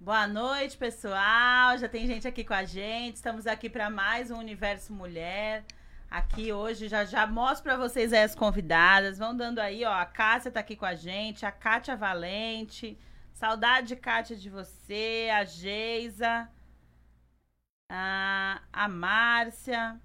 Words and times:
Boa 0.00 0.28
noite, 0.28 0.76
pessoal. 0.76 1.76
Já 1.76 1.88
tem 1.88 2.06
gente 2.06 2.26
aqui 2.26 2.44
com 2.44 2.54
a 2.54 2.64
gente. 2.64 3.16
Estamos 3.16 3.48
aqui 3.48 3.68
para 3.68 3.90
mais 3.90 4.30
um 4.30 4.38
Universo 4.38 4.92
Mulher. 4.92 5.64
Aqui 6.08 6.52
hoje 6.52 6.86
já 6.86 7.04
já 7.04 7.26
mostro 7.26 7.64
para 7.64 7.76
vocês 7.76 8.12
as 8.12 8.32
convidadas. 8.32 9.18
Vão 9.18 9.36
dando 9.36 9.58
aí, 9.58 9.84
ó. 9.84 9.92
A 9.92 10.06
Cássia 10.06 10.52
tá 10.52 10.60
aqui 10.60 10.76
com 10.76 10.86
a 10.86 10.94
gente, 10.94 11.44
a 11.44 11.50
Kátia 11.50 11.96
Valente. 11.96 12.96
Saudade, 13.34 13.96
Kátia, 13.96 14.36
de 14.36 14.48
você, 14.48 15.30
a 15.34 15.44
Geisa, 15.44 16.48
a, 17.90 18.62
a 18.72 18.88
Márcia. 18.88 20.00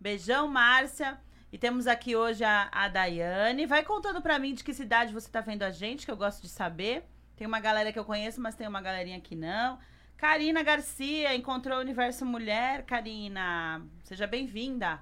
Beijão, 0.00 0.48
Márcia. 0.48 1.16
E 1.52 1.56
temos 1.56 1.86
aqui 1.86 2.16
hoje 2.16 2.42
a, 2.42 2.68
a 2.72 2.88
Daiane. 2.88 3.66
Vai 3.66 3.84
contando 3.84 4.20
para 4.20 4.36
mim 4.40 4.52
de 4.52 4.64
que 4.64 4.74
cidade 4.74 5.14
você 5.14 5.30
tá 5.30 5.40
vendo 5.40 5.62
a 5.62 5.70
gente, 5.70 6.04
que 6.04 6.10
eu 6.10 6.16
gosto 6.16 6.42
de 6.42 6.48
saber. 6.48 7.08
Tem 7.38 7.46
uma 7.46 7.60
galera 7.60 7.92
que 7.92 7.98
eu 7.98 8.04
conheço, 8.04 8.40
mas 8.40 8.56
tem 8.56 8.66
uma 8.66 8.80
galerinha 8.80 9.20
que 9.20 9.36
não. 9.36 9.78
Karina 10.16 10.60
Garcia, 10.60 11.36
encontrou 11.36 11.78
o 11.78 11.80
Universo 11.80 12.26
Mulher. 12.26 12.84
Karina, 12.84 13.80
seja 14.02 14.26
bem-vinda. 14.26 15.00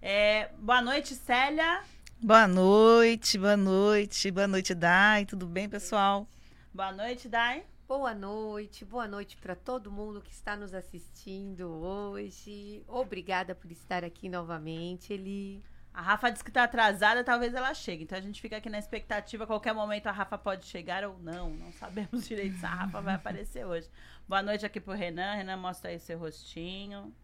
É, 0.00 0.48
boa 0.58 0.80
noite, 0.80 1.14
Célia. 1.14 1.82
Boa 2.18 2.48
noite, 2.48 3.36
boa 3.36 3.58
noite, 3.58 4.30
boa 4.30 4.48
noite, 4.48 4.74
Dai. 4.74 5.26
Tudo 5.26 5.44
bem, 5.44 5.68
pessoal? 5.68 6.26
Boa 6.72 6.92
noite, 6.92 7.28
Dai. 7.28 7.62
Boa 7.86 8.14
noite, 8.14 8.82
boa 8.82 9.06
noite 9.06 9.36
para 9.36 9.54
todo 9.54 9.92
mundo 9.92 10.22
que 10.22 10.32
está 10.32 10.56
nos 10.56 10.72
assistindo 10.72 11.68
hoje. 11.68 12.82
Obrigada 12.88 13.54
por 13.54 13.70
estar 13.70 14.02
aqui 14.02 14.30
novamente, 14.30 15.12
Eli. 15.12 15.62
A 15.96 16.02
Rafa 16.02 16.28
disse 16.28 16.44
que 16.44 16.52
tá 16.52 16.64
atrasada, 16.64 17.24
talvez 17.24 17.54
ela 17.54 17.72
chegue. 17.72 18.04
Então 18.04 18.18
a 18.18 18.20
gente 18.20 18.38
fica 18.38 18.58
aqui 18.58 18.68
na 18.68 18.78
expectativa. 18.78 19.44
A 19.44 19.46
qualquer 19.46 19.72
momento 19.72 20.06
a 20.06 20.12
Rafa 20.12 20.36
pode 20.36 20.66
chegar 20.66 21.02
ou 21.04 21.18
não. 21.20 21.48
Não 21.48 21.72
sabemos 21.72 22.24
direito 22.28 22.58
se 22.58 22.66
a 22.66 22.68
Rafa 22.68 23.00
vai 23.00 23.14
aparecer 23.14 23.64
hoje. 23.64 23.88
Boa 24.28 24.42
noite 24.42 24.66
aqui 24.66 24.78
pro 24.78 24.92
Renan. 24.92 25.36
Renan, 25.36 25.56
mostra 25.56 25.90
aí 25.90 25.98
seu 25.98 26.18
rostinho. 26.18 27.16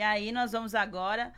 E 0.00 0.02
aí 0.02 0.32
nós 0.32 0.52
vamos 0.52 0.74
agora 0.74 1.30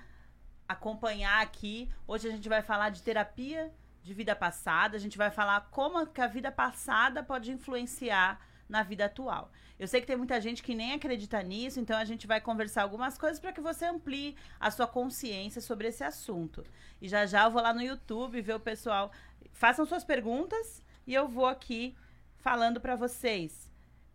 acompanhar 0.68 1.42
aqui. 1.42 1.90
Hoje 2.06 2.28
a 2.28 2.30
gente 2.30 2.48
vai 2.48 2.62
falar 2.62 2.90
de 2.90 3.02
terapia 3.02 3.74
de 4.00 4.14
vida 4.14 4.36
passada. 4.36 4.96
A 4.96 5.00
gente 5.00 5.18
vai 5.18 5.32
falar 5.32 5.62
como 5.72 6.06
que 6.06 6.20
a 6.20 6.28
vida 6.28 6.52
passada 6.52 7.24
pode 7.24 7.50
influenciar 7.50 8.40
na 8.68 8.82
vida 8.82 9.04
atual. 9.04 9.50
Eu 9.78 9.88
sei 9.88 10.00
que 10.00 10.06
tem 10.06 10.16
muita 10.16 10.40
gente 10.40 10.62
que 10.62 10.74
nem 10.74 10.92
acredita 10.92 11.42
nisso, 11.42 11.80
então 11.80 11.96
a 11.96 12.04
gente 12.04 12.26
vai 12.26 12.40
conversar 12.40 12.82
algumas 12.82 13.18
coisas 13.18 13.40
para 13.40 13.52
que 13.52 13.60
você 13.60 13.84
amplie 13.86 14.36
a 14.58 14.70
sua 14.70 14.86
consciência 14.86 15.60
sobre 15.60 15.88
esse 15.88 16.04
assunto. 16.04 16.64
E 17.00 17.08
já 17.08 17.26
já 17.26 17.44
eu 17.44 17.50
vou 17.50 17.62
lá 17.62 17.74
no 17.74 17.82
YouTube 17.82 18.40
ver 18.40 18.54
o 18.54 18.60
pessoal. 18.60 19.10
Façam 19.52 19.84
suas 19.84 20.04
perguntas 20.04 20.82
e 21.06 21.12
eu 21.12 21.28
vou 21.28 21.46
aqui 21.46 21.96
falando 22.36 22.80
para 22.80 22.94
vocês. 22.96 23.72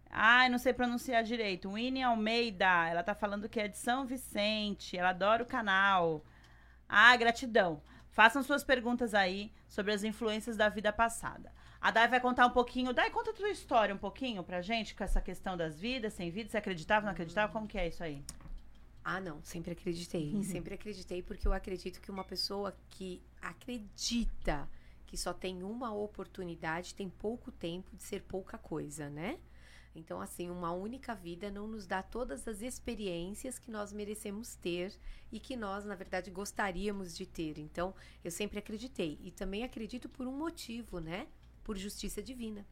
Ai, 0.10 0.50
não 0.50 0.58
sei 0.58 0.74
pronunciar 0.74 1.24
direito. 1.24 1.72
Winnie 1.72 2.04
Almeida, 2.04 2.88
ela 2.88 3.04
tá 3.04 3.14
falando 3.14 3.48
que 3.48 3.60
é 3.60 3.68
de 3.68 3.78
São 3.78 4.06
Vicente, 4.06 4.98
ela 4.98 5.10
adora 5.10 5.44
o 5.44 5.46
canal. 5.46 6.26
Ah, 6.88 7.16
gratidão. 7.16 7.82
Façam 8.10 8.42
suas 8.42 8.64
perguntas 8.64 9.14
aí 9.14 9.52
sobre 9.68 9.94
as 9.94 10.04
influências 10.04 10.58
da 10.58 10.68
vida 10.68 10.92
passada. 10.92 11.52
A 11.82 11.92
Dai 11.92 12.08
vai 12.08 12.20
contar 12.20 12.46
um 12.46 12.52
pouquinho. 12.52 12.94
Dai, 12.94 13.10
conta 13.10 13.32
a 13.32 13.34
tua 13.34 13.50
história 13.50 13.96
um 13.96 13.98
pouquinho 13.98 14.44
pra 14.44 14.62
gente 14.62 14.94
com 14.94 15.04
essa 15.04 15.22
questão 15.22 15.56
das 15.56 15.80
vidas, 15.80 16.14
sem 16.14 16.30
vida. 16.30 16.50
Você 16.50 16.58
acreditava, 16.58 17.06
não 17.06 17.14
acreditava? 17.14 17.52
Como 17.52 17.68
que 17.68 17.78
é 17.78 17.88
isso 17.88 18.04
aí? 18.04 18.22
Ah, 19.04 19.22
não, 19.22 19.42
sempre 19.44 19.72
acreditei. 19.72 20.34
Uhum. 20.34 20.44
Sempre 20.44 20.74
acreditei 20.74 21.22
porque 21.22 21.48
eu 21.48 21.54
acredito 21.54 22.02
que 22.02 22.12
uma 22.12 22.24
pessoa 22.24 22.76
que 22.90 23.22
acredita 23.42 24.68
que 25.08 25.18
só 25.18 25.34
tem 25.34 25.64
uma 25.64 25.92
oportunidade 25.92 26.94
tem 26.94 27.10
pouco 27.10 27.52
tempo 27.52 27.96
de 27.96 28.04
ser 28.04 28.22
pouca 28.24 28.58
coisa, 28.58 29.10
né? 29.10 29.40
Então, 29.96 30.22
assim, 30.22 30.50
uma 30.50 30.72
única 30.72 31.16
vida 31.16 31.50
não 31.50 31.68
nos 31.68 31.88
dá 31.88 32.04
todas 32.04 32.48
as 32.48 32.62
experiências 32.62 33.58
que 33.58 33.72
nós 33.72 33.92
merecemos 33.92 34.56
ter 34.56 34.94
e 35.32 35.40
que 35.40 35.56
nós, 35.56 35.84
na 35.84 35.96
verdade, 35.96 36.30
gostaríamos 36.30 37.18
de 37.18 37.26
ter. 37.26 37.58
Então, 37.58 37.96
eu 38.24 38.30
sempre 38.30 38.60
acreditei. 38.60 39.18
E 39.24 39.32
também 39.32 39.64
acredito 39.64 40.08
por 40.08 40.28
um 40.28 40.38
motivo, 40.38 41.00
né? 41.00 41.28
Por 41.70 41.78
justiça 41.78 42.20
divina. 42.20 42.66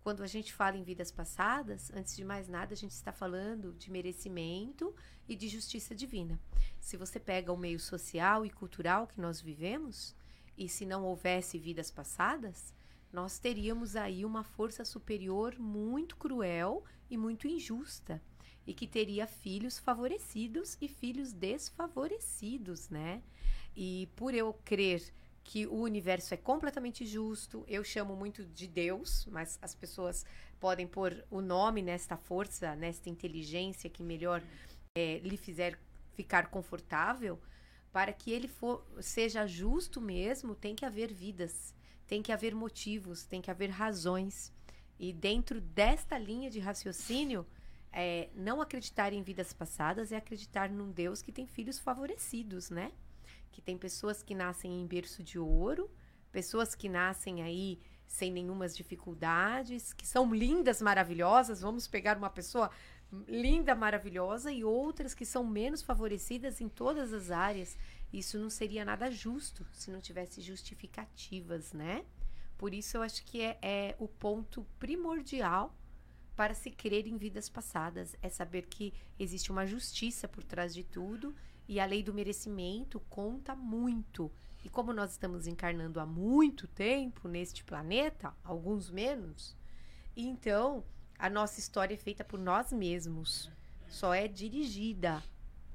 Quando 0.00 0.22
a 0.22 0.26
gente 0.28 0.52
fala 0.52 0.76
em 0.76 0.84
vidas 0.84 1.10
passadas, 1.10 1.90
antes 1.92 2.14
de 2.14 2.24
mais 2.24 2.46
nada, 2.46 2.72
a 2.72 2.76
gente 2.76 2.92
está 2.92 3.10
falando 3.10 3.72
de 3.72 3.90
merecimento 3.90 4.94
e 5.28 5.34
de 5.34 5.48
justiça 5.48 5.92
divina. 5.92 6.38
Se 6.78 6.96
você 6.96 7.18
pega 7.18 7.52
o 7.52 7.56
meio 7.56 7.80
social 7.80 8.46
e 8.46 8.50
cultural 8.50 9.08
que 9.08 9.20
nós 9.20 9.40
vivemos, 9.40 10.14
e 10.56 10.68
se 10.68 10.86
não 10.86 11.02
houvesse 11.02 11.58
vidas 11.58 11.90
passadas, 11.90 12.72
nós 13.12 13.40
teríamos 13.40 13.96
aí 13.96 14.24
uma 14.24 14.44
força 14.44 14.84
superior 14.84 15.58
muito 15.58 16.16
cruel 16.16 16.84
e 17.10 17.16
muito 17.16 17.48
injusta, 17.48 18.22
e 18.64 18.72
que 18.72 18.86
teria 18.86 19.26
filhos 19.26 19.80
favorecidos 19.80 20.78
e 20.80 20.86
filhos 20.86 21.32
desfavorecidos, 21.32 22.88
né? 22.88 23.20
E 23.74 24.08
por 24.14 24.32
eu 24.32 24.52
crer 24.64 25.02
que 25.48 25.66
o 25.66 25.80
universo 25.80 26.34
é 26.34 26.36
completamente 26.36 27.06
justo. 27.06 27.64
Eu 27.66 27.82
chamo 27.82 28.14
muito 28.14 28.44
de 28.44 28.66
Deus, 28.66 29.26
mas 29.30 29.58
as 29.62 29.74
pessoas 29.74 30.26
podem 30.60 30.86
pôr 30.86 31.24
o 31.30 31.40
nome 31.40 31.80
nesta 31.80 32.18
força, 32.18 32.76
nesta 32.76 33.08
inteligência 33.08 33.88
que 33.88 34.02
melhor 34.02 34.42
é, 34.94 35.20
lhe 35.20 35.38
fizer 35.38 35.78
ficar 36.12 36.48
confortável. 36.48 37.40
Para 37.90 38.12
que 38.12 38.30
ele 38.30 38.46
for, 38.46 38.86
seja 39.00 39.46
justo 39.46 40.02
mesmo, 40.02 40.54
tem 40.54 40.74
que 40.74 40.84
haver 40.84 41.10
vidas, 41.10 41.74
tem 42.06 42.20
que 42.20 42.30
haver 42.30 42.54
motivos, 42.54 43.24
tem 43.24 43.40
que 43.40 43.50
haver 43.50 43.70
razões. 43.70 44.52
E 44.98 45.14
dentro 45.14 45.62
desta 45.62 46.18
linha 46.18 46.50
de 46.50 46.58
raciocínio, 46.58 47.46
é, 47.90 48.28
não 48.34 48.60
acreditar 48.60 49.14
em 49.14 49.22
vidas 49.22 49.54
passadas 49.54 50.12
é 50.12 50.16
acreditar 50.16 50.68
num 50.68 50.90
Deus 50.92 51.22
que 51.22 51.32
tem 51.32 51.46
filhos 51.46 51.78
favorecidos, 51.78 52.68
né? 52.68 52.92
Que 53.50 53.60
tem 53.60 53.76
pessoas 53.76 54.22
que 54.22 54.34
nascem 54.34 54.80
em 54.80 54.86
berço 54.86 55.22
de 55.22 55.38
ouro, 55.38 55.90
pessoas 56.30 56.74
que 56.74 56.88
nascem 56.88 57.42
aí 57.42 57.80
sem 58.06 58.32
nenhumas 58.32 58.76
dificuldades, 58.76 59.92
que 59.92 60.06
são 60.06 60.34
lindas, 60.34 60.80
maravilhosas. 60.80 61.60
Vamos 61.60 61.86
pegar 61.86 62.16
uma 62.16 62.30
pessoa 62.30 62.70
linda, 63.26 63.74
maravilhosa 63.74 64.50
e 64.52 64.64
outras 64.64 65.14
que 65.14 65.24
são 65.24 65.44
menos 65.44 65.82
favorecidas 65.82 66.60
em 66.60 66.68
todas 66.68 67.12
as 67.12 67.30
áreas. 67.30 67.76
Isso 68.12 68.38
não 68.38 68.50
seria 68.50 68.84
nada 68.84 69.10
justo 69.10 69.66
se 69.72 69.90
não 69.90 70.00
tivesse 70.00 70.40
justificativas, 70.40 71.72
né? 71.72 72.04
Por 72.56 72.74
isso 72.74 72.96
eu 72.96 73.02
acho 73.02 73.24
que 73.24 73.40
é, 73.40 73.58
é 73.62 73.96
o 73.98 74.08
ponto 74.08 74.66
primordial 74.78 75.74
para 76.34 76.54
se 76.54 76.70
crer 76.70 77.06
em 77.06 77.16
vidas 77.16 77.48
passadas, 77.48 78.14
é 78.22 78.28
saber 78.28 78.66
que 78.66 78.94
existe 79.18 79.50
uma 79.50 79.66
justiça 79.66 80.28
por 80.28 80.44
trás 80.44 80.72
de 80.72 80.84
tudo 80.84 81.34
e 81.68 81.78
a 81.78 81.84
lei 81.84 82.02
do 82.02 82.14
merecimento 82.14 82.98
conta 83.10 83.54
muito. 83.54 84.32
E 84.64 84.68
como 84.68 84.92
nós 84.92 85.12
estamos 85.12 85.46
encarnando 85.46 86.00
há 86.00 86.06
muito 86.06 86.66
tempo 86.66 87.28
neste 87.28 87.62
planeta, 87.62 88.34
alguns 88.42 88.90
menos, 88.90 89.54
então 90.16 90.82
a 91.18 91.28
nossa 91.28 91.60
história 91.60 91.94
é 91.94 91.98
feita 91.98 92.24
por 92.24 92.40
nós 92.40 92.72
mesmos. 92.72 93.50
Só 93.86 94.14
é 94.14 94.26
dirigida 94.26 95.22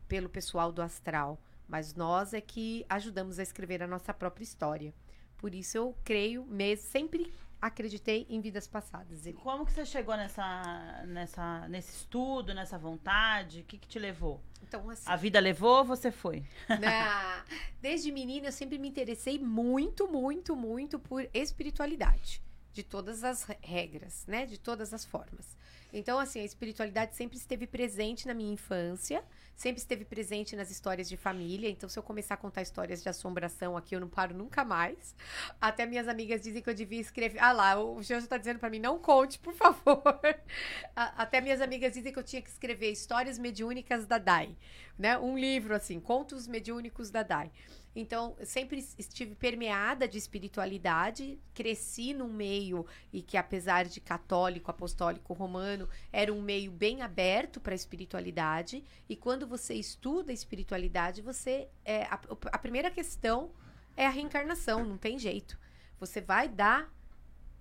pelo 0.07 0.29
pessoal 0.29 0.71
do 0.71 0.81
astral, 0.81 1.39
mas 1.67 1.93
nós 1.93 2.33
é 2.33 2.41
que 2.41 2.85
ajudamos 2.89 3.39
a 3.39 3.43
escrever 3.43 3.81
a 3.81 3.87
nossa 3.87 4.13
própria 4.13 4.43
história. 4.43 4.93
Por 5.37 5.53
isso 5.53 5.77
eu 5.77 5.95
creio, 6.03 6.45
mesmo, 6.45 6.87
sempre 6.87 7.31
acreditei 7.63 8.27
em 8.29 8.41
vidas 8.41 8.67
passadas. 8.67 9.23
Como 9.41 9.65
que 9.65 9.71
você 9.71 9.85
chegou 9.85 10.17
nessa, 10.17 11.03
nessa, 11.07 11.65
nesse 11.69 11.95
estudo, 11.95 12.53
nessa 12.53 12.77
vontade? 12.77 13.61
O 13.61 13.63
que, 13.63 13.77
que 13.77 13.87
te 13.87 13.97
levou? 13.97 14.41
Então, 14.61 14.89
assim, 14.89 15.09
a 15.09 15.15
vida 15.15 15.39
levou 15.39 15.77
ou 15.77 15.85
você 15.85 16.11
foi? 16.11 16.43
Na, 16.67 17.45
desde 17.81 18.11
menina 18.11 18.47
eu 18.47 18.51
sempre 18.51 18.77
me 18.77 18.89
interessei 18.89 19.39
muito, 19.39 20.09
muito, 20.09 20.57
muito 20.57 20.99
por 20.99 21.29
espiritualidade, 21.33 22.41
de 22.73 22.83
todas 22.83 23.23
as 23.23 23.47
regras, 23.61 24.25
né, 24.27 24.45
de 24.45 24.57
todas 24.57 24.93
as 24.93 25.05
formas. 25.05 25.57
Então, 25.93 26.17
assim, 26.17 26.39
a 26.39 26.43
espiritualidade 26.43 27.15
sempre 27.15 27.37
esteve 27.37 27.67
presente 27.67 28.27
na 28.27 28.33
minha 28.33 28.51
infância, 28.51 29.23
sempre 29.55 29.79
esteve 29.79 30.03
presente 30.03 30.55
nas 30.55 30.71
histórias 30.71 31.07
de 31.07 31.15
família. 31.15 31.69
Então, 31.69 31.87
se 31.87 31.97
eu 31.99 32.01
começar 32.01 32.33
a 32.33 32.37
contar 32.37 32.63
histórias 32.63 33.03
de 33.03 33.09
assombração 33.09 33.77
aqui, 33.77 33.95
eu 33.95 33.99
não 33.99 34.09
paro 34.09 34.35
nunca 34.35 34.65
mais. 34.65 35.15
Até 35.61 35.85
minhas 35.85 36.07
amigas 36.07 36.41
dizem 36.41 36.63
que 36.63 36.69
eu 36.69 36.73
devia 36.73 36.99
escrever. 36.99 37.39
Ah 37.39 37.51
lá, 37.51 37.79
o 37.79 38.01
Janjo 38.01 38.27
tá 38.27 38.37
dizendo 38.37 38.57
para 38.57 38.71
mim, 38.71 38.79
não 38.79 38.97
conte, 38.97 39.37
por 39.37 39.53
favor. 39.53 40.03
Até 40.95 41.39
minhas 41.39 41.61
amigas 41.61 41.93
dizem 41.93 42.11
que 42.11 42.17
eu 42.17 42.23
tinha 42.23 42.41
que 42.41 42.49
escrever 42.49 42.91
histórias 42.91 43.37
mediúnicas 43.37 44.07
da 44.07 44.17
Dai, 44.17 44.57
né? 44.97 45.17
Um 45.19 45.37
livro 45.37 45.75
assim, 45.75 45.99
contos 45.99 46.47
mediúnicos 46.47 47.11
da 47.11 47.21
Dai. 47.21 47.51
Então, 47.95 48.35
sempre 48.43 48.79
estive 48.97 49.35
permeada 49.35 50.07
de 50.07 50.17
espiritualidade, 50.17 51.39
cresci 51.53 52.13
num 52.13 52.31
meio 52.33 52.85
e 53.11 53.21
que, 53.21 53.37
apesar 53.37 53.85
de 53.85 54.01
católico, 54.01 54.71
apostólico, 54.71 55.33
romano, 55.33 55.87
era 56.11 56.33
um 56.33 56.41
meio 56.41 56.71
bem 56.71 57.01
aberto 57.03 57.59
para 57.59 57.73
a 57.73 57.75
espiritualidade. 57.75 58.83
E 59.07 59.15
quando 59.15 59.45
você 59.45 59.75
estuda 59.75 60.31
a 60.31 60.33
espiritualidade, 60.33 61.21
você. 61.21 61.69
É, 61.85 62.03
a, 62.05 62.19
a 62.51 62.57
primeira 62.57 62.89
questão 62.89 63.51
é 63.95 64.07
a 64.07 64.09
reencarnação, 64.09 64.83
não 64.83 64.97
tem 64.97 65.19
jeito. 65.19 65.59
Você 65.99 66.19
vai 66.19 66.49
dar 66.49 66.91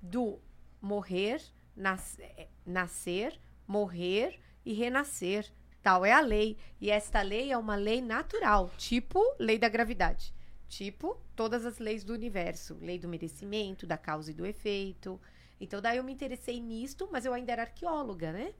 do 0.00 0.40
morrer 0.80 1.42
nas- 1.76 2.18
é, 2.18 2.48
nascer, 2.64 3.38
morrer 3.66 4.40
e 4.64 4.72
renascer. 4.72 5.52
Tal 5.82 6.04
é 6.04 6.12
a 6.12 6.20
lei. 6.20 6.56
E 6.80 6.90
esta 6.90 7.20
lei 7.22 7.50
é 7.50 7.58
uma 7.58 7.74
lei 7.74 8.00
natural, 8.00 8.70
tipo 8.78 9.20
lei 9.38 9.58
da 9.58 9.68
gravidade. 9.68 10.32
Tipo 10.68 11.20
todas 11.34 11.66
as 11.66 11.78
leis 11.78 12.04
do 12.04 12.12
universo. 12.12 12.78
Lei 12.80 12.98
do 12.98 13.08
merecimento, 13.08 13.86
da 13.86 13.98
causa 13.98 14.30
e 14.30 14.34
do 14.34 14.46
efeito. 14.46 15.20
Então, 15.60 15.80
daí 15.80 15.98
eu 15.98 16.04
me 16.04 16.12
interessei 16.12 16.60
nisto, 16.60 17.08
mas 17.12 17.24
eu 17.24 17.32
ainda 17.32 17.52
era 17.52 17.62
arqueóloga, 17.62 18.32
né? 18.32 18.52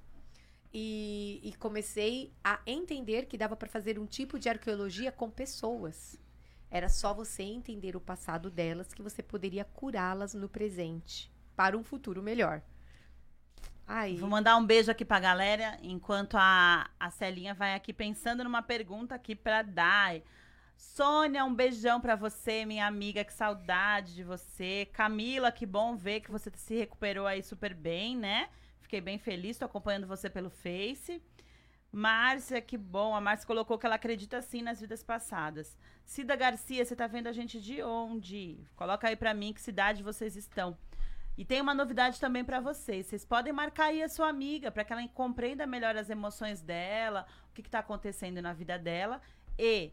E, 0.73 1.41
e 1.43 1.53
comecei 1.55 2.33
a 2.43 2.61
entender 2.67 3.27
que 3.27 3.37
dava 3.37 3.57
para 3.57 3.69
fazer 3.69 3.99
um 3.99 4.07
tipo 4.07 4.39
de 4.39 4.49
arqueologia 4.49 5.11
com 5.11 5.31
pessoas. 5.31 6.19
Era 6.71 6.89
só 6.89 7.13
você 7.13 7.43
entender 7.43 7.97
o 7.97 8.01
passado 8.01 8.51
delas 8.51 8.95
que 8.95 9.03
você 9.03 9.23
poderia 9.23 9.65
curá-las 9.65 10.33
no 10.33 10.49
presente 10.49 11.31
para 11.55 11.77
um 11.77 11.85
futuro 11.85 12.23
melhor. 12.23 12.63
Aí, 13.95 14.17
Vou 14.17 14.27
mandar 14.27 14.57
um 14.57 14.65
beijo 14.65 14.91
aqui 14.91 15.05
pra 15.05 15.21
galera, 15.21 15.79
enquanto 15.83 16.39
a, 16.39 16.89
a 16.99 17.11
Celinha 17.11 17.53
vai 17.53 17.75
aqui 17.75 17.93
pensando 17.93 18.43
numa 18.43 18.63
pergunta 18.63 19.15
aqui 19.15 19.37
pra 19.37 19.61
Dai. 19.61 20.23
Sônia, 20.79 21.45
um 21.45 21.55
beijão 21.55 22.01
pra 22.01 22.17
você, 22.17 22.65
minha 22.65 22.87
amiga, 22.87 23.23
que 23.23 23.35
saudade 23.35 24.15
de 24.15 24.25
você. 24.25 24.89
Camila, 24.95 25.53
que 25.53 25.67
bom 25.67 25.95
ver 25.95 26.21
que 26.21 26.31
você 26.31 26.51
se 26.55 26.75
recuperou 26.75 27.27
aí 27.27 27.43
super 27.43 27.75
bem, 27.75 28.17
né? 28.17 28.49
Fiquei 28.81 28.99
bem 28.99 29.19
feliz, 29.19 29.59
tô 29.59 29.67
acompanhando 29.67 30.07
você 30.07 30.31
pelo 30.31 30.49
Face. 30.49 31.23
Márcia, 31.93 32.63
que 32.63 32.79
bom. 32.79 33.15
A 33.15 33.21
Márcia 33.21 33.47
colocou 33.47 33.79
que 33.79 33.85
ela 33.85 33.97
acredita 33.97 34.41
sim 34.41 34.63
nas 34.63 34.81
vidas 34.81 35.03
passadas. 35.03 35.77
Cida 36.07 36.35
Garcia, 36.35 36.83
você 36.83 36.97
tá 36.97 37.07
vendo 37.07 37.27
a 37.27 37.33
gente 37.33 37.61
de 37.61 37.83
onde? 37.83 38.59
Coloca 38.75 39.07
aí 39.07 39.17
pra 39.17 39.35
mim 39.35 39.53
que 39.53 39.61
cidade 39.61 40.03
vocês 40.03 40.35
estão. 40.35 40.79
E 41.37 41.45
tem 41.45 41.61
uma 41.61 41.75
novidade 41.75 42.21
também 42.21 42.45
pra 42.45 42.61
vocês. 42.61 43.07
Vocês 43.07 43.25
podem 43.25 43.53
marcar 43.53 43.87
aí 43.87 44.03
a 44.03 44.09
sua 44.09 44.29
amiga 44.29 44.71
para 44.71 44.85
que 44.85 44.93
ela 44.93 45.07
compreenda 45.09 45.67
melhor 45.67 45.97
as 45.97 46.11
emoções 46.11 46.61
dela, 46.61 47.27
o 47.51 47.55
que, 47.55 47.63
que 47.63 47.71
tá 47.71 47.79
acontecendo 47.79 48.43
na 48.43 48.53
vida 48.53 48.79
dela. 48.79 49.21
E 49.59 49.93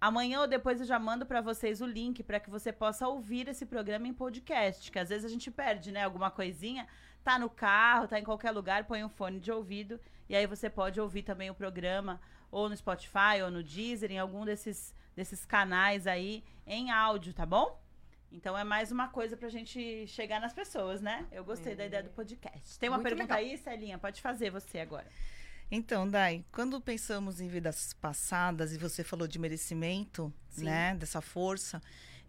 amanhã 0.00 0.40
ou 0.40 0.48
depois 0.48 0.80
eu 0.80 0.86
já 0.86 0.98
mando 0.98 1.24
pra 1.24 1.40
vocês 1.40 1.80
o 1.80 1.86
link 1.86 2.22
para 2.22 2.40
que 2.40 2.50
você 2.50 2.72
possa 2.72 3.06
ouvir 3.06 3.48
esse 3.48 3.64
programa 3.64 4.08
em 4.08 4.14
podcast, 4.14 4.90
que 4.90 4.98
às 4.98 5.08
vezes 5.08 5.24
a 5.24 5.28
gente 5.28 5.50
perde, 5.50 5.92
né, 5.92 6.04
alguma 6.04 6.30
coisinha. 6.30 6.88
Tá 7.22 7.38
no 7.38 7.50
carro, 7.50 8.08
tá 8.08 8.18
em 8.18 8.24
qualquer 8.24 8.50
lugar, 8.50 8.84
põe 8.84 9.04
um 9.04 9.08
fone 9.08 9.38
de 9.38 9.52
ouvido 9.52 10.00
e 10.28 10.34
aí 10.34 10.46
você 10.46 10.70
pode 10.70 11.00
ouvir 11.00 11.22
também 11.22 11.50
o 11.50 11.54
programa 11.54 12.20
ou 12.50 12.68
no 12.68 12.76
Spotify 12.76 13.42
ou 13.44 13.50
no 13.50 13.62
Deezer, 13.62 14.10
em 14.10 14.18
algum 14.18 14.44
desses 14.44 14.94
desses 15.14 15.44
canais 15.44 16.06
aí 16.06 16.42
em 16.66 16.90
áudio, 16.90 17.34
tá 17.34 17.44
bom? 17.44 17.78
Então 18.32 18.56
é 18.56 18.62
mais 18.62 18.92
uma 18.92 19.08
coisa 19.08 19.36
pra 19.36 19.48
gente 19.48 20.06
chegar 20.06 20.40
nas 20.40 20.52
pessoas, 20.52 21.00
né? 21.00 21.26
Eu 21.32 21.44
gostei 21.44 21.74
da 21.74 21.84
ideia 21.84 22.02
do 22.02 22.10
podcast. 22.10 22.78
Tem 22.78 22.88
uma 22.88 22.98
Muito 22.98 23.08
pergunta 23.08 23.34
legal. 23.34 23.50
aí, 23.50 23.58
Celinha? 23.58 23.98
Pode 23.98 24.20
fazer 24.20 24.50
você 24.50 24.78
agora. 24.78 25.06
Então, 25.70 26.08
Dai, 26.08 26.44
quando 26.50 26.80
pensamos 26.80 27.40
em 27.40 27.48
vidas 27.48 27.92
passadas 27.94 28.72
e 28.72 28.78
você 28.78 29.04
falou 29.04 29.26
de 29.28 29.38
merecimento, 29.38 30.32
Sim. 30.48 30.64
né, 30.64 30.94
dessa 30.96 31.20
força, 31.20 31.80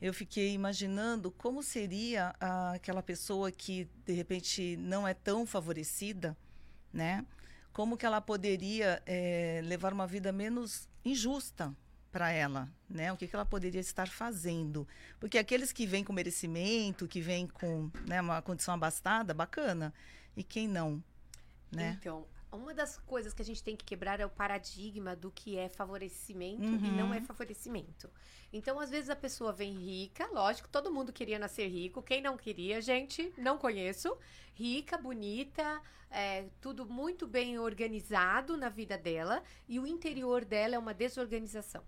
eu 0.01 0.13
fiquei 0.13 0.53
imaginando 0.53 1.31
como 1.31 1.62
seria 1.62 2.36
ah, 2.39 2.74
aquela 2.74 3.03
pessoa 3.03 3.51
que 3.51 3.88
de 4.06 4.13
repente 4.13 4.75
não 4.77 5.07
é 5.07 5.13
tão 5.13 5.45
favorecida, 5.45 6.36
né? 6.92 7.25
Como 7.71 7.95
que 7.95 8.06
ela 8.06 8.19
poderia 8.19 9.01
eh, 9.06 9.62
levar 9.63 9.94
uma 9.94 10.06
vida 10.06 10.31
menos 10.31 10.89
injusta 11.06 11.74
para 12.11 12.31
ela, 12.31 12.69
né? 12.89 13.11
O 13.11 13.17
que, 13.17 13.27
que 13.27 13.35
ela 13.35 13.45
poderia 13.45 13.79
estar 13.81 14.07
fazendo? 14.07 14.87
Porque 15.19 15.37
aqueles 15.37 15.71
que 15.71 15.85
vêm 15.85 16.03
com 16.03 16.11
merecimento, 16.13 17.07
que 17.07 17.21
vêm 17.21 17.47
com 17.47 17.89
né, 18.05 18.19
uma 18.21 18.41
condição 18.41 18.73
abastada, 18.73 19.33
bacana. 19.33 19.93
E 20.35 20.43
quem 20.43 20.67
não, 20.67 21.01
né? 21.71 21.97
Então, 21.99 22.25
uma 22.51 22.73
das 22.73 22.97
coisas 22.97 23.33
que 23.33 23.41
a 23.41 23.45
gente 23.45 23.63
tem 23.63 23.75
que 23.77 23.85
quebrar 23.85 24.19
é 24.19 24.25
o 24.25 24.29
paradigma 24.29 25.15
do 25.15 25.31
que 25.31 25.57
é 25.57 25.69
favorecimento 25.69 26.63
e 26.63 26.65
Uhum. 26.65 26.95
não 26.97 27.13
é 27.13 27.21
favorecimento. 27.21 28.09
Então, 28.51 28.77
às 28.79 28.89
vezes 28.89 29.09
a 29.09 29.15
pessoa 29.15 29.53
vem 29.53 29.73
rica, 29.73 30.27
lógico, 30.33 30.67
todo 30.67 30.91
mundo 30.91 31.13
queria 31.13 31.39
nascer 31.39 31.67
rico. 31.69 32.01
Quem 32.01 32.21
não 32.21 32.35
queria, 32.35 32.81
gente, 32.81 33.33
não 33.37 33.57
conheço. 33.57 34.17
Rica, 34.53 34.97
bonita, 34.97 35.81
é, 36.09 36.47
tudo 36.59 36.85
muito 36.85 37.25
bem 37.25 37.57
organizado 37.57 38.57
na 38.57 38.67
vida 38.67 38.97
dela 38.97 39.41
e 39.67 39.79
o 39.79 39.87
interior 39.87 40.43
dela 40.43 40.75
é 40.75 40.79
uma 40.79 40.93
desorganização. 40.93 41.83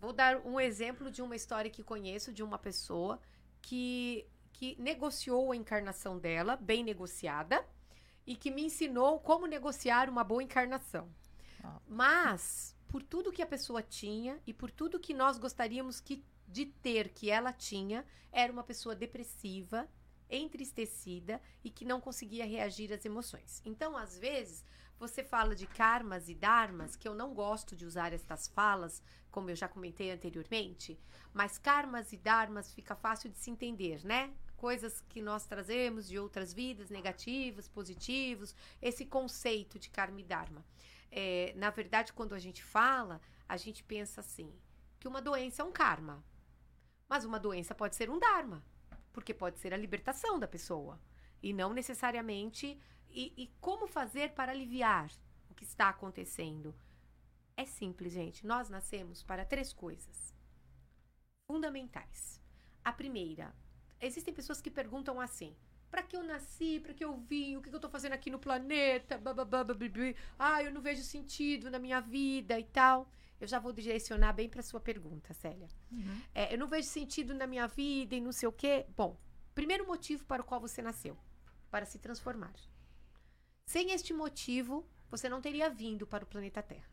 Vou 0.00 0.12
dar 0.12 0.36
um 0.44 0.60
exemplo 0.60 1.10
de 1.10 1.22
uma 1.22 1.36
história 1.36 1.70
que 1.70 1.82
conheço 1.82 2.32
de 2.32 2.42
uma 2.42 2.58
pessoa 2.58 3.20
que, 3.62 4.26
que 4.52 4.76
negociou 4.80 5.52
a 5.52 5.56
encarnação 5.56 6.18
dela, 6.18 6.56
bem 6.56 6.84
negociada, 6.84 7.66
e 8.26 8.34
que 8.34 8.50
me 8.50 8.64
ensinou 8.64 9.20
como 9.20 9.46
negociar 9.46 10.08
uma 10.08 10.24
boa 10.24 10.42
encarnação. 10.42 11.08
Uau. 11.62 11.82
Mas, 11.86 12.76
por 12.88 13.02
tudo 13.02 13.32
que 13.32 13.42
a 13.42 13.46
pessoa 13.46 13.82
tinha 13.82 14.40
e 14.46 14.52
por 14.52 14.70
tudo 14.70 15.00
que 15.00 15.14
nós 15.14 15.38
gostaríamos 15.38 16.00
que, 16.00 16.24
de 16.46 16.66
ter 16.66 17.10
que 17.10 17.30
ela 17.30 17.52
tinha, 17.52 18.04
era 18.32 18.52
uma 18.52 18.64
pessoa 18.64 18.94
depressiva, 18.94 19.88
entristecida 20.28 21.40
e 21.62 21.70
que 21.70 21.84
não 21.84 22.00
conseguia 22.00 22.44
reagir 22.44 22.92
às 22.92 23.04
emoções. 23.04 23.62
Então, 23.64 23.96
às 23.96 24.18
vezes, 24.18 24.64
você 24.98 25.22
fala 25.22 25.54
de 25.54 25.66
karmas 25.66 26.28
e 26.28 26.34
dharmas, 26.34 26.96
que 26.96 27.06
eu 27.06 27.14
não 27.14 27.34
gosto 27.34 27.76
de 27.76 27.84
usar 27.84 28.12
estas 28.12 28.48
falas, 28.48 29.02
como 29.30 29.50
eu 29.50 29.56
já 29.56 29.68
comentei 29.68 30.10
anteriormente, 30.10 30.98
mas 31.34 31.58
karmas 31.58 32.12
e 32.12 32.16
dharmas 32.16 32.72
fica 32.72 32.96
fácil 32.96 33.30
de 33.30 33.38
se 33.38 33.50
entender, 33.50 34.04
né? 34.04 34.32
Coisas 34.56 35.02
que 35.02 35.20
nós 35.20 35.46
trazemos 35.46 36.08
de 36.08 36.18
outras 36.18 36.52
vidas, 36.54 36.88
negativos, 36.88 37.68
positivos, 37.68 38.54
esse 38.80 39.04
conceito 39.04 39.78
de 39.78 39.90
karma 39.90 40.20
e 40.20 40.24
dharma. 40.24 40.64
É, 41.10 41.52
na 41.56 41.70
verdade, 41.70 42.12
quando 42.12 42.34
a 42.34 42.38
gente 42.38 42.64
fala, 42.64 43.20
a 43.46 43.56
gente 43.56 43.84
pensa 43.84 44.20
assim, 44.20 44.50
que 44.98 45.06
uma 45.06 45.20
doença 45.20 45.60
é 45.60 45.64
um 45.64 45.72
karma, 45.72 46.24
mas 47.06 47.24
uma 47.24 47.38
doença 47.38 47.74
pode 47.74 47.94
ser 47.94 48.08
um 48.08 48.18
dharma, 48.18 48.64
porque 49.12 49.34
pode 49.34 49.58
ser 49.58 49.74
a 49.74 49.76
libertação 49.76 50.38
da 50.38 50.48
pessoa, 50.48 50.98
e 51.42 51.52
não 51.52 51.72
necessariamente. 51.72 52.78
E, 53.16 53.32
e 53.34 53.46
como 53.62 53.86
fazer 53.86 54.32
para 54.34 54.52
aliviar 54.52 55.10
o 55.48 55.54
que 55.54 55.64
está 55.64 55.88
acontecendo? 55.88 56.74
É 57.56 57.64
simples, 57.64 58.12
gente. 58.12 58.46
Nós 58.46 58.68
nascemos 58.68 59.22
para 59.22 59.42
três 59.42 59.72
coisas 59.72 60.34
fundamentais. 61.46 62.38
A 62.84 62.92
primeira, 62.92 63.56
existem 63.98 64.34
pessoas 64.34 64.60
que 64.60 64.70
perguntam 64.70 65.18
assim: 65.18 65.56
para 65.90 66.02
que 66.02 66.14
eu 66.14 66.22
nasci? 66.22 66.78
Para 66.78 66.92
que 66.92 67.02
eu 67.02 67.16
vim? 67.16 67.56
O 67.56 67.62
que 67.62 67.74
eu 67.74 67.80
tô 67.80 67.88
fazendo 67.88 68.12
aqui 68.12 68.28
no 68.28 68.38
planeta? 68.38 69.16
Babibi. 69.16 70.14
Ah, 70.38 70.62
eu 70.62 70.70
não 70.70 70.82
vejo 70.82 71.02
sentido 71.02 71.70
na 71.70 71.78
minha 71.78 72.00
vida 72.00 72.60
e 72.60 72.64
tal. 72.64 73.10
Eu 73.40 73.48
já 73.48 73.58
vou 73.58 73.72
direcionar 73.72 74.34
bem 74.34 74.46
para 74.46 74.62
sua 74.62 74.80
pergunta, 74.80 75.32
Célia. 75.32 75.68
É, 76.34 76.52
eu 76.52 76.58
não 76.58 76.68
vejo 76.68 76.88
sentido 76.88 77.32
na 77.32 77.46
minha 77.46 77.66
vida 77.66 78.14
e 78.14 78.20
não 78.20 78.32
sei 78.32 78.46
o 78.46 78.52
quê. 78.52 78.84
Bom, 78.94 79.18
primeiro 79.54 79.86
motivo 79.86 80.22
para 80.26 80.42
o 80.42 80.44
qual 80.44 80.60
você 80.60 80.82
nasceu: 80.82 81.16
para 81.70 81.86
se 81.86 81.98
transformar. 81.98 82.52
Sem 83.66 83.90
este 83.90 84.14
motivo, 84.14 84.88
você 85.10 85.28
não 85.28 85.40
teria 85.40 85.68
vindo 85.68 86.06
para 86.06 86.22
o 86.22 86.26
planeta 86.26 86.62
Terra. 86.62 86.88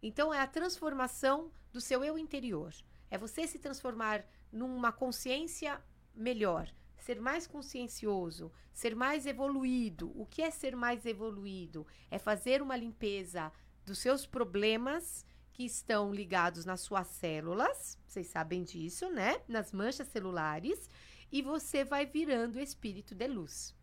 Então, 0.00 0.32
é 0.32 0.40
a 0.40 0.46
transformação 0.46 1.50
do 1.72 1.80
seu 1.80 2.04
eu 2.04 2.16
interior. 2.16 2.72
É 3.10 3.18
você 3.18 3.46
se 3.46 3.58
transformar 3.58 4.24
numa 4.52 4.92
consciência 4.92 5.82
melhor, 6.14 6.72
ser 6.96 7.20
mais 7.20 7.46
consciencioso, 7.48 8.52
ser 8.72 8.94
mais 8.94 9.26
evoluído. 9.26 10.12
O 10.14 10.24
que 10.24 10.42
é 10.42 10.50
ser 10.52 10.76
mais 10.76 11.04
evoluído? 11.04 11.84
É 12.08 12.20
fazer 12.20 12.62
uma 12.62 12.76
limpeza 12.76 13.52
dos 13.84 13.98
seus 13.98 14.24
problemas 14.24 15.26
que 15.52 15.64
estão 15.64 16.14
ligados 16.14 16.64
nas 16.64 16.80
suas 16.80 17.08
células, 17.08 17.98
vocês 18.06 18.28
sabem 18.28 18.62
disso, 18.62 19.10
né? 19.10 19.42
Nas 19.48 19.72
manchas 19.72 20.06
celulares, 20.06 20.88
e 21.32 21.42
você 21.42 21.84
vai 21.84 22.06
virando 22.06 22.60
espírito 22.60 23.12
de 23.12 23.26
luz. 23.26 23.74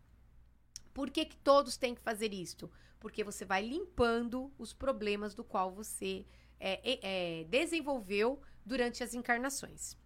Por 0.92 1.10
que, 1.10 1.24
que 1.24 1.36
todos 1.36 1.76
têm 1.76 1.94
que 1.94 2.00
fazer 2.00 2.32
isto? 2.32 2.70
Porque 2.98 3.24
você 3.24 3.44
vai 3.44 3.62
limpando 3.62 4.52
os 4.58 4.72
problemas 4.72 5.34
do 5.34 5.44
qual 5.44 5.70
você 5.70 6.26
é, 6.58 7.40
é, 7.40 7.44
desenvolveu 7.44 8.40
durante 8.64 9.02
as 9.02 9.14
encarnações. 9.14 9.96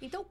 Então, 0.00 0.26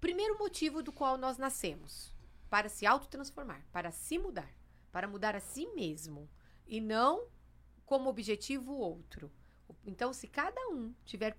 primeiro 0.00 0.38
motivo 0.38 0.82
do 0.82 0.92
qual 0.92 1.16
nós 1.16 1.38
nascemos, 1.38 2.14
para 2.48 2.68
se 2.68 2.86
autotransformar, 2.86 3.66
para 3.72 3.90
se 3.90 4.18
mudar, 4.18 4.50
para 4.92 5.08
mudar 5.08 5.34
a 5.34 5.40
si 5.40 5.66
mesmo 5.74 6.30
e 6.66 6.80
não 6.80 7.26
como 7.84 8.08
objetivo 8.08 8.74
outro. 8.74 9.32
Então, 9.84 10.12
se 10.12 10.28
cada 10.28 10.60
um 10.68 10.94
tiver 11.04 11.36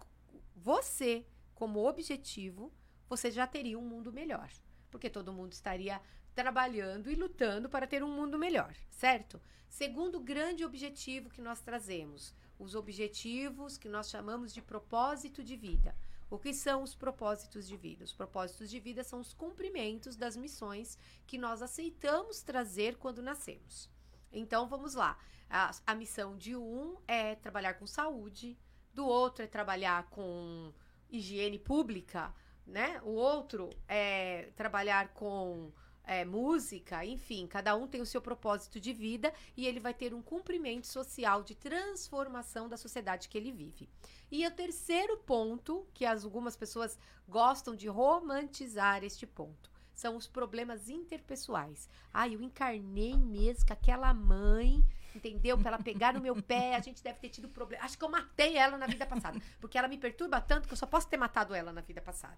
você 0.56 1.26
como 1.54 1.88
objetivo, 1.88 2.74
você 3.08 3.32
já 3.32 3.48
teria 3.48 3.80
um 3.80 3.88
mundo 3.88 4.12
melhor, 4.12 4.50
porque 4.92 5.10
todo 5.10 5.32
mundo 5.32 5.54
estaria 5.54 6.02
trabalhando 6.36 7.10
e 7.10 7.16
lutando 7.16 7.70
para 7.70 7.88
ter 7.88 8.04
um 8.04 8.14
mundo 8.14 8.38
melhor, 8.38 8.76
certo? 8.90 9.42
Segundo 9.70 10.20
grande 10.20 10.66
objetivo 10.66 11.30
que 11.30 11.42
nós 11.42 11.62
trazemos, 11.62 12.36
os 12.60 12.76
objetivos 12.76 13.78
que 13.78 13.90
nós 13.90 14.10
chamamos 14.10 14.54
de 14.54 14.62
propósito 14.62 15.42
de 15.44 15.56
vida. 15.56 15.96
O 16.30 16.38
que 16.38 16.54
são 16.54 16.84
os 16.84 16.96
propósitos 16.96 17.68
de 17.68 17.78
vida? 17.78 18.04
Os 18.04 18.12
propósitos 18.12 18.70
de 18.70 18.80
vida 18.80 19.04
são 19.04 19.20
os 19.20 19.34
cumprimentos 19.34 20.16
das 20.16 20.36
missões 20.36 20.98
que 21.26 21.38
nós 21.38 21.62
aceitamos 21.62 22.42
trazer 22.42 22.98
quando 22.98 23.22
nascemos. 23.22 23.90
Então 24.32 24.68
vamos 24.68 24.94
lá. 24.96 25.18
A, 25.50 25.72
a 25.86 25.96
missão 25.96 26.36
de 26.36 26.56
um 26.56 26.98
é 27.08 27.36
trabalhar 27.36 27.76
com 27.76 27.86
saúde, 27.86 28.58
do 28.94 29.06
outro 29.06 29.44
é 29.44 29.48
trabalhar 29.48 30.10
com 30.10 30.74
higiene 31.10 31.60
pública, 31.60 32.34
né? 32.66 33.00
O 33.04 33.12
outro 33.12 33.70
é 33.88 34.52
trabalhar 34.56 35.10
com 35.14 35.72
é, 36.06 36.24
música, 36.24 37.06
enfim, 37.06 37.48
cada 37.48 37.76
um 37.76 37.88
tem 37.88 38.02
o 38.02 38.06
seu 38.06 38.22
propósito 38.22 38.80
de 38.80 38.94
vida 38.94 39.34
e 39.56 39.66
ele 39.66 39.80
vai 39.80 39.94
ter 39.94 40.14
um 40.14 40.22
cumprimento 40.22 40.88
social 40.88 41.44
de 41.44 41.56
transformação 41.56 42.70
da 42.70 42.78
sociedade 42.78 43.28
que 43.28 43.38
ele 43.38 43.52
vive. 43.52 43.90
E 44.32 44.46
o 44.46 44.52
terceiro 44.52 45.18
ponto, 45.18 45.88
que 45.94 46.06
as, 46.06 46.24
algumas 46.24 46.56
pessoas 46.56 46.98
gostam 47.28 47.76
de 47.76 47.88
romantizar 47.88 49.04
este 49.04 49.26
ponto, 49.26 49.72
são 49.94 50.18
os 50.18 50.28
problemas 50.28 50.90
interpessoais. 50.90 51.90
Ah, 52.14 52.28
eu 52.28 52.42
encarnei 52.42 53.16
mesmo 53.16 53.66
com 53.66 53.74
aquela 53.74 54.14
mãe, 54.14 54.84
entendeu? 55.16 55.58
Pra 55.58 55.70
ela 55.70 55.82
pegar 55.82 56.14
no 56.14 56.22
meu 56.22 56.36
pé, 56.42 56.76
a 56.76 56.82
gente 56.82 57.02
deve 57.02 57.20
ter 57.20 57.30
tido 57.30 57.48
problema. 57.48 57.84
Acho 57.84 57.98
que 57.98 58.04
eu 58.04 58.10
matei 58.10 58.58
ela 58.58 58.78
na 58.78 58.88
vida 58.88 59.06
passada, 59.06 59.40
porque 59.60 59.78
ela 59.78 59.88
me 59.88 59.98
perturba 59.98 60.42
tanto 60.42 60.68
que 60.68 60.74
eu 60.74 60.78
só 60.78 60.86
posso 60.86 61.08
ter 61.08 61.18
matado 61.18 61.56
ela 61.56 61.72
na 61.72 61.82
vida 61.82 62.02
passada. 62.02 62.38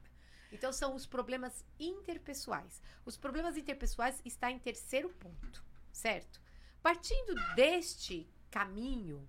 Então 0.52 0.72
são 0.72 0.96
os 0.96 1.06
problemas 1.06 1.66
interpessoais. 1.80 2.82
Os 3.06 3.18
problemas 3.18 3.58
interpessoais 3.58 4.22
está 4.24 4.50
em 4.52 4.60
terceiro 4.60 5.10
ponto, 5.10 5.64
certo? 5.92 6.42
Partindo 6.82 7.36
deste 7.56 8.30
caminho, 8.50 9.28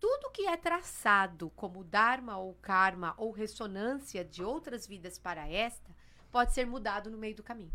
tudo 0.00 0.30
que 0.30 0.46
é 0.46 0.56
traçado 0.56 1.50
como 1.50 1.84
dharma 1.84 2.38
ou 2.38 2.54
karma 2.54 3.14
ou 3.16 3.30
ressonância 3.30 4.24
de 4.24 4.42
outras 4.42 4.86
vidas 4.86 5.18
para 5.18 5.48
esta 5.48 5.94
pode 6.30 6.52
ser 6.52 6.66
mudado 6.66 7.10
no 7.10 7.18
meio 7.18 7.36
do 7.36 7.42
caminho. 7.42 7.72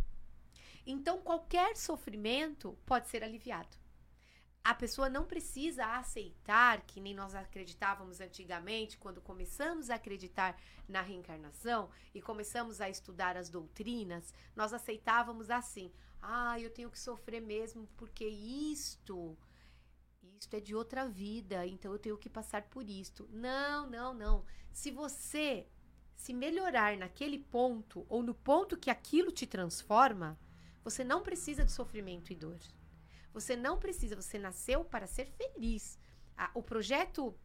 Então 0.86 1.22
qualquer 1.22 1.78
sofrimento 1.78 2.78
pode 2.86 3.08
ser 3.08 3.24
aliviado 3.24 3.78
a 4.68 4.74
pessoa 4.74 5.10
não 5.10 5.24
precisa 5.24 5.86
aceitar, 5.86 6.82
que 6.82 7.00
nem 7.00 7.14
nós 7.14 7.34
acreditávamos 7.34 8.20
antigamente, 8.20 8.98
quando 8.98 9.22
começamos 9.22 9.90
a 9.90 9.96
acreditar 9.96 10.60
na 10.90 11.02
reencarnação 11.02 11.90
e 12.14 12.22
começamos 12.22 12.82
a 12.82 12.90
estudar 12.90 13.38
as 13.38 13.50
doutrinas, 13.50 14.34
nós 14.54 14.74
aceitávamos 14.74 15.50
assim: 15.50 15.90
ah, 16.22 16.60
eu 16.60 16.70
tenho 16.70 16.92
que 16.92 17.00
sofrer 17.00 17.40
mesmo 17.40 17.88
porque 17.96 18.28
isto. 18.28 19.38
Isto 20.38 20.58
é 20.58 20.60
de 20.60 20.76
outra 20.76 21.08
vida, 21.08 21.66
então 21.66 21.94
eu 21.94 21.98
tenho 21.98 22.18
que 22.18 22.30
passar 22.30 22.64
por 22.64 22.90
isto. 22.90 23.26
Não, 23.32 23.90
não, 23.90 24.14
não. 24.14 24.46
Se 24.74 24.92
você 24.92 25.66
se 26.14 26.34
melhorar 26.34 26.98
naquele 26.98 27.40
ponto 27.40 28.06
ou 28.10 28.22
no 28.22 28.36
ponto 28.36 28.76
que 28.76 28.90
aquilo 28.90 29.32
te 29.32 29.48
transforma, 29.48 30.38
você 30.84 31.06
não 31.06 31.24
precisa 31.24 31.64
de 31.64 31.72
sofrimento 31.72 32.34
e 32.34 32.36
dor. 32.36 32.60
Você 33.40 33.56
não 33.56 33.78
precisa, 33.78 34.16
você 34.16 34.40
nasceu 34.40 34.84
para 34.84 35.06
ser 35.06 35.26
feliz. 35.26 36.00
o 36.56 36.64
projeto 36.64 37.38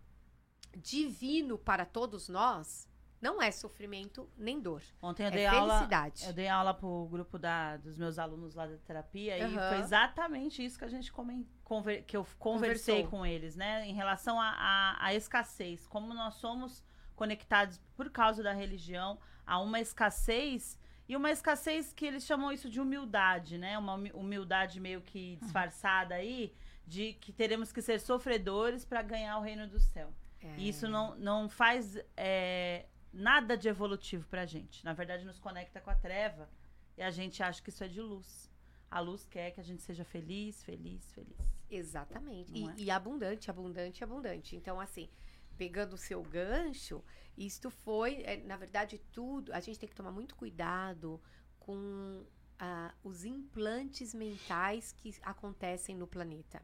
divino 0.75 1.59
para 1.59 1.85
todos 1.85 2.31
nós 2.31 2.89
não 3.21 3.43
é 3.43 3.51
sofrimento 3.51 4.27
nem 4.37 4.59
dor. 4.59 4.83
Ontem 5.03 5.25
eu 5.25 5.29
é 5.29 5.31
dei 5.31 5.49
felicidade. 5.49 6.23
aula, 6.23 6.31
eu 6.31 6.33
dei 6.33 6.49
aula 6.49 6.73
pro 6.73 7.07
grupo 7.11 7.39
da, 7.39 7.77
dos 7.77 7.97
meus 7.99 8.19
alunos 8.19 8.55
lá 8.55 8.67
da 8.67 8.79
terapia 8.79 9.37
uhum. 9.47 9.53
e 9.53 9.55
foi 9.55 9.79
exatamente 9.81 10.65
isso 10.65 10.79
que 10.79 10.85
a 10.85 10.89
gente 10.89 11.13
come, 11.13 11.47
conver, 11.63 12.05
que 12.05 12.17
eu 12.17 12.27
conversei 12.39 13.03
Conversou. 13.05 13.19
com 13.19 13.27
eles, 13.27 13.55
né, 13.55 13.87
em 13.87 13.93
relação 13.93 14.41
à 14.41 15.15
escassez, 15.15 15.87
como 15.87 16.15
nós 16.15 16.37
somos 16.37 16.83
conectados 17.15 17.79
por 17.95 18.11
causa 18.11 18.43
da 18.43 18.55
religião 18.55 19.21
a 19.47 19.61
uma 19.61 19.79
escassez 19.79 20.79
e 21.12 21.16
uma 21.16 21.31
escassez 21.31 21.92
que 21.92 22.07
eles 22.07 22.25
chamam 22.25 22.50
isso 22.50 22.71
de 22.71 22.81
humildade, 22.81 23.59
né? 23.59 23.76
Uma 23.76 23.97
humildade 24.14 24.81
meio 24.81 25.02
que 25.02 25.37
disfarçada 25.42 26.14
aí, 26.14 26.54
de 26.87 27.12
que 27.21 27.31
teremos 27.31 27.71
que 27.71 27.83
ser 27.83 28.00
sofredores 28.00 28.83
para 28.87 29.02
ganhar 29.02 29.37
o 29.37 29.42
reino 29.42 29.69
do 29.69 29.78
céu. 29.78 30.11
É. 30.42 30.57
E 30.57 30.71
isso 30.71 30.88
não, 30.88 31.14
não 31.16 31.50
faz 31.50 31.99
é, 32.16 32.87
nada 33.12 33.59
de 33.59 33.69
evolutivo 33.69 34.26
pra 34.26 34.47
gente. 34.47 34.83
Na 34.87 34.95
verdade, 34.95 35.26
nos 35.26 35.38
conecta 35.38 35.83
com 35.83 35.90
a 35.90 35.95
treva 35.95 36.49
e 36.97 37.02
a 37.02 37.11
gente 37.11 37.42
acha 37.42 37.62
que 37.62 37.69
isso 37.69 37.85
é 37.85 37.88
de 37.88 38.00
luz. 38.00 38.50
A 38.90 38.99
luz 38.99 39.26
quer 39.26 39.50
que 39.50 39.61
a 39.61 39.64
gente 39.64 39.83
seja 39.83 40.07
feliz, 40.07 40.62
feliz, 40.62 41.12
feliz. 41.12 41.37
Exatamente. 41.69 42.57
E, 42.57 42.66
é? 42.66 42.75
e 42.78 42.90
abundante, 42.90 43.50
abundante, 43.50 44.02
abundante. 44.02 44.57
Então, 44.57 44.81
assim, 44.81 45.11
pegando 45.59 45.92
o 45.92 45.99
seu 45.99 46.23
gancho, 46.23 47.04
isto 47.37 47.71
foi, 47.71 48.23
é, 48.23 48.37
na 48.39 48.57
verdade, 48.57 49.01
tudo. 49.12 49.53
A 49.53 49.61
gente 49.61 49.79
tem 49.79 49.89
que 49.89 49.95
tomar 49.95 50.12
muito 50.12 50.35
cuidado 50.35 51.21
com 51.59 52.25
ah, 52.59 52.95
os 53.03 53.25
implantes 53.25 54.15
mentais 54.15 54.93
que 54.93 55.15
acontecem 55.23 55.97
no 55.97 56.07
planeta. 56.07 56.62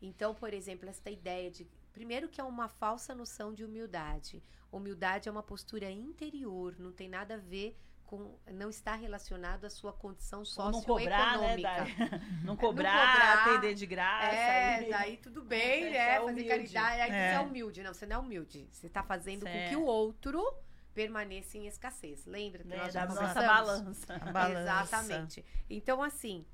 Então, 0.00 0.34
por 0.34 0.52
exemplo, 0.52 0.88
esta 0.88 1.10
ideia 1.10 1.50
de. 1.50 1.66
Primeiro, 1.92 2.28
que 2.28 2.40
é 2.40 2.44
uma 2.44 2.68
falsa 2.68 3.14
noção 3.14 3.52
de 3.52 3.64
humildade. 3.64 4.42
Humildade 4.70 5.28
é 5.28 5.32
uma 5.32 5.42
postura 5.42 5.90
interior, 5.90 6.78
não 6.78 6.92
tem 6.92 7.08
nada 7.08 7.34
a 7.34 7.38
ver 7.38 7.78
com, 8.12 8.38
não 8.52 8.68
está 8.68 8.94
relacionado 8.94 9.64
à 9.64 9.70
sua 9.70 9.90
condição 9.90 10.44
socioeconômica. 10.44 11.16
Não 11.38 11.48
cobrar, 11.48 11.86
né? 11.88 12.22
não 12.44 12.56
cobrar, 12.58 12.92
não 12.92 13.12
cobrar 13.12 13.52
atender 13.54 13.74
de 13.74 13.86
graça. 13.86 14.36
É, 14.36 14.74
aí. 14.74 14.90
daí 14.90 15.16
tudo 15.16 15.40
bem, 15.48 15.84
né? 15.90 16.16
É 16.16 16.20
fazer 16.20 16.44
caridade. 16.44 17.00
Aí 17.00 17.10
é. 17.10 17.30
você 17.30 17.36
é 17.36 17.40
humilde. 17.40 17.82
Não, 17.82 17.94
você 17.94 18.04
não 18.04 18.16
é 18.16 18.18
humilde. 18.18 18.68
Você 18.70 18.86
está 18.86 19.02
fazendo 19.02 19.44
certo. 19.44 19.62
com 19.62 19.68
que 19.70 19.76
o 19.76 19.86
outro 19.86 20.46
permaneça 20.92 21.56
em 21.56 21.66
escassez. 21.66 22.26
Lembra 22.26 22.62
que 22.62 22.68
né? 22.68 22.76
nós 22.76 22.92
da 22.92 23.06
nossa 23.06 23.40
balança. 23.40 24.18
balança. 24.30 24.60
Exatamente. 24.60 25.44
Então, 25.70 26.02
assim, 26.02 26.44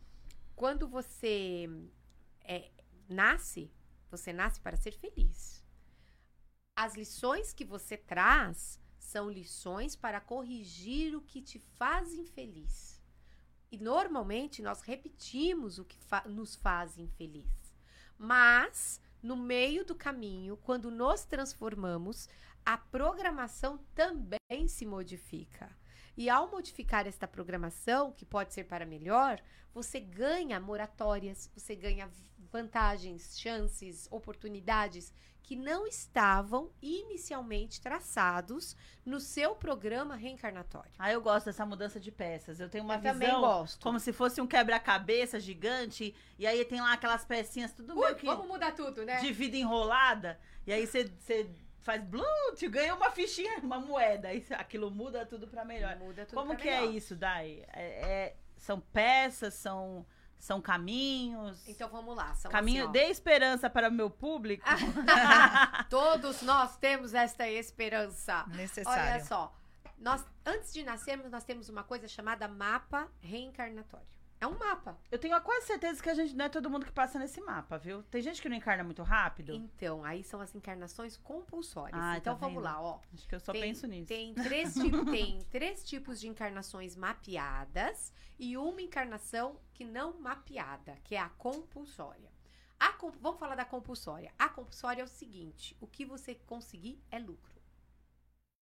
quando 0.54 0.86
você 0.86 1.68
é, 2.44 2.70
nasce, 3.08 3.68
você 4.08 4.32
nasce 4.32 4.60
para 4.60 4.76
ser 4.76 4.92
feliz. 4.92 5.60
As 6.76 6.94
lições 6.94 7.52
que 7.52 7.64
você 7.64 7.96
traz 7.96 8.78
são 9.08 9.30
lições 9.30 9.96
para 9.96 10.20
corrigir 10.20 11.16
o 11.16 11.22
que 11.22 11.40
te 11.40 11.58
faz 11.58 12.12
infeliz. 12.12 13.00
E 13.72 13.78
normalmente 13.78 14.60
nós 14.60 14.82
repetimos 14.82 15.78
o 15.78 15.84
que 15.84 15.98
fa 15.98 16.22
nos 16.26 16.54
faz 16.54 16.98
infeliz. 16.98 17.74
Mas, 18.18 19.00
no 19.22 19.34
meio 19.34 19.84
do 19.84 19.94
caminho, 19.94 20.58
quando 20.58 20.90
nos 20.90 21.24
transformamos, 21.24 22.28
a 22.64 22.76
programação 22.76 23.78
também 23.94 24.68
se 24.68 24.84
modifica. 24.84 25.74
E 26.14 26.28
ao 26.28 26.50
modificar 26.50 27.06
esta 27.06 27.26
programação, 27.26 28.12
que 28.12 28.26
pode 28.26 28.52
ser 28.52 28.64
para 28.64 28.84
melhor, 28.84 29.42
você 29.72 30.00
ganha 30.00 30.60
moratórias, 30.60 31.50
você 31.54 31.74
ganha 31.74 32.10
vantagens, 32.50 33.38
chances, 33.38 34.06
oportunidades 34.10 35.14
que 35.48 35.56
não 35.56 35.86
estavam 35.86 36.70
inicialmente 36.82 37.80
traçados 37.80 38.76
no 39.02 39.18
seu 39.18 39.54
programa 39.54 40.14
reencarnatório. 40.14 40.92
Ah, 40.98 41.10
eu 41.10 41.22
gosto 41.22 41.46
dessa 41.46 41.64
mudança 41.64 41.98
de 41.98 42.12
peças. 42.12 42.60
Eu 42.60 42.68
tenho 42.68 42.84
uma 42.84 42.96
eu 42.96 43.00
visão 43.00 43.66
como 43.80 43.98
se 43.98 44.12
fosse 44.12 44.42
um 44.42 44.46
quebra-cabeça 44.46 45.40
gigante 45.40 46.14
e 46.38 46.46
aí 46.46 46.62
tem 46.66 46.82
lá 46.82 46.92
aquelas 46.92 47.24
pecinhas 47.24 47.72
tudo 47.72 47.94
Ui, 47.94 48.04
meio 48.04 48.16
que 48.16 48.26
vamos 48.26 48.46
mudar 48.46 48.72
tudo, 48.72 49.06
né? 49.06 49.20
De 49.20 49.32
vida 49.32 49.56
enrolada 49.56 50.38
e 50.66 50.72
aí 50.72 50.86
você 50.86 51.50
faz 51.78 52.04
blue, 52.04 52.26
ganha 52.64 52.94
uma 52.94 53.10
fichinha, 53.10 53.60
uma 53.64 53.80
moeda, 53.80 54.30
e 54.34 54.44
aquilo 54.50 54.90
muda 54.90 55.24
tudo 55.24 55.48
para 55.48 55.64
melhor. 55.64 55.96
Muda 55.96 56.26
tudo 56.26 56.38
Como 56.38 56.54
que 56.58 56.68
é 56.68 56.80
melhor. 56.82 56.92
é 56.92 56.94
isso, 56.94 57.16
Dai? 57.16 57.64
É, 57.72 57.82
é, 57.82 58.36
são 58.58 58.80
peças, 58.80 59.54
são 59.54 60.04
são 60.38 60.60
caminhos. 60.60 61.66
Então 61.68 61.88
vamos 61.88 62.16
lá. 62.16 62.34
São 62.34 62.50
Caminho, 62.50 62.84
assim, 62.84 62.92
dê 62.92 63.04
esperança 63.08 63.68
para 63.68 63.88
o 63.88 63.92
meu 63.92 64.08
público. 64.10 64.64
Todos 65.90 66.42
nós 66.42 66.76
temos 66.76 67.14
esta 67.14 67.48
esperança. 67.48 68.44
Necessário. 68.48 69.14
Olha 69.14 69.24
só. 69.24 69.54
Nós, 69.98 70.24
antes 70.46 70.72
de 70.72 70.84
nascermos, 70.84 71.30
nós 71.30 71.44
temos 71.44 71.68
uma 71.68 71.82
coisa 71.82 72.06
chamada 72.06 72.46
mapa 72.46 73.08
reencarnatório. 73.20 74.06
É 74.40 74.46
um 74.46 74.56
mapa. 74.56 74.96
Eu 75.10 75.18
tenho 75.18 75.40
quase 75.40 75.66
certeza 75.66 76.00
que 76.00 76.08
a 76.08 76.14
gente 76.14 76.34
não 76.36 76.44
é 76.44 76.48
todo 76.48 76.70
mundo 76.70 76.86
que 76.86 76.92
passa 76.92 77.18
nesse 77.18 77.40
mapa, 77.40 77.76
viu? 77.76 78.04
Tem 78.04 78.22
gente 78.22 78.40
que 78.40 78.48
não 78.48 78.56
encarna 78.56 78.84
muito 78.84 79.02
rápido. 79.02 79.52
Então, 79.52 80.04
aí 80.04 80.22
são 80.22 80.40
as 80.40 80.54
encarnações 80.54 81.16
compulsórias. 81.16 82.00
Ah, 82.00 82.16
então 82.16 82.36
tá 82.36 82.46
vamos 82.46 82.62
lá, 82.62 82.80
ó. 82.80 83.00
Acho 83.12 83.26
que 83.26 83.34
eu 83.34 83.40
só 83.40 83.50
tem, 83.50 83.62
penso 83.62 83.88
nisso. 83.88 84.06
Tem 84.06 84.32
três, 84.34 84.74
tipos, 84.74 85.04
tem 85.10 85.40
três 85.50 85.84
tipos 85.84 86.20
de 86.20 86.28
encarnações 86.28 86.94
mapeadas 86.94 88.12
e 88.38 88.56
uma 88.56 88.80
encarnação 88.80 89.56
que 89.78 89.84
não 89.84 90.12
mapeada, 90.20 90.96
que 91.04 91.14
é 91.14 91.20
a 91.20 91.28
compulsória. 91.28 92.32
A 92.80 92.92
comp... 92.94 93.14
Vamos 93.20 93.38
falar 93.38 93.54
da 93.54 93.64
compulsória. 93.64 94.32
A 94.36 94.48
compulsória 94.48 95.02
é 95.02 95.04
o 95.04 95.08
seguinte: 95.08 95.76
o 95.80 95.86
que 95.86 96.04
você 96.04 96.34
conseguir 96.34 97.00
é 97.12 97.18
lucro. 97.20 97.62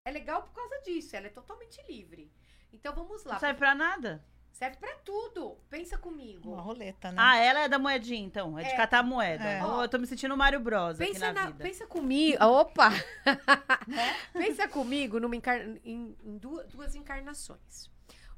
É 0.04 0.11
legal 0.11 0.42
por 0.42 0.52
causa 0.52 0.78
disso, 0.82 1.16
ela 1.16 1.26
é 1.26 1.30
totalmente 1.30 1.82
livre. 1.88 2.30
Então 2.70 2.94
vamos 2.94 3.25
lá. 3.25 3.32
Não 3.32 3.40
serve 3.40 3.58
pra 3.58 3.75
nada? 3.75 4.23
Serve 4.52 4.76
pra 4.76 4.94
tudo. 4.96 5.56
Pensa 5.70 5.96
comigo. 5.96 6.52
Uma 6.52 6.61
roleta, 6.62 7.11
né? 7.11 7.16
Ah, 7.18 7.37
ela 7.38 7.61
é 7.61 7.68
da 7.68 7.78
moedinha, 7.78 8.25
então. 8.26 8.58
É 8.58 8.62
de 8.64 8.70
É. 8.70 8.76
catar 8.76 9.02
moeda. 9.02 9.44
É. 9.44 9.64
Oh, 9.64 9.82
eu 9.82 9.88
tô 9.88 9.99
me 9.99 10.06
sentindo 10.06 10.37
Mário 10.37 10.61
Bros 10.61 11.00
aqui 11.00 11.12
Pensa, 11.12 11.32
na, 11.32 11.40
na- 11.40 11.46
vida. 11.46 11.64
pensa 11.64 11.87
comigo. 11.87 12.42
Opa! 12.44 12.90
pensa 14.35 14.68
comigo 14.68 15.18
numa 15.18 15.35
encar- 15.37 15.61
em, 15.82 16.16
em 16.23 16.38
du- 16.38 16.62
duas 16.68 16.94
encarnações. 16.94 17.90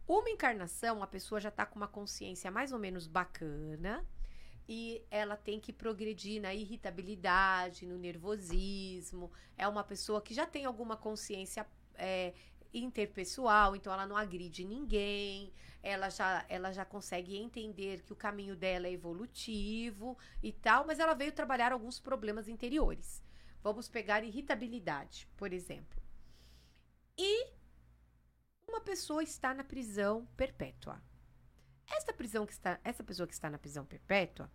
Uma 0.09 0.31
encarnação, 0.31 1.03
a 1.03 1.07
pessoa 1.07 1.39
já 1.39 1.51
tá 1.51 1.67
com 1.67 1.77
uma 1.77 1.87
consciência 1.87 2.51
mais 2.51 2.73
ou 2.73 2.79
menos 2.79 3.07
bacana 3.07 4.03
e 4.67 5.05
ela 5.11 5.37
tem 5.37 5.61
que 5.61 5.71
progredir 5.71 6.41
na 6.41 6.55
irritabilidade, 6.55 7.85
no 7.85 7.99
nervosismo. 7.99 9.31
É 9.55 9.69
uma 9.69 9.85
pessoa 9.85 10.23
que 10.23 10.33
já 10.33 10.47
tem 10.47 10.65
alguma 10.65 10.97
consciência 10.97 11.67
é, 11.95 12.33
interpessoal, 12.73 13.77
então 13.77 13.93
ela 13.93 14.07
não 14.07 14.17
agride 14.17 14.65
ninguém. 14.65 15.53
Ela 15.83 16.09
já, 16.09 16.43
ela 16.49 16.73
já 16.73 16.87
consegue 16.87 17.37
entender 17.37 18.01
que 18.01 18.13
o 18.15 18.17
caminho 18.17 18.57
dela 18.57 18.87
é 18.87 18.93
evolutivo 18.93 20.17
e 20.43 20.53
tal, 20.53 20.87
mas 20.87 20.99
ela 20.99 21.13
veio 21.13 21.33
trabalhar 21.33 21.71
alguns 21.71 22.01
problemas 22.01 22.49
interiores. 22.49 23.23
Vamos 23.63 23.91
pegar 23.91 24.25
irritabilidade, 24.25 25.29
por 25.37 25.53
exemplo. 25.53 26.01
E 27.19 27.58
uma 28.69 28.81
pessoa 28.81 29.23
está 29.23 29.55
na 29.55 29.65
prisão 29.65 30.27
perpétua. 30.37 31.01
Essa 31.91 32.13
prisão 32.13 32.47
que 32.47 32.53
está, 32.53 32.79
essa 32.85 33.03
pessoa 33.03 33.27
que 33.27 33.33
está 33.33 33.49
na 33.49 33.59
prisão 33.59 33.85
perpétua, 33.85 34.51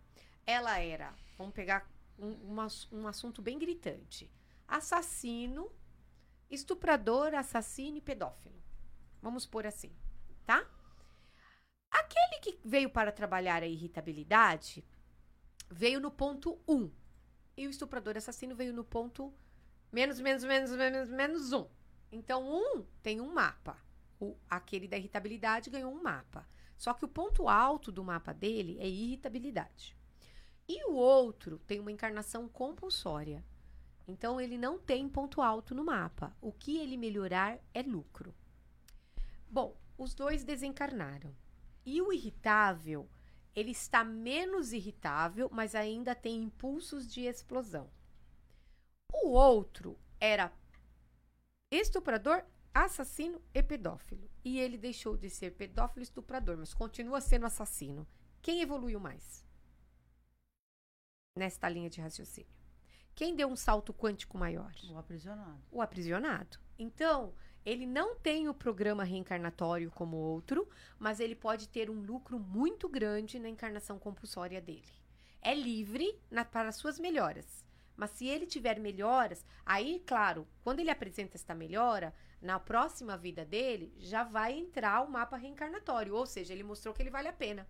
ela 0.46 0.78
era, 0.78 1.12
vamos 1.36 1.52
pegar 1.54 1.90
um, 2.18 2.54
um 2.54 2.60
ass- 2.60 2.88
um 2.92 3.06
assunto 3.08 3.42
bem 3.42 3.58
gritante: 3.58 4.30
assassino, 4.68 5.70
estuprador, 6.50 7.34
assassino 7.34 7.98
e 7.98 8.00
pedófilo. 8.00 8.62
Vamos 9.20 9.46
pôr 9.46 9.66
assim, 9.66 9.92
tá? 10.46 10.64
Aquele 11.90 12.40
que 12.40 12.58
veio 12.64 12.90
para 12.90 13.12
trabalhar 13.12 13.62
a 13.62 13.66
irritabilidade 13.66 14.84
veio 15.70 16.00
no 16.00 16.10
ponto 16.10 16.60
1. 16.68 16.90
E 17.56 17.66
o 17.66 17.70
estuprador 17.70 18.16
assassino 18.16 18.54
veio 18.54 18.72
no 18.72 18.84
ponto 18.84 19.32
menos, 19.92 20.20
menos, 20.20 20.44
menos, 20.44 20.70
menos, 20.72 21.08
menos 21.08 21.52
1. 21.52 21.68
Então, 22.12 22.42
um 22.48 22.84
tem 23.02 23.20
um 23.20 23.32
mapa. 23.32 23.78
O, 24.24 24.36
aquele 24.48 24.88
da 24.88 24.96
irritabilidade 24.96 25.68
ganhou 25.68 25.92
um 25.92 26.02
mapa. 26.02 26.48
Só 26.78 26.94
que 26.94 27.04
o 27.04 27.08
ponto 27.08 27.48
alto 27.48 27.92
do 27.92 28.02
mapa 28.02 28.32
dele 28.32 28.78
é 28.80 28.88
irritabilidade. 28.88 29.96
E 30.66 30.84
o 30.86 30.94
outro 30.94 31.58
tem 31.66 31.78
uma 31.78 31.92
encarnação 31.92 32.48
compulsória. 32.48 33.44
Então, 34.08 34.40
ele 34.40 34.56
não 34.56 34.78
tem 34.78 35.08
ponto 35.08 35.42
alto 35.42 35.74
no 35.74 35.84
mapa. 35.84 36.34
O 36.40 36.52
que 36.52 36.78
ele 36.78 36.96
melhorar 36.96 37.58
é 37.72 37.82
lucro. 37.82 38.34
Bom, 39.48 39.76
os 39.96 40.14
dois 40.14 40.42
desencarnaram. 40.42 41.34
E 41.84 42.00
o 42.00 42.12
irritável, 42.12 43.08
ele 43.54 43.70
está 43.72 44.02
menos 44.02 44.72
irritável, 44.72 45.50
mas 45.52 45.74
ainda 45.74 46.14
tem 46.14 46.42
impulsos 46.42 47.10
de 47.10 47.22
explosão. 47.22 47.90
O 49.12 49.28
outro 49.28 49.98
era 50.18 50.50
estuprador, 51.70 52.42
assassino 52.74 53.40
e 53.54 53.62
pedófilo. 53.62 54.28
E 54.44 54.58
ele 54.58 54.76
deixou 54.76 55.16
de 55.16 55.30
ser 55.30 55.52
pedófilo 55.52 56.00
e 56.02 56.02
estuprador, 56.02 56.56
mas 56.58 56.74
continua 56.74 57.20
sendo 57.20 57.46
assassino. 57.46 58.06
Quem 58.42 58.60
evoluiu 58.60 58.98
mais? 59.00 59.46
Nesta 61.36 61.68
linha 61.68 61.88
de 61.88 62.00
raciocínio. 62.00 62.52
Quem 63.14 63.34
deu 63.36 63.48
um 63.48 63.56
salto 63.56 63.94
quântico 63.94 64.36
maior? 64.36 64.72
O 64.90 64.98
aprisionado. 64.98 65.62
o 65.70 65.80
aprisionado. 65.80 66.58
Então, 66.78 67.32
ele 67.64 67.86
não 67.86 68.16
tem 68.16 68.48
o 68.48 68.54
programa 68.54 69.04
reencarnatório 69.04 69.90
como 69.90 70.16
outro, 70.16 70.68
mas 70.98 71.20
ele 71.20 71.36
pode 71.36 71.68
ter 71.68 71.88
um 71.88 72.00
lucro 72.02 72.38
muito 72.40 72.88
grande 72.88 73.38
na 73.38 73.48
encarnação 73.48 73.98
compulsória 73.98 74.60
dele. 74.60 74.92
É 75.40 75.54
livre 75.54 76.18
na- 76.30 76.44
para 76.44 76.72
suas 76.72 76.98
melhoras. 76.98 77.64
Mas 77.96 78.10
se 78.10 78.26
ele 78.26 78.46
tiver 78.46 78.80
melhoras, 78.80 79.44
aí, 79.64 80.02
claro, 80.04 80.46
quando 80.64 80.80
ele 80.80 80.90
apresenta 80.90 81.36
esta 81.36 81.54
melhora, 81.54 82.12
na 82.44 82.60
próxima 82.60 83.16
vida 83.16 83.42
dele, 83.44 83.94
já 83.98 84.22
vai 84.22 84.52
entrar 84.52 85.02
o 85.02 85.10
mapa 85.10 85.36
reencarnatório. 85.36 86.14
Ou 86.14 86.26
seja, 86.26 86.52
ele 86.52 86.62
mostrou 86.62 86.94
que 86.94 87.00
ele 87.00 87.10
vale 87.10 87.26
a 87.26 87.32
pena. 87.32 87.66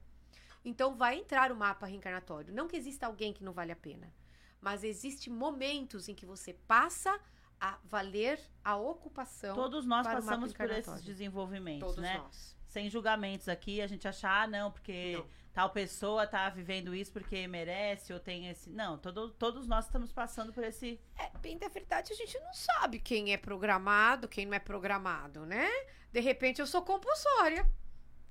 Então, 0.65 0.97
vai 0.97 1.17
entrar 1.17 1.53
o 1.53 1.57
mapa 1.57 1.87
reencarnatório. 1.87 2.53
Não 2.53 2.67
que 2.67 2.77
exista 2.77 3.07
alguém 3.07 3.33
que 3.33 3.45
não 3.45 3.53
vale 3.53 3.71
a 3.71 3.77
pena. 3.77 4.13
Mas 4.61 4.83
existem 4.83 5.33
momentos 5.33 6.09
em 6.09 6.15
que 6.15 6.27
você 6.27 6.53
passa 6.53 7.21
a 7.61 7.79
valer 7.85 8.41
a 8.65 8.77
ocupação 8.77 9.55
Todos 9.55 9.87
nós 9.87 10.07
passamos 10.07 10.53
por 10.53 10.71
esses 10.71 11.03
desenvolvimentos, 11.03 11.87
todos 11.87 12.03
né? 12.03 12.19
nós. 12.19 12.57
Sem 12.67 12.91
julgamentos 12.91 13.49
aqui, 13.49 13.81
a 13.81 13.87
gente 13.87 14.09
achar, 14.09 14.43
ah, 14.43 14.47
não, 14.49 14.73
porque 14.73 15.13
Não. 15.17 15.27
Tal 15.55 15.71
pessoa 15.71 16.27
tá 16.27 16.51
vivendo 16.51 16.95
isso 16.95 17.13
porque 17.13 17.47
merece 17.47 18.13
ou 18.13 18.19
tem 18.21 18.49
esse. 18.49 18.69
Não, 18.71 18.99
todo, 18.99 19.31
todos 19.31 19.67
nós 19.67 19.87
estamos 19.87 20.13
passando 20.13 20.53
por 20.53 20.65
esse. 20.65 21.01
É, 21.17 21.31
bem 21.39 21.57
da 21.57 21.69
verdade, 21.69 22.13
a 22.13 22.17
gente 22.17 22.39
não 22.41 22.53
sabe 22.53 22.99
quem 22.99 23.33
é 23.33 23.37
programado, 23.39 24.29
quem 24.29 24.45
não 24.45 24.55
é 24.55 24.59
programado, 24.59 25.47
né? 25.47 25.67
De 26.13 26.21
repente 26.21 26.61
eu 26.61 26.67
sou 26.67 26.83
compulsória. 26.83 27.67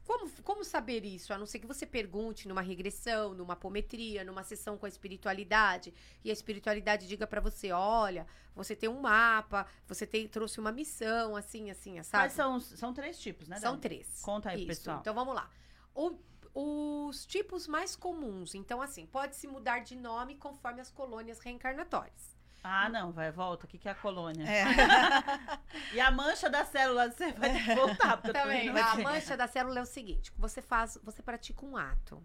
Como, 0.06 0.30
como 0.44 0.66
saber 0.66 1.06
isso? 1.06 1.34
A 1.34 1.38
não 1.38 1.46
ser 1.46 1.60
que 1.60 1.66
você 1.66 1.86
pergunte 1.86 2.46
numa 2.46 2.62
regressão, 2.62 3.34
numa 3.34 3.54
apometria, 3.54 4.26
numa 4.26 4.44
sessão 4.44 4.78
com 4.78 4.86
a 4.86 4.90
espiritualidade, 4.90 5.94
e 6.26 6.30
a 6.30 6.34
espiritualidade 6.34 7.08
diga 7.08 7.26
pra 7.26 7.40
você: 7.40 7.72
olha, 7.72 8.28
você 8.54 8.76
tem 8.76 8.90
um 8.90 9.00
mapa, 9.00 9.66
você 9.88 10.06
tem, 10.06 10.28
trouxe 10.28 10.60
uma 10.60 10.74
missão, 10.74 11.38
assim, 11.38 11.72
assim, 11.72 12.04
sabe? 12.04 12.24
Quais 12.24 12.34
são, 12.34 12.60
são 12.60 12.94
três 12.94 13.18
tipos, 13.18 13.48
né? 13.48 13.58
São 13.62 13.72
Dani? 13.72 13.82
três. 13.82 14.22
Conta 14.22 14.50
aí, 14.50 14.58
Isso. 14.58 14.68
pessoal. 14.68 15.00
Então 15.00 15.14
vamos 15.14 15.34
lá. 15.34 15.50
O- 15.96 16.20
os 16.54 17.26
tipos 17.26 17.68
mais 17.68 17.96
comuns. 17.96 18.54
Então, 18.54 18.82
assim, 18.82 19.06
pode 19.06 19.36
se 19.36 19.48
mudar 19.48 19.80
de 19.80 19.96
nome 19.96 20.36
conforme 20.36 20.82
as 20.82 20.92
colônias 20.92 21.40
reencarnatórias. 21.40 22.34
Ah, 22.64 22.88
não, 22.88 23.12
vai, 23.12 23.30
volta. 23.30 23.66
O 23.66 23.70
que, 23.70 23.78
que 23.78 23.90
é 23.90 23.92
a 23.92 23.96
colônia? 23.96 24.46
É. 24.46 24.64
E 25.94 26.00
a 26.00 26.10
mancha 26.10 26.50
da 26.50 26.64
célula 26.64 27.12
você 27.12 27.34
vai 27.34 27.52
ter 27.52 27.64
que 27.64 27.76
voltar. 27.76 28.22
Também, 28.22 28.68
indo 28.68 28.78
a 28.78 28.96
mancha 28.96 29.36
da 29.36 29.48
célula 29.48 29.80
é 29.80 29.82
o 29.82 29.86
seguinte: 29.86 30.32
você 30.38 30.62
faz, 30.62 30.98
você 31.04 31.22
pratica 31.22 31.66
um 31.66 31.76
ato. 31.76 32.24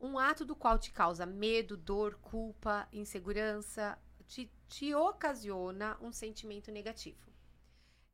Um 0.00 0.18
ato 0.18 0.44
do 0.44 0.56
qual 0.56 0.78
te 0.78 0.92
causa 0.92 1.26
medo, 1.26 1.76
dor, 1.76 2.14
culpa, 2.22 2.88
insegurança, 2.92 3.98
te, 4.26 4.50
te 4.68 4.94
ocasiona 4.94 5.98
um 6.00 6.12
sentimento 6.12 6.70
negativo. 6.70 7.28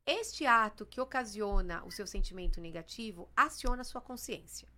Este 0.06 0.46
ato 0.46 0.84
que 0.84 1.00
ocasiona 1.00 1.84
o 1.84 1.90
seu 1.90 2.06
sentimento 2.06 2.60
negativo 2.60 3.30
aciona 3.36 3.82
a 3.82 3.84
sua 3.84 4.00
consciência. 4.00 4.68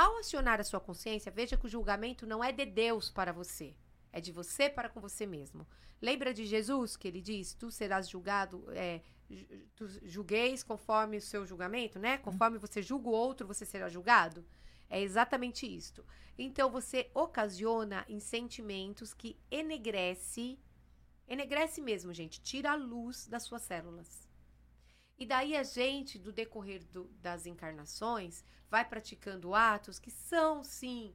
Ao 0.00 0.16
acionar 0.16 0.58
a 0.58 0.64
sua 0.64 0.80
consciência, 0.80 1.30
veja 1.30 1.58
que 1.58 1.66
o 1.66 1.68
julgamento 1.68 2.26
não 2.26 2.42
é 2.42 2.50
de 2.50 2.64
Deus 2.64 3.10
para 3.10 3.34
você, 3.34 3.76
é 4.10 4.18
de 4.18 4.32
você 4.32 4.66
para 4.66 4.88
com 4.88 4.98
você 4.98 5.26
mesmo. 5.26 5.66
Lembra 6.00 6.32
de 6.32 6.46
Jesus 6.46 6.96
que 6.96 7.06
ele 7.06 7.20
diz: 7.20 7.52
Tu 7.52 7.70
serás 7.70 8.08
julgado, 8.08 8.64
é, 8.70 9.02
tu 9.76 9.86
julgueis 10.08 10.62
conforme 10.62 11.18
o 11.18 11.20
seu 11.20 11.44
julgamento, 11.44 11.98
né? 11.98 12.16
Conforme 12.16 12.56
você 12.56 12.80
julga 12.80 13.10
o 13.10 13.12
outro, 13.12 13.46
você 13.46 13.66
será 13.66 13.90
julgado. 13.90 14.42
É 14.88 14.98
exatamente 15.02 15.66
isto. 15.66 16.02
Então 16.38 16.70
você 16.70 17.10
ocasiona 17.12 18.02
em 18.08 18.20
sentimentos 18.20 19.12
que 19.12 19.38
enegrece, 19.50 20.58
enegrece 21.28 21.82
mesmo, 21.82 22.14
gente, 22.14 22.40
tira 22.40 22.70
a 22.70 22.74
luz 22.74 23.26
das 23.26 23.42
suas 23.42 23.60
células. 23.60 24.29
E 25.20 25.26
daí 25.26 25.54
a 25.54 25.62
gente, 25.62 26.18
do 26.18 26.32
decorrer 26.32 26.82
do- 26.86 27.04
das 27.20 27.44
encarnações, 27.44 28.42
vai 28.70 28.84
praticando 28.88 29.54
atos 29.54 29.98
que 29.98 30.10
são, 30.10 30.64
sim, 30.64 31.14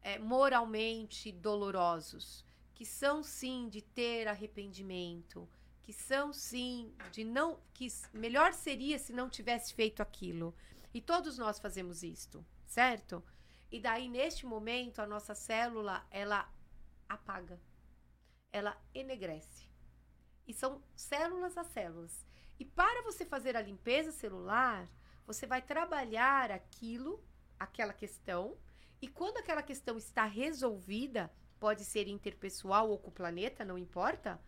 é, 0.00 0.18
moralmente 0.18 1.30
dolorosos, 1.30 2.44
que 2.74 2.86
são, 2.86 3.22
sim, 3.22 3.68
de 3.68 3.82
ter 3.82 4.26
arrependimento, 4.26 5.46
que 5.82 5.92
são, 5.92 6.32
sim, 6.32 6.94
de 7.12 7.24
não. 7.24 7.60
que 7.74 7.86
melhor 8.14 8.54
seria 8.54 8.98
se 8.98 9.12
não 9.12 9.28
tivesse 9.28 9.74
feito 9.74 10.00
aquilo. 10.00 10.54
E 10.94 11.00
todos 11.00 11.36
nós 11.36 11.58
fazemos 11.58 12.02
isto, 12.02 12.44
certo? 12.66 13.22
E 13.70 13.78
daí, 13.80 14.08
neste 14.08 14.46
momento, 14.46 15.00
a 15.00 15.06
nossa 15.06 15.34
célula, 15.34 16.06
ela 16.10 16.50
apaga. 17.08 17.60
Ela 18.50 18.76
enegrece. 18.94 19.68
E 20.46 20.54
são 20.54 20.82
células 20.94 21.56
a 21.58 21.64
células. 21.64 22.24
E 22.62 22.64
para 22.64 23.02
você 23.02 23.26
fazer 23.26 23.56
a 23.56 23.60
limpeza 23.60 24.12
celular, 24.12 24.88
você 25.26 25.48
vai 25.48 25.60
trabalhar 25.60 26.52
aquilo, 26.52 27.20
aquela 27.58 27.92
questão, 27.92 28.56
e 29.00 29.08
quando 29.08 29.38
aquela 29.38 29.64
questão 29.64 29.98
está 29.98 30.26
resolvida, 30.26 31.28
pode 31.58 31.84
ser 31.84 32.06
interpessoal 32.06 32.88
ou 32.88 33.00
com 33.00 33.08
o 33.10 33.12
planeta, 33.12 33.64
não 33.64 33.76
importa, 33.76 34.40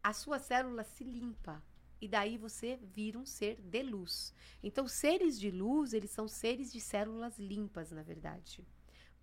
a 0.00 0.12
sua 0.12 0.38
célula 0.38 0.84
se 0.84 1.02
limpa. 1.02 1.60
E 2.00 2.06
daí 2.06 2.38
você 2.38 2.76
vira 2.76 3.18
um 3.18 3.26
ser 3.26 3.60
de 3.60 3.82
luz. 3.82 4.32
Então, 4.62 4.86
seres 4.86 5.36
de 5.36 5.50
luz, 5.50 5.92
eles 5.92 6.12
são 6.12 6.28
seres 6.28 6.72
de 6.72 6.80
células 6.80 7.40
limpas, 7.40 7.90
na 7.90 8.04
verdade. 8.04 8.64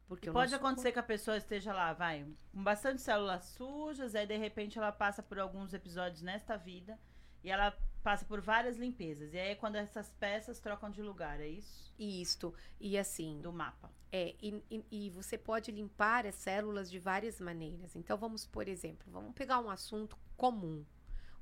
Porque 0.10 0.30
Pode 0.30 0.52
nosso 0.52 0.62
acontecer 0.62 0.92
que 0.92 1.00
a 1.00 1.04
pessoa 1.04 1.38
esteja 1.38 1.72
lá, 1.72 1.94
vai, 1.94 2.28
com 2.52 2.62
bastante 2.62 3.02
células 3.02 3.46
sujas, 3.46 4.14
aí 4.14 4.28
de 4.28 4.36
repente 4.36 4.78
ela 4.78 4.92
passa 4.92 5.24
por 5.24 5.40
alguns 5.40 5.74
episódios 5.74 6.22
nesta 6.22 6.58
vida 6.58 7.00
E 7.42 7.50
ela 7.50 7.74
passa 8.06 8.24
por 8.24 8.40
várias 8.40 8.78
limpezas. 8.78 9.34
E 9.34 9.40
aí 9.40 9.50
é 9.54 9.56
quando 9.56 9.78
essas 9.78 10.12
peças 10.20 10.60
trocam 10.60 10.92
de 10.92 11.02
lugar, 11.02 11.42
é 11.42 11.48
isso? 11.48 11.92
Isto. 11.98 12.54
E 12.80 13.00
assim, 13.00 13.42
Do 13.42 13.52
mapa. 13.52 13.92
É, 14.12 14.36
e, 14.40 14.64
e- 14.70 14.86
e 14.92 15.10
você 15.10 15.40
pode 15.40 15.72
limpar 15.72 16.28
as 16.28 16.36
células 16.36 16.90
de 16.92 17.00
várias 17.00 17.40
maneiras. 17.42 17.96
Então, 17.96 18.16
vamos, 18.16 18.46
por 18.46 18.68
exemplo, 18.68 19.12
vamos 19.12 19.34
pegar 19.34 19.60
um 19.60 19.72
assunto 19.72 20.16
comum. 20.38 20.86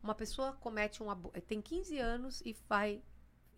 Uma 0.02 0.16
pessoa 0.16 0.54
comete 0.54 1.04
um 1.04 1.10
aborto, 1.12 1.42
tem 1.42 1.62
15 1.62 2.00
anos 2.00 2.42
e 2.46 2.56
vai 2.70 3.02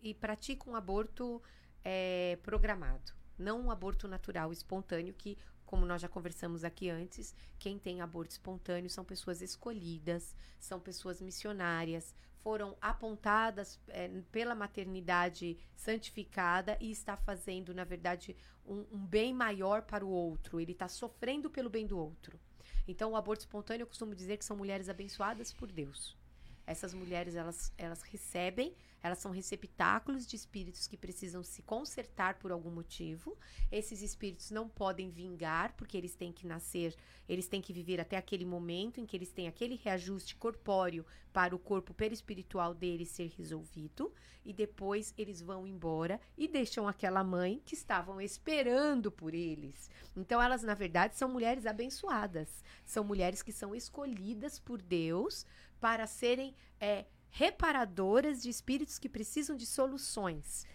e 0.02 0.12
pratica 0.12 0.68
um 0.68 0.74
aborto 0.74 1.40
é, 1.84 2.38
programado, 2.42 3.12
não 3.38 3.60
um 3.62 3.70
aborto 3.70 4.06
natural, 4.08 4.52
espontâneo, 4.52 5.14
que, 5.14 5.38
como 5.64 5.86
nós 5.86 6.02
já 6.02 6.08
conversamos 6.08 6.64
aqui 6.64 6.90
antes, 6.90 7.34
quem 7.58 7.78
tem 7.78 8.00
aborto 8.00 8.32
espontâneo 8.32 8.90
são 8.90 9.04
pessoas 9.04 9.40
escolhidas, 9.42 10.34
são 10.58 10.78
pessoas 10.80 11.20
missionárias, 11.20 12.14
foram 12.46 12.76
apontadas 12.80 13.76
é, 13.88 14.06
pela 14.30 14.54
maternidade 14.54 15.58
santificada 15.74 16.78
e 16.80 16.92
está 16.92 17.16
fazendo, 17.16 17.74
na 17.74 17.82
verdade, 17.82 18.36
um, 18.64 18.86
um 18.92 19.04
bem 19.04 19.34
maior 19.34 19.82
para 19.82 20.06
o 20.06 20.08
outro. 20.08 20.60
Ele 20.60 20.70
está 20.70 20.86
sofrendo 20.86 21.50
pelo 21.50 21.68
bem 21.68 21.84
do 21.88 21.98
outro. 21.98 22.38
Então, 22.86 23.10
o 23.10 23.16
aborto 23.16 23.40
espontâneo, 23.40 23.82
eu 23.82 23.86
costumo 23.88 24.14
dizer 24.14 24.36
que 24.36 24.44
são 24.44 24.56
mulheres 24.56 24.88
abençoadas 24.88 25.52
por 25.52 25.72
Deus. 25.72 26.16
Essas 26.64 26.94
mulheres, 26.94 27.34
elas, 27.34 27.72
elas 27.76 28.02
recebem, 28.02 28.76
elas 29.02 29.18
são 29.18 29.30
receptáculos 29.30 30.26
de 30.26 30.36
espíritos 30.36 30.86
que 30.86 30.96
precisam 30.96 31.42
se 31.42 31.62
consertar 31.62 32.38
por 32.38 32.50
algum 32.50 32.70
motivo. 32.70 33.36
Esses 33.70 34.02
espíritos 34.02 34.50
não 34.50 34.68
podem 34.68 35.10
vingar, 35.10 35.74
porque 35.74 35.96
eles 35.96 36.14
têm 36.14 36.32
que 36.32 36.46
nascer, 36.46 36.94
eles 37.28 37.46
têm 37.46 37.60
que 37.60 37.72
viver 37.72 38.00
até 38.00 38.16
aquele 38.16 38.44
momento 38.44 39.00
em 39.00 39.06
que 39.06 39.16
eles 39.16 39.30
têm 39.30 39.48
aquele 39.48 39.76
reajuste 39.76 40.34
corpóreo 40.36 41.04
para 41.32 41.54
o 41.54 41.58
corpo 41.58 41.94
perispiritual 41.94 42.74
deles 42.74 43.10
ser 43.10 43.32
resolvido. 43.36 44.12
E 44.44 44.52
depois 44.52 45.12
eles 45.18 45.40
vão 45.40 45.66
embora 45.66 46.20
e 46.36 46.46
deixam 46.48 46.88
aquela 46.88 47.22
mãe 47.22 47.60
que 47.64 47.74
estavam 47.74 48.20
esperando 48.20 49.10
por 49.10 49.34
eles. 49.34 49.90
Então, 50.16 50.40
elas, 50.40 50.62
na 50.62 50.74
verdade, 50.74 51.16
são 51.16 51.28
mulheres 51.28 51.66
abençoadas. 51.66 52.64
São 52.84 53.04
mulheres 53.04 53.42
que 53.42 53.52
são 53.52 53.74
escolhidas 53.74 54.58
por 54.58 54.80
Deus 54.80 55.44
para 55.80 56.06
serem 56.06 56.54
é, 56.80 57.04
reparadoras 57.36 58.42
de 58.42 58.48
espíritos 58.48 58.98
que 58.98 59.10
precisam 59.10 59.58
de 59.58 59.66
soluções. 59.66 60.66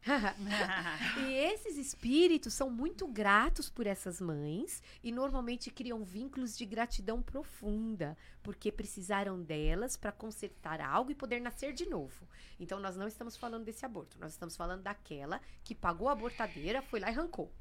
e 1.28 1.32
esses 1.34 1.76
espíritos 1.76 2.54
são 2.54 2.70
muito 2.70 3.06
gratos 3.06 3.68
por 3.68 3.86
essas 3.86 4.18
mães 4.18 4.82
e 5.02 5.12
normalmente 5.12 5.70
criam 5.70 6.02
vínculos 6.04 6.56
de 6.56 6.64
gratidão 6.64 7.20
profunda, 7.20 8.16
porque 8.42 8.72
precisaram 8.72 9.42
delas 9.42 9.94
para 9.94 10.10
consertar 10.10 10.80
algo 10.80 11.10
e 11.10 11.14
poder 11.14 11.38
nascer 11.38 11.74
de 11.74 11.86
novo. 11.86 12.26
Então 12.58 12.80
nós 12.80 12.96
não 12.96 13.06
estamos 13.06 13.36
falando 13.36 13.64
desse 13.64 13.84
aborto, 13.84 14.18
nós 14.18 14.32
estamos 14.32 14.56
falando 14.56 14.82
daquela 14.82 15.38
que 15.62 15.74
pagou 15.74 16.08
a 16.08 16.12
abortadeira, 16.12 16.80
foi 16.80 16.98
lá 16.98 17.08
e 17.08 17.10
arrancou, 17.10 17.52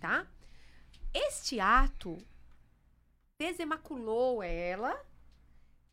tá? 0.00 0.26
Este 1.12 1.60
ato 1.60 2.16
desemaculou 3.38 4.42
ela 4.42 4.98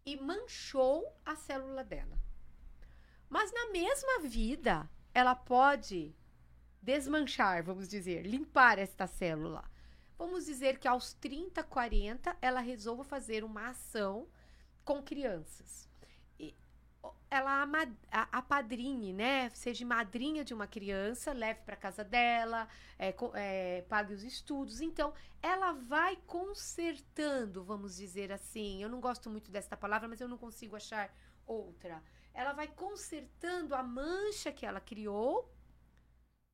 e 0.05 0.17
manchou 0.17 1.15
a 1.25 1.35
célula 1.35 1.83
dela. 1.83 2.17
Mas 3.29 3.51
na 3.51 3.69
mesma 3.71 4.19
vida, 4.21 4.89
ela 5.13 5.35
pode 5.35 6.15
desmanchar, 6.81 7.63
vamos 7.63 7.87
dizer, 7.87 8.25
limpar 8.25 8.79
esta 8.79 9.07
célula. 9.07 9.63
Vamos 10.17 10.45
dizer 10.45 10.79
que 10.79 10.87
aos 10.87 11.13
30, 11.13 11.63
40, 11.63 12.37
ela 12.41 12.59
resolva 12.59 13.03
fazer 13.03 13.43
uma 13.43 13.69
ação 13.69 14.27
com 14.83 15.01
crianças. 15.01 15.89
Ela 17.29 17.63
a- 18.11 18.37
apadrinhe, 18.39 19.13
né? 19.13 19.49
Seja 19.51 19.85
madrinha 19.85 20.43
de 20.43 20.53
uma 20.53 20.67
criança, 20.67 21.31
leve 21.31 21.61
para 21.61 21.75
casa 21.77 22.03
dela, 22.03 22.67
é, 22.99 23.15
é, 23.35 23.81
pague 23.87 24.13
os 24.13 24.23
estudos. 24.23 24.81
Então, 24.81 25.13
ela 25.41 25.71
vai 25.71 26.17
consertando, 26.27 27.63
vamos 27.63 27.95
dizer 27.95 28.31
assim. 28.31 28.83
Eu 28.83 28.89
não 28.89 28.99
gosto 28.99 29.29
muito 29.29 29.49
desta 29.49 29.77
palavra, 29.77 30.07
mas 30.09 30.19
eu 30.19 30.27
não 30.27 30.37
consigo 30.37 30.75
achar 30.75 31.13
outra. 31.47 32.03
Ela 32.33 32.53
vai 32.53 32.67
consertando 32.67 33.75
a 33.75 33.81
mancha 33.83 34.51
que 34.51 34.65
ela 34.65 34.79
criou 34.81 35.49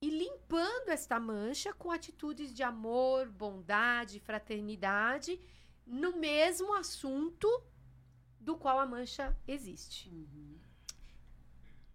e 0.02 0.10
limpando 0.10 0.90
esta 0.90 1.20
mancha 1.20 1.74
com 1.74 1.92
atitudes 1.92 2.54
de 2.54 2.62
amor, 2.64 3.30
bondade, 3.30 4.20
fraternidade 4.20 5.40
no 5.86 6.18
mesmo 6.18 6.74
assunto 6.76 7.48
do 8.48 8.56
qual 8.56 8.80
a 8.80 8.86
mancha 8.86 9.36
existe. 9.46 10.10
Uhum. 10.10 10.58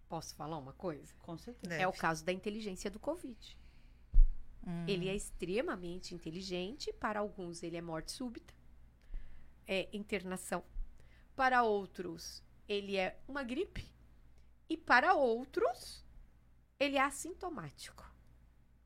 Posso 0.07 0.35
falar 0.35 0.59
uma 0.59 0.73
coisa? 0.73 1.11
Com 1.17 1.35
certeza. 1.35 1.73
É 1.73 1.87
o 1.87 1.91
caso 1.91 2.23
da 2.23 2.31
inteligência 2.31 2.91
do 2.91 2.99
Covid. 2.99 3.57
Hum. 4.63 4.85
Ele 4.87 5.09
é 5.09 5.15
extremamente 5.15 6.13
inteligente, 6.13 6.93
para 6.93 7.19
alguns 7.19 7.63
ele 7.63 7.75
é 7.75 7.81
morte 7.81 8.11
súbita, 8.11 8.53
é 9.67 9.89
internação. 9.91 10.63
Para 11.35 11.63
outros, 11.63 12.43
ele 12.69 12.97
é 12.97 13.19
uma 13.27 13.41
gripe. 13.41 13.91
E 14.69 14.77
para 14.77 15.15
outros, 15.15 16.05
ele 16.79 16.97
é 16.97 17.01
assintomático. 17.01 18.07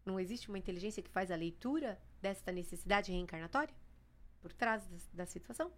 Não 0.06 0.17
existe 0.17 0.47
uma 0.47 0.58
inteligência 0.58 1.03
que 1.03 1.10
faz 1.10 1.32
a 1.32 1.36
leitura 1.36 2.01
desta 2.21 2.49
necessidade 2.49 3.12
reencarnatória 3.12 3.75
por 4.39 4.53
trás 4.53 4.88
da, 4.88 4.97
da 5.13 5.25
situação? 5.25 5.69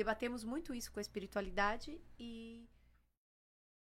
Debatemos 0.00 0.44
muito 0.44 0.72
isso 0.74 0.90
com 0.90 0.98
a 0.98 1.02
espiritualidade 1.02 2.00
e, 2.18 2.66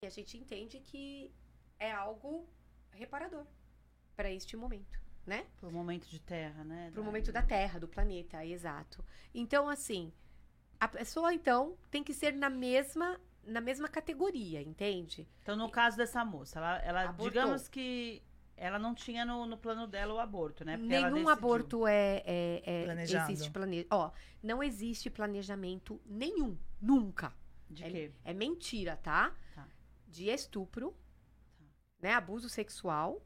e 0.01 0.08
a 0.08 0.10
gente 0.10 0.38
entende 0.38 0.80
que 0.80 1.30
é 1.78 1.91
algo 1.91 2.47
reparador 2.93 3.45
para 4.15 4.32
este 4.32 4.56
momento, 4.56 4.97
né? 5.25 5.45
Pro 5.58 5.69
momento 5.69 6.08
de 6.08 6.21
terra, 6.21 6.63
né? 6.63 6.89
Pro 6.93 7.01
Da- 7.01 7.06
momento 7.06 7.34
da 7.34 7.43
Terra, 7.43 7.82
do 7.82 7.88
planeta, 7.89 8.45
exato. 8.45 9.04
Então, 9.34 9.67
assim, 9.67 10.13
a 10.80 10.88
pessoa, 10.88 11.34
então, 11.34 11.78
tem 11.91 12.01
que 12.01 12.13
ser 12.13 12.32
na 12.32 12.49
mesma, 12.49 13.19
na 13.43 13.60
mesma 13.60 13.89
categoria, 13.89 14.62
entende? 14.62 15.28
Então, 15.41 15.58
no 15.58 15.69
caso 15.69 15.97
dessa 15.97 16.23
moça, 16.23 16.60
ela, 16.60 16.78
ela 16.78 17.12
digamos 17.12 17.67
que 17.67 18.23
ela 18.58 18.80
não 18.80 18.96
tinha 18.96 19.26
no, 19.26 19.46
no 19.46 19.58
plano 19.58 19.86
dela 19.88 20.13
o 20.13 20.20
aborto, 20.20 20.63
né? 20.63 20.78
Porque 20.78 20.89
Nenhum 20.89 21.28
aborto 21.28 21.86
é, 21.88 22.24
é, 22.26 22.62
é- 22.65 22.84
Planejado. 22.86 23.32
existe 23.32 23.52
plane... 23.52 23.86
Ó, 23.89 24.12
não 24.41 24.63
existe 24.63 25.10
planejamento 25.10 26.02
nenhum, 26.06 26.58
nunca. 26.82 27.34
De 27.70 27.84
é, 27.84 27.89
quê? 27.89 28.12
é 28.24 28.34
mentira, 28.34 28.96
tá? 28.96 29.36
Tá. 29.54 29.68
De 30.08 30.30
estupro, 30.30 30.91
Tá. 31.58 31.63
né? 32.02 32.13
Abuso 32.13 32.48
sexual, 32.48 33.26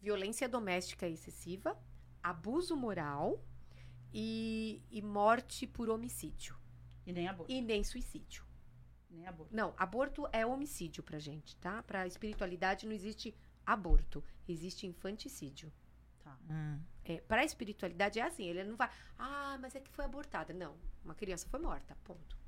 violência 0.00 0.48
doméstica 0.48 1.06
excessiva, 1.06 1.76
abuso 2.22 2.76
moral 2.76 3.44
e, 4.12 4.82
e 4.90 5.02
morte 5.02 5.66
por 5.66 5.90
homicídio. 5.90 6.56
E 7.06 7.12
nem 7.12 7.28
aborto. 7.28 7.52
E 7.52 7.60
nem 7.60 7.82
suicídio. 7.84 8.44
Nem 9.10 9.26
aborto. 9.26 9.54
Não, 9.54 9.74
aborto 9.76 10.26
é 10.32 10.46
homicídio 10.46 11.02
pra 11.02 11.18
gente, 11.18 11.56
tá? 11.56 11.82
Pra 11.82 12.06
espiritualidade 12.06 12.86
não 12.86 12.92
existe 12.92 13.34
aborto, 13.72 14.22
existe 14.48 14.86
infanticídio. 14.86 15.72
Tá. 16.22 16.36
Hum. 16.50 16.80
É, 17.04 17.20
pra 17.22 17.44
espiritualidade 17.44 18.18
é 18.18 18.22
assim, 18.22 18.44
ele 18.44 18.62
não 18.64 18.76
vai, 18.76 18.90
ah, 19.18 19.58
mas 19.60 19.74
é 19.74 19.80
que 19.80 19.90
foi 19.90 20.04
abortada. 20.04 20.52
Não, 20.52 20.76
uma 21.04 21.14
criança 21.14 21.48
foi 21.48 21.58
morta, 21.60 21.96
ponto. 22.04 22.38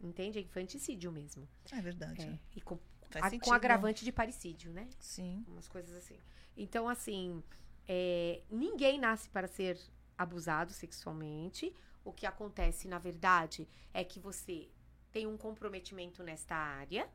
Entende? 0.00 0.38
É 0.38 0.42
infanticídio 0.42 1.10
mesmo. 1.10 1.48
É 1.72 1.80
verdade. 1.80 2.22
É, 2.22 2.38
e 2.56 2.60
com, 2.60 2.78
Faz 3.10 3.24
a- 3.24 3.30
sentido. 3.30 3.44
com 3.44 3.52
agravante 3.52 4.04
de 4.04 4.12
parricídio, 4.12 4.72
né? 4.72 4.88
Sim. 5.00 5.44
Umas 5.48 5.68
coisas 5.68 5.94
assim. 5.96 6.16
Então, 6.56 6.88
assim, 6.88 7.42
é, 7.86 8.42
ninguém 8.50 8.98
nasce 8.98 9.28
para 9.28 9.48
ser 9.48 9.78
abusado 10.16 10.72
sexualmente. 10.72 11.74
O 12.04 12.12
que 12.12 12.26
acontece, 12.26 12.86
na 12.88 12.98
verdade, 12.98 13.68
é 13.92 14.04
que 14.04 14.20
você 14.20 14.68
tem 15.12 15.26
um 15.26 15.36
comprometimento 15.36 16.22
nesta 16.22 16.54
área. 16.54 17.08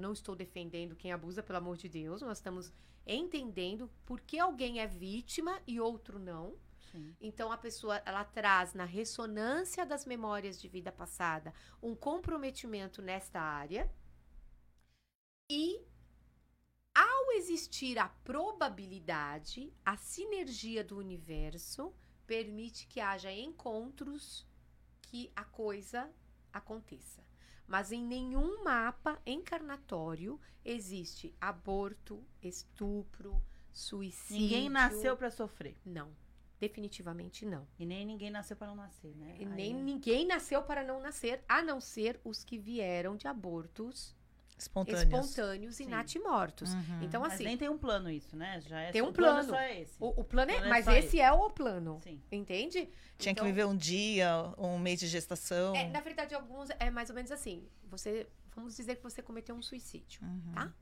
Não 0.00 0.12
estou 0.12 0.34
defendendo 0.34 0.96
quem 0.96 1.12
abusa, 1.12 1.42
pelo 1.42 1.58
amor 1.58 1.76
de 1.76 1.88
Deus. 1.88 2.22
Nós 2.22 2.38
estamos 2.38 2.72
entendendo 3.06 3.90
por 4.04 4.20
que 4.20 4.38
alguém 4.38 4.80
é 4.80 4.86
vítima 4.86 5.60
e 5.66 5.80
outro 5.80 6.18
não. 6.18 6.56
Sim. 6.90 7.14
Então 7.20 7.52
a 7.52 7.56
pessoa 7.56 8.02
ela 8.04 8.24
traz 8.24 8.74
na 8.74 8.84
ressonância 8.84 9.86
das 9.86 10.04
memórias 10.04 10.60
de 10.60 10.68
vida 10.68 10.90
passada 10.90 11.54
um 11.82 11.94
comprometimento 11.94 13.00
nesta 13.00 13.40
área 13.40 13.90
e 15.48 15.80
ao 16.94 17.32
existir 17.32 17.98
a 17.98 18.08
probabilidade, 18.08 19.72
a 19.84 19.96
sinergia 19.96 20.82
do 20.82 20.98
universo 20.98 21.94
permite 22.26 22.86
que 22.86 23.00
haja 23.00 23.32
encontros 23.32 24.46
que 25.02 25.32
a 25.34 25.44
coisa 25.44 26.12
aconteça. 26.52 27.29
Mas 27.70 27.92
em 27.92 28.04
nenhum 28.04 28.64
mapa 28.64 29.16
encarnatório 29.24 30.40
existe 30.64 31.32
aborto, 31.40 32.20
estupro, 32.42 33.40
suicídio. 33.72 34.42
Ninguém 34.42 34.68
nasceu 34.68 35.16
pra 35.16 35.30
sofrer. 35.30 35.76
Não, 35.86 36.10
definitivamente 36.58 37.46
não. 37.46 37.68
E 37.78 37.86
nem 37.86 38.04
ninguém 38.04 38.28
nasceu 38.28 38.56
pra 38.56 38.66
não 38.66 38.74
nascer, 38.74 39.14
né? 39.16 39.36
E 39.38 39.44
Aí- 39.44 39.46
nem 39.46 39.72
ninguém 39.72 40.26
nasceu 40.26 40.64
para 40.64 40.82
não 40.82 41.00
nascer, 41.00 41.44
a 41.48 41.62
não 41.62 41.80
ser 41.80 42.20
os 42.24 42.42
que 42.42 42.58
vieram 42.58 43.14
de 43.16 43.28
abortos 43.28 44.16
Espontâneos. 44.60 45.02
espontâneos 45.30 45.80
e 45.80 45.86
natimortos. 45.86 46.72
Uhum. 46.74 47.02
Então, 47.02 47.22
Mas 47.22 47.32
assim, 47.34 47.44
nem 47.44 47.56
tem 47.56 47.68
um 47.68 47.78
plano 47.78 48.10
isso, 48.10 48.36
né? 48.36 48.60
Já 48.60 48.80
é 48.80 48.92
Tem 48.92 49.00
só- 49.00 49.06
um 49.06 49.10
o 49.10 49.14
plano. 49.14 49.34
plano. 49.34 49.48
só 49.50 49.58
é 49.58 49.80
esse. 49.80 49.94
o, 49.98 50.08
o 50.20 50.24
plano 50.24 50.50
é. 50.50 50.54
Plano 50.54 50.66
é 50.66 50.70
mas 50.70 50.84
só 50.84 50.92
esse 50.92 51.06
esse. 51.08 51.20
é 51.20 51.32
o 51.32 51.48
plano. 51.50 52.00
Sim. 52.02 52.22
Entende? 52.30 52.88
Tinha 53.18 53.34
que 53.34 53.40
Então, 53.40 53.44
viver 53.46 53.64
um 53.66 53.76
dia, 53.76 54.30
um 54.58 54.78
mês 54.78 55.00
de 55.00 55.06
gestação. 55.06 55.74
É, 55.74 55.88
na 55.88 56.00
verdade, 56.00 56.34
alguns 56.34 56.68
é 56.78 56.90
mais 56.90 57.08
ou 57.10 57.16
menos 57.16 57.30
assim. 57.32 57.66
Você, 57.84 58.26
vamos 58.54 58.76
dizer 58.76 58.96
que 58.96 59.02
você 59.02 59.20
cometeu 59.22 59.54
um 59.54 59.62
suicídio, 59.62 60.22
Uhum. 60.22 60.52
tá? 60.54 60.72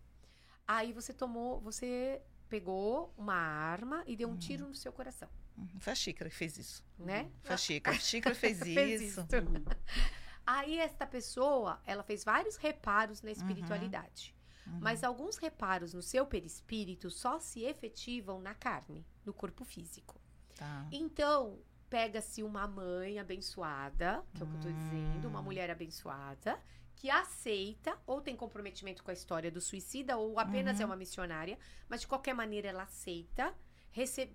Aí 0.66 0.92
você 0.92 1.12
tomou, 1.14 1.60
você 1.60 2.20
pegou 2.48 3.12
uma 3.16 3.34
arma 3.34 4.02
e 4.06 4.16
deu 4.16 4.28
um 4.28 4.36
tiro 4.36 4.66
no 4.66 4.74
seu 4.74 4.92
coração, 4.92 5.28
Uhum. 5.56 5.80
Foi 5.80 5.92
a 5.92 5.96
Xícara 5.96 6.30
que 6.30 6.36
fez 6.36 6.56
isso. 6.56 6.84
né? 6.98 7.28
Foi 7.42 7.54
a 7.54 7.58
Xícara. 7.58 7.96
A 7.96 7.98
Xícara 8.00 8.34
fez, 8.34 8.58
Fez 8.60 9.00
isso. 9.02 9.20
isso. 9.20 9.26
Aí 10.50 10.78
esta 10.78 11.06
pessoa, 11.06 11.78
ela 11.84 12.02
fez 12.02 12.24
vários 12.24 12.56
reparos 12.56 13.20
na 13.20 13.30
espiritualidade. 13.30 14.34
Uhum. 14.66 14.78
Mas 14.80 15.04
alguns 15.04 15.36
reparos 15.36 15.92
no 15.92 16.00
seu 16.00 16.24
perispírito 16.26 17.10
só 17.10 17.38
se 17.38 17.64
efetivam 17.64 18.40
na 18.40 18.54
carne, 18.54 19.06
no 19.26 19.34
corpo 19.34 19.62
físico. 19.62 20.18
Tá. 20.54 20.86
Então, 20.90 21.58
pega-se 21.90 22.42
uma 22.42 22.66
mãe 22.66 23.18
abençoada, 23.18 24.24
que 24.34 24.42
é 24.42 24.44
o 24.46 24.48
que 24.48 24.54
eu 24.56 24.60
tô 24.60 24.70
dizendo, 24.70 25.28
uma 25.28 25.40
Hum. 25.40 25.44
mulher 25.44 25.70
abençoada, 25.70 26.58
que 26.96 27.10
aceita 27.10 27.98
ou 28.06 28.22
tem 28.22 28.34
comprometimento 28.34 29.04
com 29.04 29.10
a 29.10 29.14
história 29.14 29.50
do 29.50 29.60
suicida 29.60 30.16
ou 30.16 30.38
apenas 30.38 30.78
Uhum. 30.78 30.82
é 30.84 30.86
uma 30.86 30.96
missionária, 30.96 31.58
mas 31.90 32.00
de 32.00 32.06
qualquer 32.06 32.34
maneira 32.34 32.68
ela 32.68 32.84
aceita 32.84 33.54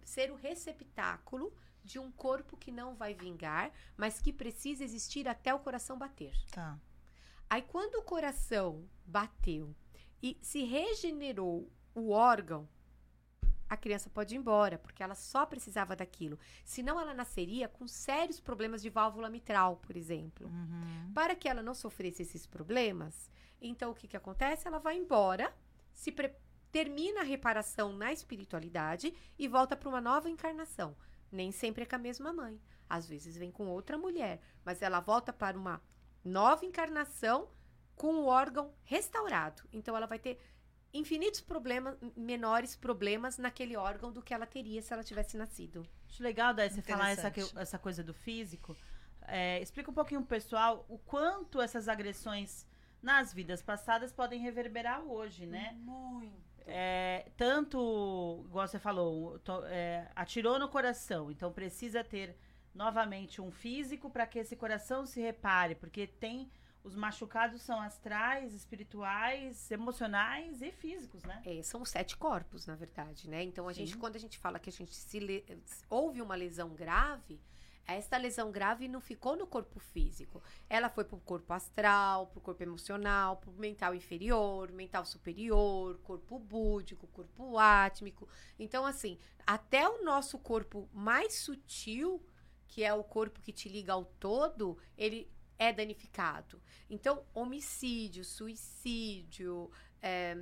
ser 0.05 0.31
o 0.31 0.35
receptáculo 0.35 1.51
de 1.83 1.99
um 1.99 2.11
corpo 2.11 2.57
que 2.57 2.71
não 2.71 2.95
vai 2.95 3.13
vingar, 3.13 3.71
mas 3.97 4.19
que 4.19 4.31
precisa 4.31 4.83
existir 4.83 5.27
até 5.27 5.53
o 5.53 5.59
coração 5.59 5.97
bater. 5.97 6.33
Tá. 6.51 6.79
Aí 7.49 7.61
quando 7.61 7.95
o 7.95 8.03
coração 8.03 8.87
bateu 9.05 9.75
e 10.21 10.37
se 10.41 10.63
regenerou 10.63 11.69
o 11.93 12.11
órgão, 12.11 12.67
a 13.69 13.77
criança 13.77 14.09
pode 14.09 14.35
ir 14.35 14.37
embora, 14.37 14.77
porque 14.77 15.01
ela 15.01 15.15
só 15.15 15.45
precisava 15.45 15.95
daquilo. 15.95 16.39
Senão 16.63 16.99
ela 16.99 17.13
nasceria 17.13 17.67
com 17.67 17.87
sérios 17.87 18.39
problemas 18.39 18.81
de 18.81 18.89
válvula 18.89 19.29
mitral, 19.29 19.77
por 19.77 19.97
exemplo. 19.97 20.47
Uhum. 20.47 21.11
Para 21.13 21.35
que 21.35 21.49
ela 21.49 21.63
não 21.63 21.73
sofresse 21.73 22.21
esses 22.21 22.45
problemas, 22.45 23.31
então 23.59 23.91
o 23.91 23.95
que, 23.95 24.07
que 24.07 24.17
acontece? 24.17 24.67
Ela 24.67 24.79
vai 24.79 24.97
embora, 24.97 25.53
se 25.91 26.13
termina 26.71 27.21
a 27.21 27.23
reparação 27.23 27.93
na 27.93 28.11
espiritualidade 28.11 29.13
e 29.37 29.47
volta 29.47 29.75
para 29.75 29.89
uma 29.89 30.01
nova 30.01 30.29
encarnação. 30.29 30.95
Nem 31.33 31.51
sempre 31.51 31.83
é 31.83 31.85
com 31.85 31.95
a 31.95 31.99
mesma 31.99 32.31
mãe. 32.31 32.61
Às 32.87 33.07
vezes 33.07 33.35
vem 33.35 33.51
com 33.51 33.67
outra 33.67 33.97
mulher, 33.97 34.39
mas 34.63 34.81
ela 34.81 34.99
volta 34.99 35.33
para 35.33 35.57
uma 35.57 35.81
nova 36.23 36.63
encarnação 36.63 37.49
com 37.95 38.13
o 38.15 38.25
órgão 38.25 38.71
restaurado. 38.83 39.63
Então 39.73 39.97
ela 39.97 40.05
vai 40.05 40.19
ter 40.19 40.39
infinitos 40.93 41.41
problemas, 41.41 41.97
menores 42.15 42.75
problemas 42.75 43.37
naquele 43.39 43.75
órgão 43.75 44.11
do 44.13 44.21
que 44.21 44.33
ela 44.33 44.45
teria 44.45 44.81
se 44.81 44.93
ela 44.93 45.03
tivesse 45.03 45.35
nascido. 45.35 45.87
Acho 46.07 46.21
legal 46.21 46.53
daí 46.53 46.69
você 46.69 46.81
falar 46.83 47.09
essa, 47.09 47.33
essa 47.55 47.79
coisa 47.79 48.03
do 48.03 48.13
físico. 48.13 48.77
É, 49.23 49.59
explica 49.61 49.89
um 49.89 49.93
pouquinho 49.93 50.21
pro 50.21 50.29
pessoal 50.29 50.85
o 50.87 50.99
quanto 50.99 51.59
essas 51.59 51.87
agressões 51.87 52.67
nas 53.01 53.33
vidas 53.33 53.61
passadas 53.61 54.13
podem 54.13 54.39
reverberar 54.39 55.01
hoje, 55.01 55.45
né? 55.45 55.75
Muito. 55.79 56.52
É, 56.65 57.29
tanto, 57.35 58.43
igual 58.47 58.67
você 58.67 58.79
falou, 58.79 59.37
to- 59.39 59.63
é, 59.65 60.09
atirou 60.15 60.57
no 60.57 60.67
coração, 60.69 61.29
então 61.31 61.51
precisa 61.51 62.03
ter 62.03 62.37
novamente 62.73 63.41
um 63.41 63.51
físico 63.51 64.09
para 64.09 64.25
que 64.25 64.39
esse 64.39 64.55
coração 64.55 65.05
se 65.05 65.21
repare, 65.21 65.75
porque 65.75 66.07
tem 66.07 66.49
os 66.83 66.95
machucados 66.95 67.61
são 67.61 67.79
astrais, 67.79 68.53
espirituais, 68.53 69.71
emocionais 69.71 70.61
e 70.61 70.69
físicos, 70.71 71.23
né? 71.23 71.41
É, 71.45 71.61
são 71.63 71.81
os 71.81 71.89
sete 71.89 72.17
corpos, 72.17 72.65
na 72.65 72.75
verdade, 72.75 73.29
né? 73.29 73.41
Então, 73.43 73.69
a 73.69 73.73
Sim. 73.73 73.85
gente, 73.85 73.97
quando 73.97 74.17
a 74.17 74.19
gente 74.19 74.37
fala 74.37 74.59
que 74.59 74.69
a 74.69 74.73
gente 74.73 74.93
se 74.93 75.17
le- 75.19 75.45
houve 75.89 76.21
uma 76.21 76.35
lesão 76.35 76.69
grave, 76.69 77.39
essa 77.85 78.17
lesão 78.17 78.51
grave 78.51 78.87
não 78.87 79.01
ficou 79.01 79.35
no 79.35 79.45
corpo 79.45 79.79
físico. 79.79 80.41
Ela 80.69 80.89
foi 80.89 81.03
pro 81.03 81.17
corpo 81.17 81.53
astral, 81.53 82.27
pro 82.27 82.41
corpo 82.41 82.63
emocional, 82.63 83.37
pro 83.37 83.51
mental 83.53 83.93
inferior, 83.93 84.71
mental 84.71 85.05
superior, 85.05 85.97
corpo 85.99 86.39
búdico, 86.39 87.07
corpo 87.07 87.57
átmico. 87.57 88.27
Então, 88.57 88.85
assim, 88.85 89.17
até 89.45 89.87
o 89.87 90.03
nosso 90.03 90.37
corpo 90.39 90.89
mais 90.93 91.35
sutil, 91.35 92.25
que 92.67 92.83
é 92.83 92.93
o 92.93 93.03
corpo 93.03 93.41
que 93.41 93.51
te 93.51 93.67
liga 93.67 93.93
ao 93.93 94.05
todo, 94.05 94.77
ele 94.97 95.29
é 95.59 95.71
danificado. 95.71 96.61
Então, 96.89 97.23
homicídio, 97.33 98.23
suicídio, 98.23 99.69
é, 100.01 100.37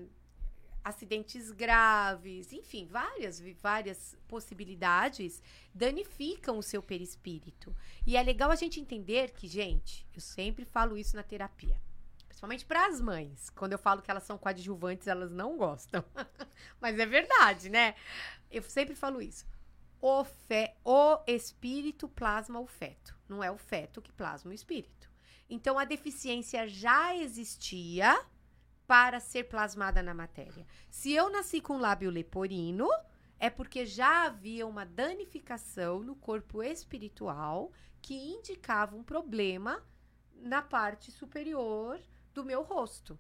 acidentes 0.84 1.52
graves, 1.52 2.52
enfim, 2.52 2.88
várias, 2.88 3.40
várias 3.62 4.18
possibilidades 4.28 5.42
danificam 5.74 6.58
o 6.58 6.64
seu 6.64 6.82
perispírito. 6.82 7.76
E 8.06 8.18
é 8.18 8.24
legal 8.24 8.52
a 8.52 8.56
gente 8.56 8.80
entender 8.80 9.32
que, 9.32 9.48
gente, 9.48 10.08
eu 10.14 10.22
sempre 10.22 10.66
falo 10.66 10.98
isso 10.98 11.16
na 11.16 11.24
terapia. 11.24 11.80
Principalmente 12.28 12.66
para 12.66 12.88
as 12.88 13.00
mães. 13.00 13.50
Quando 13.52 13.74
eu 13.74 13.80
falo 13.80 14.02
que 14.02 14.10
elas 14.10 14.24
são 14.24 14.38
coadjuvantes, 14.38 15.08
elas 15.08 15.32
não 15.32 15.58
gostam. 15.58 16.04
Mas 16.82 16.98
é 16.98 17.06
verdade, 17.06 17.70
né? 17.70 17.94
Eu 18.50 18.64
sempre 18.64 18.96
falo 18.96 19.22
isso. 19.22 19.46
O, 20.02 20.24
fe, 20.24 20.74
o 20.84 21.20
espírito 21.28 22.10
plasma 22.10 22.60
o 22.60 22.66
feto. 22.66 23.16
Não 23.30 23.44
é 23.44 23.52
o 23.52 23.58
feto 23.58 24.02
que 24.02 24.12
plasma 24.12 24.50
o 24.50 24.54
espírito. 24.54 25.12
Então 25.48 25.78
a 25.78 25.86
deficiência 25.86 26.68
já 26.68 27.16
existia 27.16 28.20
para 28.92 29.22
ser 29.22 29.46
plasmada 29.46 30.04
na 30.04 30.14
matéria. 30.14 30.68
Se 30.90 31.14
eu 31.14 31.30
nasci 31.30 31.62
com 31.62 31.78
lábio 31.78 32.12
leporino, 32.12 32.90
é 33.40 33.50
porque 33.50 33.86
já 33.86 34.26
havia 34.26 34.68
uma 34.68 34.86
danificação 34.86 36.02
no 36.02 36.14
corpo 36.14 36.62
espiritual 36.62 37.72
que 38.02 38.14
indicava 38.14 38.94
um 38.98 39.02
problema 39.02 39.82
na 40.36 40.62
parte 40.62 41.10
superior 41.10 42.02
do 42.34 42.44
meu 42.44 42.64
rosto. 42.64 43.18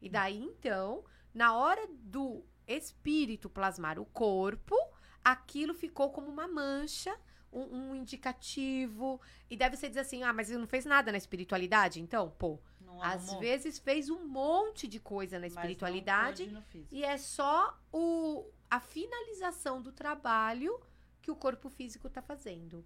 E 0.00 0.08
daí 0.08 0.42
então, 0.42 1.04
na 1.34 1.54
hora 1.54 1.86
do 1.86 2.42
espírito 2.66 3.50
plasmar 3.50 3.98
o 3.98 4.06
corpo, 4.06 4.74
aquilo 5.22 5.74
ficou 5.74 6.10
como 6.10 6.30
uma 6.30 6.48
mancha, 6.48 7.14
um, 7.52 7.90
um 7.90 7.94
indicativo. 7.94 9.20
E 9.50 9.54
deve 9.54 9.76
você 9.76 9.86
dizer 9.86 10.00
assim: 10.00 10.22
ah, 10.22 10.32
mas 10.32 10.48
ele 10.48 10.60
não 10.60 10.66
fez 10.66 10.86
nada 10.86 11.12
na 11.12 11.18
espiritualidade? 11.18 12.00
Então, 12.00 12.30
pô, 12.38 12.58
Não 12.90 13.02
às 13.02 13.22
arrumou, 13.22 13.40
vezes 13.40 13.78
fez 13.78 14.10
um 14.10 14.26
monte 14.26 14.88
de 14.88 14.98
coisa 14.98 15.38
na 15.38 15.42
mas 15.42 15.54
não 15.54 15.60
espiritualidade 15.60 16.44
pôde 16.44 16.54
no 16.54 16.62
físico. 16.62 16.94
e 16.94 17.04
é 17.04 17.16
só 17.16 17.78
o, 17.92 18.50
a 18.70 18.80
finalização 18.80 19.80
do 19.80 19.92
trabalho 19.92 20.80
que 21.22 21.30
o 21.30 21.36
corpo 21.36 21.68
físico 21.68 22.08
está 22.08 22.20
fazendo. 22.20 22.84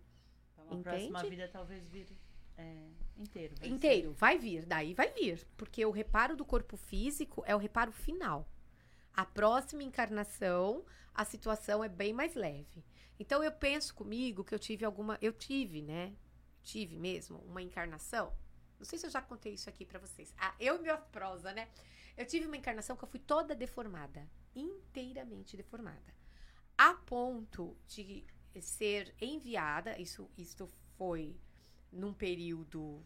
Então, 0.66 0.80
a 0.80 0.82
próxima 0.82 1.18
entende? 1.18 1.30
vida 1.36 1.48
talvez 1.48 1.86
vire 1.88 2.16
é, 2.56 2.88
inteiro. 3.16 3.54
vai 3.56 3.68
ser. 3.68 3.74
Inteiro, 3.74 4.12
vai 4.12 4.38
vir, 4.38 4.66
daí 4.66 4.94
vai 4.94 5.10
vir. 5.10 5.46
Porque 5.56 5.84
o 5.84 5.90
reparo 5.90 6.36
do 6.36 6.44
corpo 6.44 6.76
físico 6.76 7.42
é 7.46 7.54
o 7.54 7.58
reparo 7.58 7.92
final. 7.92 8.48
A 9.14 9.24
próxima 9.24 9.82
encarnação, 9.82 10.84
a 11.14 11.24
situação 11.24 11.82
é 11.84 11.88
bem 11.88 12.12
mais 12.12 12.34
leve. 12.34 12.84
Então 13.18 13.42
eu 13.42 13.52
penso 13.52 13.94
comigo 13.94 14.44
que 14.44 14.54
eu 14.54 14.58
tive 14.58 14.84
alguma. 14.84 15.18
Eu 15.20 15.32
tive, 15.32 15.82
né? 15.82 16.12
Tive 16.62 16.96
mesmo 16.96 17.38
uma 17.46 17.62
encarnação. 17.62 18.32
Não 18.78 18.84
sei 18.84 18.98
se 18.98 19.06
eu 19.06 19.10
já 19.10 19.22
contei 19.22 19.54
isso 19.54 19.68
aqui 19.68 19.84
pra 19.84 19.98
vocês. 19.98 20.34
Ah, 20.38 20.54
eu 20.58 20.76
e 20.76 20.82
minha 20.82 20.96
prosa, 20.96 21.52
né? 21.52 21.68
Eu 22.16 22.26
tive 22.26 22.46
uma 22.46 22.56
encarnação 22.56 22.96
que 22.96 23.04
eu 23.04 23.08
fui 23.08 23.20
toda 23.20 23.54
deformada. 23.54 24.28
Inteiramente 24.54 25.56
deformada. 25.56 26.14
A 26.76 26.94
ponto 26.94 27.76
de 27.88 28.24
ser 28.60 29.14
enviada. 29.20 29.98
Isso, 30.00 30.30
isso 30.36 30.68
foi 30.96 31.36
num 31.90 32.12
período 32.12 33.04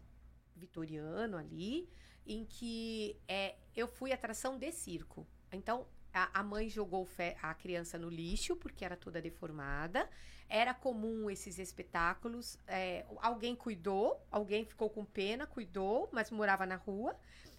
vitoriano 0.55 1.37
ali, 1.37 1.89
em 2.25 2.45
que 2.45 3.19
é, 3.27 3.55
eu 3.75 3.87
fui 3.87 4.11
atração 4.11 4.57
de 4.57 4.71
circo. 4.71 5.25
Então, 5.51 5.87
a, 6.13 6.39
a 6.39 6.43
mãe 6.43 6.69
jogou 6.69 7.07
a 7.41 7.53
criança 7.53 7.97
no 7.97 8.09
lixo, 8.09 8.55
porque 8.55 8.83
era 8.85 8.95
toda 8.97 9.21
deformada. 9.21 10.09
Era 10.47 10.73
comum 10.73 11.29
esses 11.29 11.59
espetáculos. 11.59 12.57
é, 12.67 13.05
alguém 13.21 13.55
cuidou, 13.55 14.25
alguém 14.31 14.65
ficou 14.65 14.89
com 14.89 15.05
pena, 15.05 15.45
cuidou, 15.45 16.09
mas 16.11 16.31
morava 16.31 16.65
na 16.65 16.75
rua. 16.75 17.15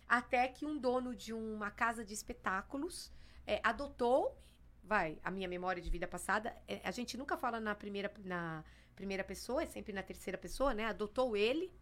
Até 0.08 0.48
que 0.48 0.66
um 0.66 0.76
dono 0.78 1.14
de 1.14 1.32
uma 1.32 1.70
casa 1.70 2.04
de 2.04 2.12
espetáculos 2.12 3.12
é, 3.46 3.60
adotou. 3.62 4.36
Vai, 4.82 5.18
a 5.22 5.30
minha 5.30 5.46
memória 5.46 5.80
de 5.80 5.88
vida 5.88 6.08
passada, 6.08 6.56
é, 6.66 6.80
a 6.82 6.90
gente 6.90 7.16
nunca 7.16 7.36
fala 7.36 7.60
na 7.60 7.74
primeira, 7.76 8.12
na 8.24 8.64
primeira 8.96 9.22
pessoa, 9.22 9.62
é 9.62 9.66
sempre 9.66 9.92
na 9.92 10.02
terceira 10.02 10.36
pessoa, 10.36 10.74
né? 10.74 10.86
Adotou 10.86 11.36
ele, 11.36 11.72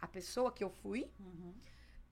a 0.00 0.08
pessoa 0.08 0.50
que 0.50 0.64
eu 0.64 0.70
fui, 0.70 1.08
Uhum. 1.20 1.54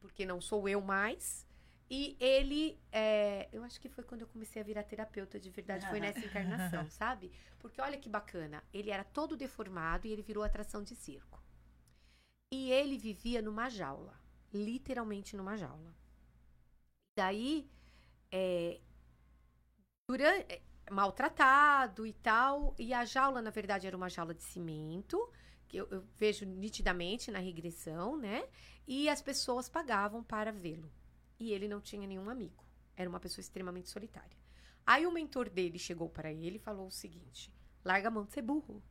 porque 0.00 0.24
não 0.24 0.40
sou 0.40 0.68
eu 0.68 0.80
mais. 0.80 1.45
E 1.88 2.16
ele, 2.18 2.78
é, 2.90 3.48
eu 3.52 3.62
acho 3.62 3.80
que 3.80 3.88
foi 3.88 4.02
quando 4.02 4.22
eu 4.22 4.26
comecei 4.26 4.60
a 4.60 4.64
virar 4.64 4.82
terapeuta 4.82 5.38
de 5.38 5.50
verdade, 5.50 5.86
foi 5.88 6.00
nessa 6.00 6.18
encarnação, 6.26 6.90
sabe? 6.90 7.30
Porque 7.58 7.80
olha 7.80 7.98
que 7.98 8.08
bacana, 8.08 8.62
ele 8.72 8.90
era 8.90 9.04
todo 9.04 9.36
deformado 9.36 10.06
e 10.06 10.12
ele 10.12 10.22
virou 10.22 10.42
atração 10.42 10.82
de 10.82 10.96
circo. 10.96 11.40
E 12.52 12.70
ele 12.72 12.98
vivia 12.98 13.40
numa 13.40 13.68
jaula, 13.68 14.20
literalmente 14.52 15.36
numa 15.36 15.56
jaula. 15.56 15.94
Daí, 17.16 17.70
é, 18.32 18.80
durante, 20.08 20.52
é, 20.52 20.62
maltratado 20.90 22.06
e 22.06 22.12
tal. 22.12 22.74
E 22.78 22.92
a 22.92 23.04
jaula, 23.04 23.42
na 23.42 23.50
verdade, 23.50 23.86
era 23.86 23.96
uma 23.96 24.08
jaula 24.08 24.34
de 24.34 24.42
cimento, 24.42 25.30
que 25.68 25.76
eu, 25.76 25.88
eu 25.90 26.02
vejo 26.16 26.44
nitidamente 26.44 27.30
na 27.30 27.38
regressão, 27.38 28.16
né? 28.16 28.46
E 28.86 29.08
as 29.08 29.20
pessoas 29.20 29.68
pagavam 29.68 30.22
para 30.22 30.52
vê-lo. 30.52 30.90
E 31.38 31.52
ele 31.52 31.68
não 31.68 31.80
tinha 31.80 32.06
nenhum 32.06 32.30
amigo. 32.30 32.64
Era 32.96 33.08
uma 33.08 33.20
pessoa 33.20 33.42
extremamente 33.42 33.90
solitária. 33.90 34.36
Aí 34.86 35.06
o 35.06 35.12
mentor 35.12 35.50
dele 35.50 35.78
chegou 35.78 36.08
para 36.08 36.32
ele 36.32 36.56
e 36.56 36.60
falou 36.60 36.86
o 36.86 36.92
seguinte: 36.92 37.52
larga 37.84 38.08
a 38.08 38.10
mão 38.10 38.24
de 38.24 38.32
ser 38.32 38.42
burro. 38.42 38.82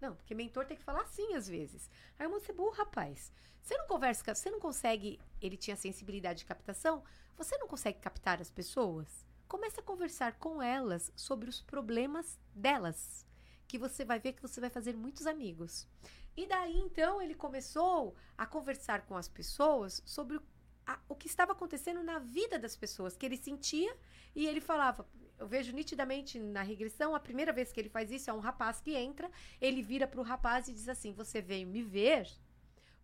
Não, 0.00 0.16
porque 0.16 0.34
mentor 0.34 0.66
tem 0.66 0.76
que 0.76 0.82
falar 0.82 1.02
assim 1.02 1.34
às 1.34 1.46
vezes. 1.46 1.88
Larga 2.18 2.26
a 2.26 2.28
mão 2.30 2.40
de 2.40 2.46
ser 2.46 2.54
burro, 2.54 2.70
rapaz. 2.72 3.32
Você 3.62 3.76
não 3.76 3.86
conversa, 3.86 4.34
você 4.34 4.50
não 4.50 4.58
consegue. 4.58 5.20
Ele 5.40 5.56
tinha 5.56 5.76
sensibilidade 5.76 6.40
de 6.40 6.44
captação. 6.46 7.04
Você 7.36 7.56
não 7.58 7.68
consegue 7.68 8.00
captar 8.00 8.40
as 8.40 8.50
pessoas? 8.50 9.24
Comece 9.46 9.78
a 9.78 9.82
conversar 9.82 10.38
com 10.38 10.62
elas 10.62 11.12
sobre 11.14 11.48
os 11.48 11.60
problemas 11.60 12.38
delas, 12.54 13.26
que 13.68 13.78
você 13.78 14.04
vai 14.04 14.18
ver 14.18 14.32
que 14.32 14.42
você 14.42 14.60
vai 14.60 14.70
fazer 14.70 14.96
muitos 14.96 15.26
amigos. 15.26 15.86
E 16.34 16.46
daí 16.46 16.78
então 16.78 17.20
ele 17.20 17.34
começou 17.34 18.16
a 18.36 18.46
conversar 18.46 19.02
com 19.02 19.16
as 19.16 19.28
pessoas 19.28 20.02
sobre 20.06 20.40
a, 20.86 20.98
o 21.08 21.14
que 21.14 21.26
estava 21.26 21.52
acontecendo 21.52 22.02
na 22.02 22.18
vida 22.18 22.58
das 22.58 22.76
pessoas, 22.76 23.16
que 23.16 23.24
ele 23.26 23.36
sentia 23.36 23.94
e 24.34 24.46
ele 24.46 24.60
falava. 24.60 25.06
Eu 25.38 25.46
vejo 25.46 25.72
nitidamente 25.72 26.38
na 26.38 26.62
regressão, 26.62 27.14
a 27.14 27.20
primeira 27.20 27.52
vez 27.52 27.72
que 27.72 27.80
ele 27.80 27.88
faz 27.88 28.10
isso 28.10 28.30
é 28.30 28.32
um 28.32 28.38
rapaz 28.38 28.80
que 28.80 28.94
entra, 28.94 29.30
ele 29.60 29.82
vira 29.82 30.06
para 30.06 30.20
o 30.20 30.24
rapaz 30.24 30.68
e 30.68 30.72
diz 30.72 30.88
assim: 30.88 31.12
Você 31.12 31.40
veio 31.40 31.66
me 31.66 31.82
ver 31.82 32.28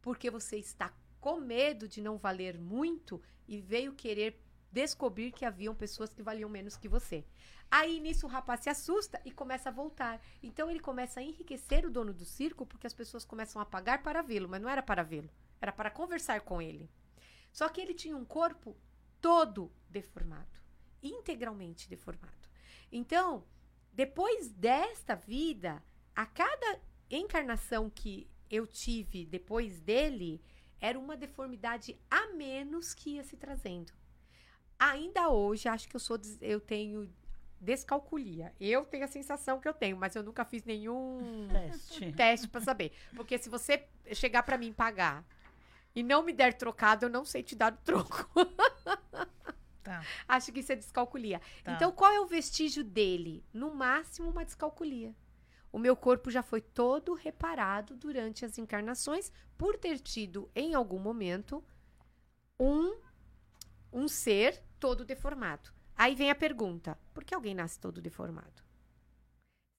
porque 0.00 0.30
você 0.30 0.56
está 0.56 0.92
com 1.20 1.40
medo 1.40 1.88
de 1.88 2.00
não 2.00 2.16
valer 2.16 2.58
muito 2.58 3.20
e 3.46 3.58
veio 3.60 3.94
querer 3.94 4.40
descobrir 4.70 5.32
que 5.32 5.44
haviam 5.44 5.74
pessoas 5.74 6.12
que 6.12 6.22
valiam 6.22 6.48
menos 6.48 6.76
que 6.76 6.88
você. 6.88 7.24
Aí 7.70 8.00
nisso 8.00 8.26
o 8.26 8.30
rapaz 8.30 8.60
se 8.60 8.70
assusta 8.70 9.20
e 9.24 9.30
começa 9.30 9.68
a 9.68 9.72
voltar. 9.72 10.20
Então 10.42 10.70
ele 10.70 10.80
começa 10.80 11.20
a 11.20 11.22
enriquecer 11.22 11.84
o 11.84 11.90
dono 11.90 12.14
do 12.14 12.24
circo 12.24 12.64
porque 12.64 12.86
as 12.86 12.94
pessoas 12.94 13.24
começam 13.24 13.60
a 13.60 13.66
pagar 13.66 14.02
para 14.02 14.22
vê-lo, 14.22 14.48
mas 14.48 14.62
não 14.62 14.70
era 14.70 14.82
para 14.82 15.02
vê-lo, 15.02 15.28
era 15.60 15.72
para 15.72 15.90
conversar 15.90 16.40
com 16.42 16.62
ele. 16.62 16.88
Só 17.58 17.68
que 17.68 17.80
ele 17.80 17.92
tinha 17.92 18.16
um 18.16 18.24
corpo 18.24 18.76
todo 19.20 19.72
deformado, 19.90 20.60
integralmente 21.02 21.88
deformado. 21.88 22.48
Então, 22.92 23.44
depois 23.92 24.48
desta 24.50 25.16
vida, 25.16 25.82
a 26.14 26.24
cada 26.24 26.80
encarnação 27.10 27.90
que 27.90 28.30
eu 28.48 28.64
tive 28.64 29.26
depois 29.26 29.80
dele, 29.80 30.40
era 30.80 30.96
uma 30.96 31.16
deformidade 31.16 32.00
a 32.08 32.28
menos 32.28 32.94
que 32.94 33.16
ia 33.16 33.24
se 33.24 33.36
trazendo 33.36 33.92
ainda 34.78 35.28
hoje 35.28 35.68
acho 35.68 35.88
que 35.88 35.96
eu 35.96 36.00
sou 36.00 36.16
eu 36.40 36.60
tenho 36.60 37.12
descalculia. 37.60 38.54
Eu 38.60 38.84
tenho 38.84 39.04
a 39.04 39.08
sensação 39.08 39.58
que 39.60 39.68
eu 39.68 39.74
tenho, 39.74 39.96
mas 39.96 40.14
eu 40.14 40.22
nunca 40.22 40.44
fiz 40.44 40.62
nenhum 40.64 41.48
teste, 41.50 42.12
teste 42.12 42.48
para 42.48 42.60
saber. 42.60 42.92
Porque 43.16 43.36
se 43.36 43.48
você 43.48 43.84
chegar 44.12 44.44
para 44.44 44.56
mim 44.56 44.72
pagar 44.72 45.26
e 45.94 46.02
não 46.02 46.22
me 46.22 46.32
der 46.32 46.54
trocado, 46.54 47.06
eu 47.06 47.10
não 47.10 47.24
sei 47.24 47.42
te 47.42 47.56
dar 47.56 47.72
o 47.72 47.76
troco. 47.78 48.28
Tá. 49.88 50.04
Acho 50.28 50.52
que 50.52 50.60
isso 50.60 50.70
é 50.70 50.76
descalculia. 50.76 51.40
Tá. 51.64 51.72
Então, 51.72 51.90
qual 51.90 52.12
é 52.12 52.20
o 52.20 52.26
vestígio 52.26 52.84
dele? 52.84 53.42
No 53.54 53.74
máximo, 53.74 54.28
uma 54.28 54.44
descalculia. 54.44 55.16
O 55.72 55.78
meu 55.78 55.96
corpo 55.96 56.30
já 56.30 56.42
foi 56.42 56.60
todo 56.60 57.14
reparado 57.14 57.96
durante 57.96 58.44
as 58.44 58.58
encarnações 58.58 59.32
por 59.56 59.78
ter 59.78 59.98
tido, 59.98 60.50
em 60.54 60.74
algum 60.74 60.98
momento, 60.98 61.64
um, 62.60 62.98
um 63.90 64.08
ser 64.08 64.62
todo 64.78 65.06
deformado. 65.06 65.70
Aí 65.96 66.14
vem 66.14 66.30
a 66.30 66.34
pergunta: 66.34 66.98
por 67.14 67.24
que 67.24 67.34
alguém 67.34 67.54
nasce 67.54 67.80
todo 67.80 68.02
deformado? 68.02 68.62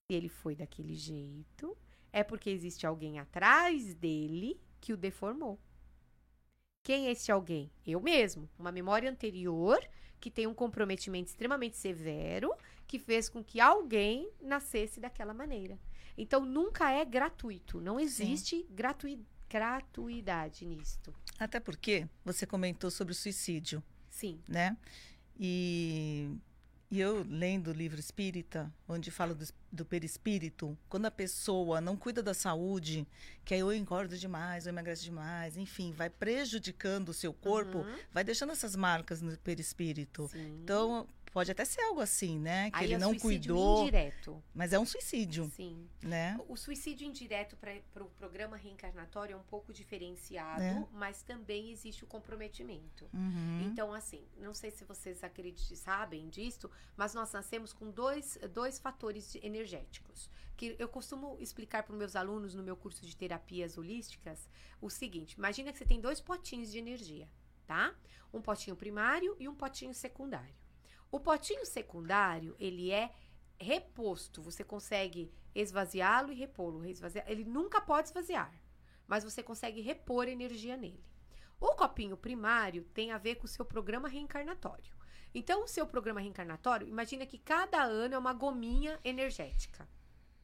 Se 0.10 0.18
ele 0.18 0.30
foi 0.30 0.56
daquele 0.56 0.96
jeito, 0.96 1.78
é 2.12 2.24
porque 2.24 2.50
existe 2.50 2.86
alguém 2.86 3.20
atrás 3.20 3.94
dele 3.94 4.60
que 4.82 4.92
o 4.92 4.98
deformou. 4.98 5.60
Quem 6.84 7.08
é 7.08 7.12
esse 7.12 7.32
alguém? 7.32 7.72
Eu 7.86 8.00
mesmo. 8.02 8.50
Uma 8.58 8.72
memória 8.72 9.10
anterior 9.10 9.80
que 10.20 10.32
tem 10.32 10.48
um 10.48 10.54
comprometimento 10.54 11.30
extremamente 11.30 11.78
severo 11.78 12.54
que 12.88 13.00
fez 13.00 13.30
com 13.30 13.44
que 13.44 13.60
alguém 13.60 14.30
nascesse 14.42 15.00
daquela 15.00 15.34
maneira. 15.34 15.80
Então 16.18 16.44
nunca 16.44 16.92
é 16.92 17.06
gratuito. 17.06 17.80
Não 17.80 18.00
existe 18.00 18.66
gratuidade 18.70 19.40
gratuidade 19.50 20.64
nisto. 20.64 21.14
Até 21.40 21.60
porque 21.60 22.08
você 22.24 22.46
comentou 22.46 22.92
sobre 22.92 23.12
o 23.12 23.16
suicídio. 23.16 23.84
Sim. 24.08 24.40
Né? 24.48 24.78
E, 25.40 26.30
e 26.92 27.00
eu 27.00 27.24
lendo 27.30 27.68
o 27.70 27.74
livro 27.74 28.00
espírita, 28.00 28.74
onde 28.88 29.12
fala 29.12 29.36
do, 29.36 29.46
do 29.72 29.86
perispírito, 29.86 30.76
quando 30.90 31.06
a 31.06 31.12
pessoa 31.12 31.80
não 31.80 31.96
cuida 31.96 32.24
da 32.24 32.34
saúde, 32.34 33.08
que 33.46 33.54
aí 33.54 33.60
eu 33.60 33.72
engordo 33.72 34.18
demais, 34.18 34.66
eu 34.66 34.72
emagreço 34.72 35.04
demais, 35.04 35.56
enfim, 35.56 35.92
vai 35.92 36.10
prejudicando 36.10 37.10
o 37.10 37.14
seu 37.14 37.32
corpo, 37.32 37.80
uhum. 37.80 37.98
vai 38.12 38.24
deixando 38.24 38.52
essas 38.52 38.76
marcas 38.76 39.22
no 39.22 39.38
perispírito. 39.38 40.28
Sim. 40.30 40.62
Então, 40.64 41.08
Pode 41.32 41.52
até 41.52 41.64
ser 41.64 41.82
algo 41.82 42.02
assim, 42.02 42.40
né? 42.40 42.72
Que 42.72 42.78
Aí 42.78 42.86
ele 42.86 42.96
é 42.96 42.98
não 42.98 43.16
cuidou. 43.18 43.84
indireto. 43.84 44.44
Mas 44.54 44.74
é 44.74 44.80
um 44.80 44.86
suicídio. 44.86 45.52
Sim. 45.56 45.88
Né? 46.02 46.40
O 46.48 46.56
suicídio 46.56 47.08
indireto 47.08 47.56
para 47.56 47.76
o 47.76 47.82
pro 47.94 48.06
programa 48.18 48.58
reencarnatório 48.58 49.34
é 49.34 49.38
um 49.38 49.44
pouco 49.44 49.72
diferenciado, 49.72 50.62
é. 50.62 50.88
mas 50.92 51.22
também 51.22 51.72
existe 51.72 52.04
o 52.04 52.08
comprometimento. 52.08 53.08
Uhum. 53.14 53.62
Então, 53.66 53.94
assim, 53.94 54.26
não 54.38 54.54
sei 54.54 54.72
se 54.72 54.84
vocês 54.84 55.24
acreditam, 55.24 55.78
sabem 55.78 56.30
disso, 56.30 56.70
mas 56.98 57.14
nós 57.14 57.32
nascemos 57.32 57.74
com 57.74 57.92
dois, 57.92 58.38
dois 58.52 58.80
fatores 58.80 59.36
energéticos. 59.36 60.30
Que 60.58 60.76
eu 60.78 60.90
costumo 60.90 61.38
explicar 61.40 61.84
para 61.84 61.94
os 61.94 62.00
meus 62.00 62.16
alunos 62.16 62.54
no 62.54 62.64
meu 62.64 62.76
curso 62.76 63.06
de 63.06 63.16
terapias 63.16 63.78
holísticas 63.78 64.50
o 64.82 64.90
seguinte: 64.90 65.34
imagina 65.34 65.72
que 65.72 65.78
você 65.78 65.86
tem 65.86 66.02
dois 66.02 66.20
potinhos 66.20 66.72
de 66.72 66.80
energia, 66.80 67.30
tá? 67.66 67.96
Um 68.34 68.42
potinho 68.42 68.76
primário 68.76 69.36
e 69.40 69.48
um 69.48 69.56
potinho 69.56 69.94
secundário. 69.94 70.59
O 71.12 71.20
potinho 71.20 71.66
secundário, 71.66 72.56
ele 72.60 72.92
é 72.92 73.12
reposto. 73.58 74.42
Você 74.42 74.64
consegue 74.64 75.32
esvaziá-lo 75.54 76.32
e 76.32 76.36
repô-lo. 76.36 76.84
Ele 77.26 77.44
nunca 77.44 77.82
pode 77.82 78.10
esvaziar, 78.10 78.54
mas 79.08 79.24
você 79.24 79.42
consegue 79.42 79.82
repor 79.82 80.28
energia 80.28 80.78
nele. 80.78 81.04
O 81.60 81.76
copinho 81.76 82.16
primário 82.16 82.86
tem 82.94 83.12
a 83.12 83.18
ver 83.18 83.36
com 83.36 83.46
o 83.46 83.50
seu 83.50 83.66
programa 83.66 84.08
reencarnatório. 84.08 84.98
Então, 85.34 85.64
o 85.64 85.68
seu 85.68 85.86
programa 85.86 86.22
reencarnatório, 86.22 86.88
imagina 86.88 87.26
que 87.26 87.38
cada 87.38 87.84
ano 87.84 88.16
é 88.16 88.18
uma 88.18 88.34
gominha 88.34 89.00
energética. 89.04 89.88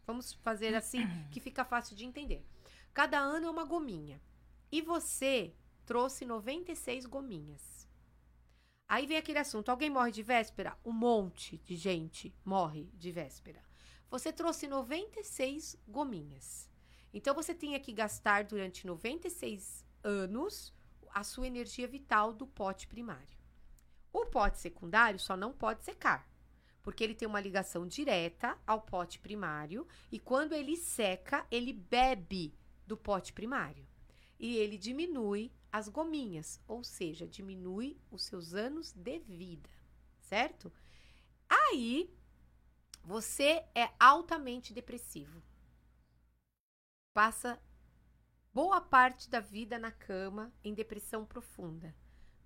Vamos 0.05 0.33
fazer 0.33 0.75
assim 0.75 1.01
que 1.31 1.39
fica 1.39 1.63
fácil 1.63 1.95
de 1.95 2.05
entender. 2.05 2.45
Cada 2.93 3.17
ano 3.17 3.47
é 3.47 3.49
uma 3.49 3.63
gominha. 3.63 4.21
E 4.71 4.81
você 4.81 5.55
trouxe 5.85 6.25
96 6.25 7.05
gominhas. 7.05 7.74
Aí 8.87 9.05
vem 9.05 9.17
aquele 9.17 9.39
assunto: 9.39 9.69
alguém 9.69 9.89
morre 9.89 10.11
de 10.11 10.23
véspera? 10.23 10.77
Um 10.85 10.91
monte 10.91 11.57
de 11.57 11.75
gente 11.75 12.33
morre 12.43 12.89
de 12.93 13.11
véspera. 13.11 13.63
Você 14.09 14.31
trouxe 14.31 14.67
96 14.67 15.77
gominhas. 15.87 16.69
Então 17.13 17.33
você 17.33 17.53
tinha 17.53 17.79
que 17.79 17.91
gastar 17.91 18.43
durante 18.43 18.85
96 18.85 19.85
anos 20.03 20.73
a 21.09 21.23
sua 21.23 21.47
energia 21.47 21.87
vital 21.87 22.33
do 22.33 22.45
pote 22.45 22.87
primário. 22.87 23.37
O 24.13 24.25
pote 24.25 24.59
secundário 24.59 25.19
só 25.19 25.35
não 25.35 25.51
pode 25.51 25.83
secar, 25.83 26.29
porque 26.83 27.03
ele 27.03 27.15
tem 27.15 27.27
uma 27.27 27.39
ligação 27.39 27.87
direta 27.87 28.57
ao 28.67 28.81
pote 28.81 29.19
primário 29.19 29.87
e 30.11 30.19
quando 30.19 30.53
ele 30.53 30.77
seca, 30.77 31.45
ele 31.49 31.73
bebe 31.73 32.53
do 32.85 32.95
pote 32.95 33.33
primário 33.33 33.87
e 34.39 34.57
ele 34.57 34.77
diminui 34.77 35.51
as 35.75 35.89
gominhas, 35.89 36.57
ou 36.69 36.85
seja, 36.85 37.27
diminui 37.27 37.99
os 38.09 38.23
seus 38.23 38.53
anos 38.53 38.93
de 38.93 39.19
vida, 39.19 39.69
certo? 40.21 40.71
Aí 41.49 42.09
você 43.03 43.61
é 43.75 43.91
altamente 43.99 44.73
depressivo. 44.73 45.43
Passa 47.13 47.61
boa 48.53 48.79
parte 48.79 49.29
da 49.29 49.41
vida 49.41 49.77
na 49.77 49.91
cama 49.91 50.49
em 50.63 50.73
depressão 50.73 51.25
profunda. 51.25 51.93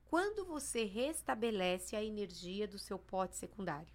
Quando 0.06 0.44
você 0.44 0.84
restabelece 0.84 1.96
a 1.96 2.04
energia 2.04 2.68
do 2.68 2.80
seu 2.80 2.98
pote 2.98 3.38
secundário? 3.38 3.94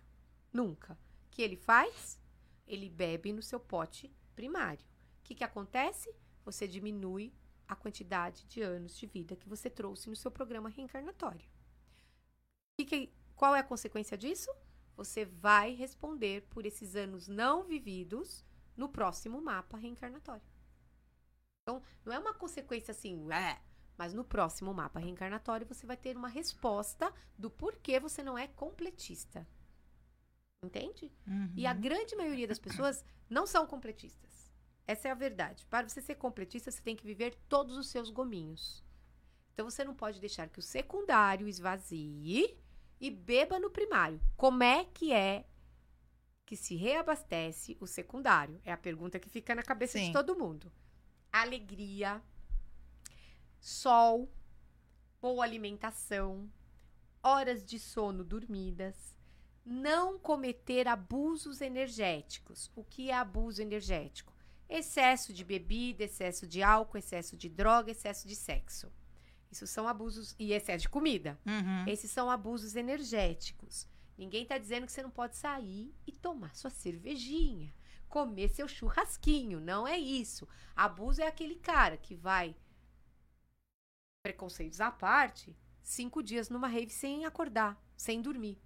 Nunca. 0.53 0.93
O 1.27 1.31
que 1.33 1.43
ele 1.43 1.57
faz? 1.57 2.21
Ele 2.69 2.89
bebe 2.89 3.33
no 3.33 3.43
seu 3.43 3.59
pote 3.59 4.15
primário. 4.37 4.87
O 5.19 5.25
que, 5.25 5.35
que 5.35 5.43
acontece? 5.43 6.15
Você 6.45 6.69
diminui 6.69 7.35
a 7.75 7.77
quantidade 7.77 8.47
de 8.47 8.63
anos 8.63 8.97
de 8.97 9.07
vida 9.07 9.37
que 9.37 9.49
você 9.49 9.69
trouxe 9.69 10.09
no 10.09 10.17
seu 10.17 10.31
programa 10.31 10.69
reencarnatório. 10.69 11.49
E 12.79 12.85
que, 12.85 13.13
qual 13.37 13.55
é 13.55 13.61
a 13.61 13.65
consequência 13.65 14.17
disso? 14.17 14.51
Você 14.97 15.25
vai 15.25 15.75
responder 15.75 16.47
por 16.49 16.67
esses 16.67 16.97
anos 16.97 17.29
não 17.29 17.65
vividos 17.65 18.45
no 18.77 18.89
próximo 18.89 19.41
mapa 19.41 19.77
reencarnatório. 19.77 20.47
Então, 21.63 21.83
não 22.05 22.13
é 22.13 22.19
uma 22.19 22.35
consequência 22.35 22.93
assim, 22.93 23.33
é, 23.33 23.61
Mas 23.97 24.13
no 24.13 24.25
próximo 24.25 24.75
mapa 24.75 24.99
reencarnatório 24.99 25.67
você 25.67 25.87
vai 25.87 25.97
ter 25.97 26.17
uma 26.17 26.29
resposta 26.29 27.13
do 27.39 27.49
porquê 27.49 28.01
você 28.01 28.23
não 28.23 28.37
é 28.37 28.49
completista. 28.49 29.47
Entende? 30.65 31.13
Uhum. 31.27 31.53
E 31.57 31.67
a 31.67 31.73
grande 31.73 32.17
maioria 32.17 32.49
das 32.49 32.59
pessoas 32.59 33.05
não 33.29 33.47
são 33.47 33.67
completistas. 33.67 34.44
Essa 34.87 35.09
é 35.09 35.11
a 35.11 35.15
verdade. 35.15 35.65
Para 35.67 35.89
você 35.89 36.01
ser 36.01 36.17
completista, 36.17 36.71
você 36.71 36.83
tem 36.83 36.95
que 36.95 37.07
viver 37.07 37.35
todos 37.49 37.77
os 37.77 37.89
seus 37.89 38.11
gominhos. 38.11 38.85
Então 39.53 39.71
você 39.71 39.85
não 39.85 39.95
pode 39.95 40.21
deixar 40.21 40.49
que 40.49 40.59
o 40.59 40.63
secundário 40.63 41.49
esvazie 41.49 42.59
e 43.01 43.11
beba 43.11 43.59
no 43.59 43.71
primário. 43.71 44.21
Como 44.37 44.63
é 44.63 44.85
que 44.85 45.13
é 45.13 45.47
que 46.45 46.57
se 46.57 46.75
reabastece 46.75 47.77
o 47.81 47.87
secundário? 47.87 48.61
É 48.65 48.73
a 48.73 48.77
pergunta 48.77 49.19
que 49.19 49.31
fica 49.31 49.55
na 49.55 49.63
cabeça 49.63 49.99
Sim. 49.99 50.07
de 50.07 50.13
todo 50.13 50.37
mundo. 50.37 50.71
Alegria, 51.33 52.21
sol, 53.61 54.31
boa 55.21 55.45
alimentação, 55.45 56.51
horas 57.23 57.65
de 57.65 57.79
sono 57.79 58.23
dormidas, 58.23 59.17
não 59.65 60.19
cometer 60.19 60.87
abusos 60.87 61.63
energéticos. 61.63 62.71
O 62.77 62.85
que 62.85 63.11
é 63.11 63.15
abuso 63.15 63.63
energético? 63.63 64.34
Excesso 64.69 65.33
de 65.33 65.45
bebida, 65.45 66.05
excesso 66.05 66.47
de 66.47 66.63
álcool, 66.63 66.99
excesso 66.99 67.37
de 67.37 67.49
droga, 67.49 67.91
excesso 67.91 68.27
de 68.27 68.35
sexo. 68.35 68.91
Isso 69.51 69.67
são 69.67 69.87
abusos 69.87 70.35
e 70.39 70.53
excesso 70.53 70.83
de 70.83 70.89
comida. 70.89 71.39
Uhum. 71.47 71.87
Esses 71.87 72.11
são 72.11 72.31
abusos 72.31 72.75
energéticos. 72.75 73.87
Ninguém 74.17 74.43
está 74.43 74.59
dizendo 74.59 74.87
que 74.87 74.93
você 74.93 75.03
não 75.03 75.11
pode 75.11 75.37
sair 75.37 75.95
e 76.07 76.13
tomar 76.13 76.55
sua 76.57 76.71
cervejinha, 76.71 77.73
comer 78.09 78.49
seu 78.49 78.67
churrasquinho. 78.67 79.61
Não 79.61 79.87
é 79.87 79.99
isso. 79.99 80.49
Abuso 80.75 81.23
é 81.23 81.27
aquele 81.27 81.57
cara 81.57 81.97
que 81.97 82.15
vai, 82.15 82.57
preconceitos 84.25 84.81
à 84.81 84.91
parte, 84.91 85.57
cinco 85.83 86.23
dias 86.23 86.49
numa 86.49 86.67
rave 86.67 86.91
sem 86.91 87.25
acordar, 87.25 87.81
sem 87.97 88.23
dormir. 88.23 88.59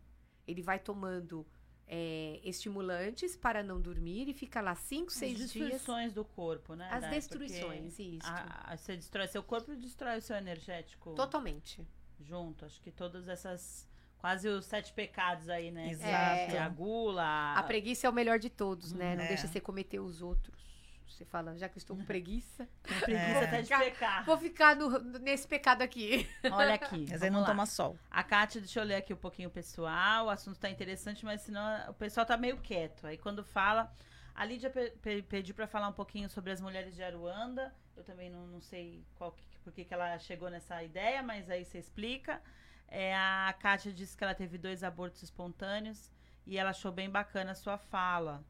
Ele 0.46 0.62
vai 0.62 0.78
tomando 0.78 1.46
é, 1.89 2.39
estimulantes 2.45 3.34
para 3.36 3.62
não 3.62 3.80
dormir 3.80 4.28
e 4.28 4.34
fica 4.34 4.61
lá 4.61 4.74
cinco, 4.74 5.07
As 5.09 5.14
seis 5.14 5.36
dias. 5.39 5.51
destruições 5.53 6.12
do 6.12 6.24
corpo, 6.24 6.74
né? 6.74 6.86
As 6.91 7.01
Dai? 7.01 7.11
destruições, 7.12 7.95
Porque 7.97 8.03
isso. 8.03 8.26
a- 8.26 8.72
a- 8.72 8.76
você 8.76 8.95
destrói 8.97 9.26
seu 9.26 9.43
corpo 9.43 9.72
e 9.72 9.76
destrói 9.76 10.18
o 10.18 10.22
seu 10.22 10.36
energético 10.36 11.14
Totalmente. 11.14 11.86
junto. 12.20 12.64
Acho 12.64 12.80
que 12.82 12.91
todas 12.91 13.28
essas. 13.28 13.89
Quase 14.18 14.49
os 14.49 14.66
sete 14.66 14.93
pecados 14.93 15.49
aí, 15.49 15.70
né? 15.70 15.91
Exato. 15.93 16.09
É 16.53 16.59
a 16.59 16.68
gula. 16.68 17.55
A 17.55 17.62
preguiça 17.62 18.05
é 18.07 18.11
o 18.11 18.12
melhor 18.12 18.36
de 18.41 18.51
todos, 18.51 18.93
né? 18.93 19.14
Não 19.14 19.22
É. 19.22 19.28
deixa 19.28 19.47
você 19.47 19.61
cometer 19.61 20.01
os 20.01 20.20
outros. 20.20 20.68
Você 21.09 21.24
fala, 21.24 21.56
já 21.56 21.68
que 21.68 21.78
estou 21.78 21.96
com 21.96 22.04
preguiça, 22.06 22.68
a 22.84 23.04
preguiça 23.04 23.12
É. 23.12 23.44
até 23.44 23.62
de 23.62 23.68
pecar. 23.76 24.24
vou 24.24 24.38
ficar 24.38 24.76
no- 24.76 25.00
nesse 25.18 25.46
pecado 25.48 25.82
aqui. 25.82 26.28
Olha 26.52 26.74
aqui. 26.74 27.06
Mas 27.11 27.22
aí 27.22 27.30
não 27.30 27.40
lá. 27.40 27.46
toma 27.46 27.66
sol. 27.66 27.98
A 28.11 28.22
Kátia, 28.22 28.61
deixa 28.61 28.80
eu 28.80 28.84
ler 28.84 28.96
aqui 28.96 29.12
um 29.12 29.16
pouquinho 29.16 29.48
o 29.48 29.52
pessoal. 29.52 30.26
O 30.26 30.30
assunto 30.30 30.59
tá 30.59 30.68
interessante, 30.70 31.24
mas 31.24 31.40
senão 31.42 31.90
o 31.90 31.94
pessoal 31.94 32.24
tá 32.26 32.36
meio 32.36 32.59
quieto. 32.59 33.06
Aí 33.06 33.16
quando 33.18 33.42
fala. 33.44 33.92
A 34.34 34.44
Lídia 34.44 34.70
pe- 34.70 34.90
pe- 35.02 35.22
pediu 35.22 35.52
pra 35.52 35.66
falar 35.66 35.88
um 35.88 35.92
pouquinho 35.92 36.28
sobre 36.30 36.52
as 36.52 36.61
mulheres 36.61 36.94
de 36.94 37.02
Aruanda. 37.02 37.74
Eu 37.96 38.04
também 38.04 38.30
não, 38.30 38.46
não 38.46 38.61
sei 38.61 39.04
qual 39.16 39.32
que, 39.32 39.42
por 39.64 39.72
que 39.72 39.84
que 39.84 39.92
ela 39.92 40.16
chegou 40.20 40.48
nessa 40.48 40.80
ideia, 40.84 41.20
mas 41.24 41.50
aí 41.50 41.64
você 41.64 41.78
explica. 41.80 42.40
É, 42.86 43.16
a 43.16 43.52
Kátia 43.59 43.92
disse 43.92 44.16
que 44.16 44.22
ela 44.22 44.36
teve 44.36 44.56
dois 44.56 44.84
abortos 44.84 45.24
espontâneos 45.24 46.09
e 46.46 46.56
ela 46.56 46.70
achou 46.70 46.92
bem 46.92 47.11
bacana 47.11 47.50
a 47.50 47.54
sua 47.56 47.76
fala. 47.78 48.44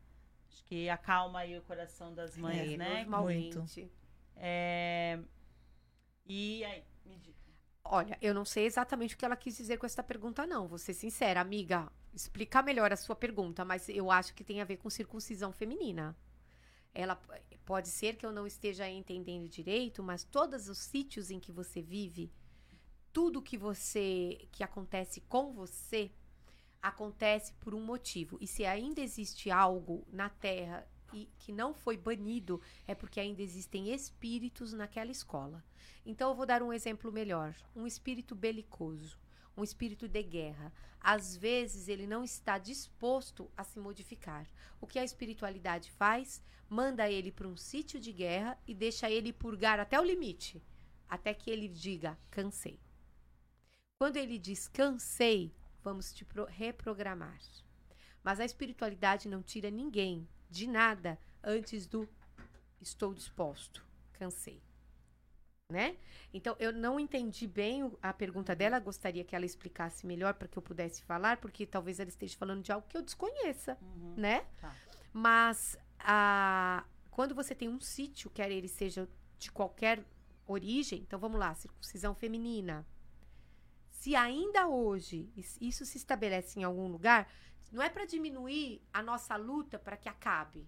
Acho 0.48 0.64
que 0.64 0.88
acalma 0.88 1.40
aí 1.40 1.56
o 1.58 1.62
coração 1.62 2.14
das 2.14 2.36
mães, 2.36 2.72
É, 2.72 2.76
né? 2.76 3.04
Normalmente. 3.04 3.90
É, 4.36 5.18
E 6.26 6.64
aí, 6.64 6.84
me 7.04 7.16
diga. 7.18 7.36
Olha, 7.84 8.18
eu 8.20 8.34
não 8.34 8.44
sei 8.44 8.66
exatamente 8.66 9.14
o 9.14 9.18
que 9.18 9.24
ela 9.24 9.36
quis 9.36 9.56
dizer 9.56 9.78
com 9.78 9.86
essa 9.86 10.02
pergunta, 10.02 10.46
não. 10.46 10.68
Vou 10.68 10.78
ser 10.78 10.94
sincera, 10.94 11.40
amiga. 11.40 11.90
Explicar 12.12 12.62
melhor 12.62 12.92
a 12.92 12.96
sua 12.96 13.16
pergunta, 13.16 13.64
mas 13.64 13.88
eu 13.88 14.10
acho 14.10 14.34
que 14.34 14.44
tem 14.44 14.60
a 14.60 14.64
ver 14.64 14.76
com 14.76 14.90
circuncisão 14.90 15.52
feminina. 15.52 16.16
Ela 16.94 17.16
pode 17.64 17.88
ser 17.88 18.16
que 18.16 18.26
eu 18.26 18.32
não 18.32 18.46
esteja 18.46 18.88
entendendo 18.88 19.48
direito, 19.48 20.02
mas 20.02 20.24
todos 20.24 20.68
os 20.68 20.78
sítios 20.78 21.30
em 21.30 21.38
que 21.40 21.52
você 21.52 21.80
vive, 21.80 22.32
tudo 23.12 23.42
que 23.42 23.56
você 23.56 24.48
que 24.52 24.62
acontece 24.64 25.20
com 25.22 25.52
você 25.52 26.10
acontece 26.82 27.52
por 27.54 27.74
um 27.74 27.84
motivo. 27.84 28.38
E 28.40 28.46
se 28.46 28.64
ainda 28.64 29.00
existe 29.00 29.50
algo 29.50 30.06
na 30.12 30.28
Terra 30.28 30.86
e 31.12 31.28
que 31.38 31.52
não 31.52 31.72
foi 31.74 31.96
banido, 31.96 32.60
é 32.86 32.94
porque 32.94 33.20
ainda 33.20 33.42
existem 33.42 33.92
espíritos 33.92 34.72
naquela 34.72 35.10
escola. 35.10 35.64
Então 36.04 36.30
eu 36.30 36.34
vou 36.34 36.46
dar 36.46 36.62
um 36.62 36.72
exemplo 36.72 37.12
melhor. 37.12 37.54
Um 37.74 37.86
espírito 37.86 38.34
belicoso, 38.34 39.18
um 39.56 39.64
espírito 39.64 40.08
de 40.08 40.22
guerra. 40.22 40.72
Às 41.00 41.36
vezes 41.36 41.88
ele 41.88 42.06
não 42.06 42.24
está 42.24 42.58
disposto 42.58 43.50
a 43.56 43.64
se 43.64 43.78
modificar. 43.78 44.46
O 44.80 44.86
que 44.86 44.98
a 44.98 45.04
espiritualidade 45.04 45.90
faz? 45.92 46.42
Manda 46.68 47.10
ele 47.10 47.32
para 47.32 47.48
um 47.48 47.56
sítio 47.56 47.98
de 47.98 48.12
guerra 48.12 48.58
e 48.66 48.74
deixa 48.74 49.10
ele 49.10 49.32
purgar 49.32 49.80
até 49.80 49.98
o 49.98 50.04
limite, 50.04 50.62
até 51.08 51.32
que 51.32 51.50
ele 51.50 51.68
diga 51.68 52.18
cansei. 52.30 52.78
Quando 53.98 54.16
ele 54.16 54.38
diz 54.38 54.68
cansei, 54.68 55.52
vamos 55.88 56.12
te 56.12 56.24
pro- 56.24 56.44
reprogramar. 56.44 57.38
Mas 58.22 58.40
a 58.40 58.44
espiritualidade 58.44 59.26
não 59.28 59.42
tira 59.42 59.70
ninguém 59.70 60.28
de 60.50 60.66
nada 60.66 61.18
antes 61.42 61.86
do 61.86 62.06
estou 62.80 63.14
disposto, 63.14 63.84
cansei. 64.12 64.60
Né? 65.70 65.96
Então, 66.32 66.56
eu 66.58 66.72
não 66.72 66.98
entendi 66.98 67.46
bem 67.46 67.90
a 68.02 68.12
pergunta 68.12 68.54
dela, 68.56 68.78
gostaria 68.78 69.22
que 69.24 69.36
ela 69.36 69.44
explicasse 69.44 70.06
melhor 70.06 70.32
para 70.34 70.48
que 70.48 70.56
eu 70.58 70.62
pudesse 70.62 71.02
falar, 71.02 71.36
porque 71.38 71.66
talvez 71.66 72.00
ela 72.00 72.08
esteja 72.08 72.36
falando 72.38 72.62
de 72.62 72.72
algo 72.72 72.86
que 72.88 72.96
eu 72.96 73.02
desconheça, 73.02 73.76
Uhum. 73.82 74.14
né? 74.16 74.46
Tá. 74.60 74.74
Mas 75.12 75.78
a, 75.98 76.84
quando 77.10 77.34
você 77.34 77.54
tem 77.54 77.68
um 77.68 77.80
sítio, 77.80 78.30
quer 78.30 78.50
ele 78.50 78.68
seja 78.68 79.06
de 79.38 79.50
qualquer 79.52 80.02
origem, 80.46 81.00
então 81.00 81.18
vamos 81.18 81.38
lá, 81.38 81.54
circuncisão 81.54 82.14
feminina. 82.14 82.86
Se 83.98 84.14
ainda 84.14 84.68
hoje 84.68 85.28
is- 85.36 85.58
isso 85.60 85.84
se 85.84 85.98
estabelece 85.98 86.60
em 86.60 86.62
algum 86.62 86.86
lugar, 86.86 87.28
não 87.72 87.82
é 87.82 87.88
para 87.90 88.04
diminuir 88.06 88.80
a 88.92 89.02
nossa 89.02 89.34
luta 89.34 89.76
para 89.76 89.96
que 89.96 90.08
acabe. 90.08 90.64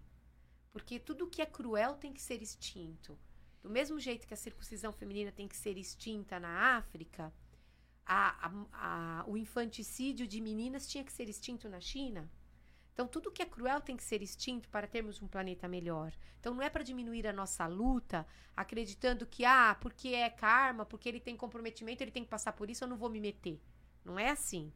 Porque 0.73 0.99
tudo 0.99 1.29
que 1.29 1.41
é 1.41 1.47
cruel 1.47 1.95
tem 1.95 2.13
que 2.13 2.21
ser 2.21 2.43
extinto. 2.43 3.17
Do 3.63 3.71
mesmo 3.71 4.01
jeito 4.01 4.27
que 4.27 4.35
a 4.35 4.37
circuncisão 4.37 4.93
feminina 4.93 5.31
tem 5.31 5.47
que 5.47 5.57
ser 5.57 5.79
extinta 5.79 6.41
na 6.41 6.77
África, 6.79 7.33
a- 8.05 8.49
a- 8.49 9.21
a- 9.21 9.25
o 9.29 9.37
infanticídio 9.37 10.27
de 10.27 10.41
meninas 10.41 10.89
tinha 10.89 11.05
que 11.05 11.13
ser 11.13 11.29
extinto 11.29 11.69
na 11.69 11.81
China. 11.81 12.29
Então, 12.93 13.07
tudo 13.07 13.31
que 13.31 13.43
é 13.43 13.47
cruel 13.47 13.81
tem 13.81 13.97
que 13.97 14.05
ser 14.05 14.23
extinto 14.23 14.69
para 14.69 14.87
termos 14.87 15.23
um 15.23 15.29
planeta 15.29 15.67
melhor. 15.69 16.13
Então, 16.39 16.55
não 16.55 16.63
é 16.63 16.69
para 16.69 16.83
diminuir 16.83 17.27
a 17.27 17.33
nossa 17.33 17.67
luta, 17.67 18.27
acreditando 18.57 19.27
que, 19.27 19.45
ah, 19.45 19.77
porque 19.81 20.09
é 20.09 20.29
karma, 20.29 20.85
porque 20.85 21.09
ele 21.09 21.21
tem 21.21 21.37
comprometimento, 21.37 22.03
ele 22.03 22.11
tem 22.11 22.25
que 22.25 22.31
passar 22.31 22.53
por 22.53 22.69
isso, 22.69 22.85
eu 22.85 22.89
não 22.89 22.97
vou 22.97 23.09
me 23.09 23.21
meter. 23.21 23.61
Não 24.05 24.19
é 24.19 24.31
assim. 24.31 24.73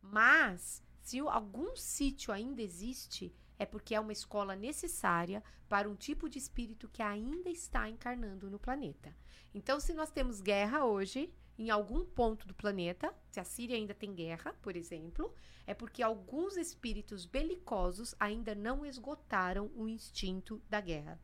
Mas, 0.00 0.82
se 1.00 1.18
algum 1.18 1.76
sítio 1.76 2.32
ainda 2.32 2.62
existe, 2.62 3.34
é 3.58 3.66
porque 3.66 3.94
é 3.94 4.00
uma 4.00 4.12
escola 4.12 4.56
necessária 4.56 5.44
para 5.68 5.88
um 5.88 5.94
tipo 5.94 6.28
de 6.28 6.38
espírito 6.38 6.88
que 6.88 7.02
ainda 7.02 7.50
está 7.50 7.88
encarnando 7.88 8.50
no 8.50 8.58
planeta. 8.58 9.14
Então, 9.52 9.78
se 9.78 9.92
nós 9.92 10.10
temos 10.10 10.40
guerra 10.40 10.84
hoje, 10.84 11.32
em 11.60 11.68
algum 11.68 12.06
ponto 12.06 12.48
do 12.48 12.54
planeta, 12.54 13.14
se 13.30 13.38
a 13.38 13.44
Síria 13.44 13.76
ainda 13.76 13.92
tem 13.92 14.14
guerra, 14.14 14.54
por 14.62 14.74
exemplo, 14.74 15.34
é 15.66 15.74
porque 15.74 16.02
alguns 16.02 16.56
espíritos 16.56 17.26
belicosos 17.26 18.14
ainda 18.18 18.54
não 18.54 18.86
esgotaram 18.86 19.70
o 19.74 19.86
instinto 19.86 20.62
da 20.70 20.80
guerra. 20.80 21.20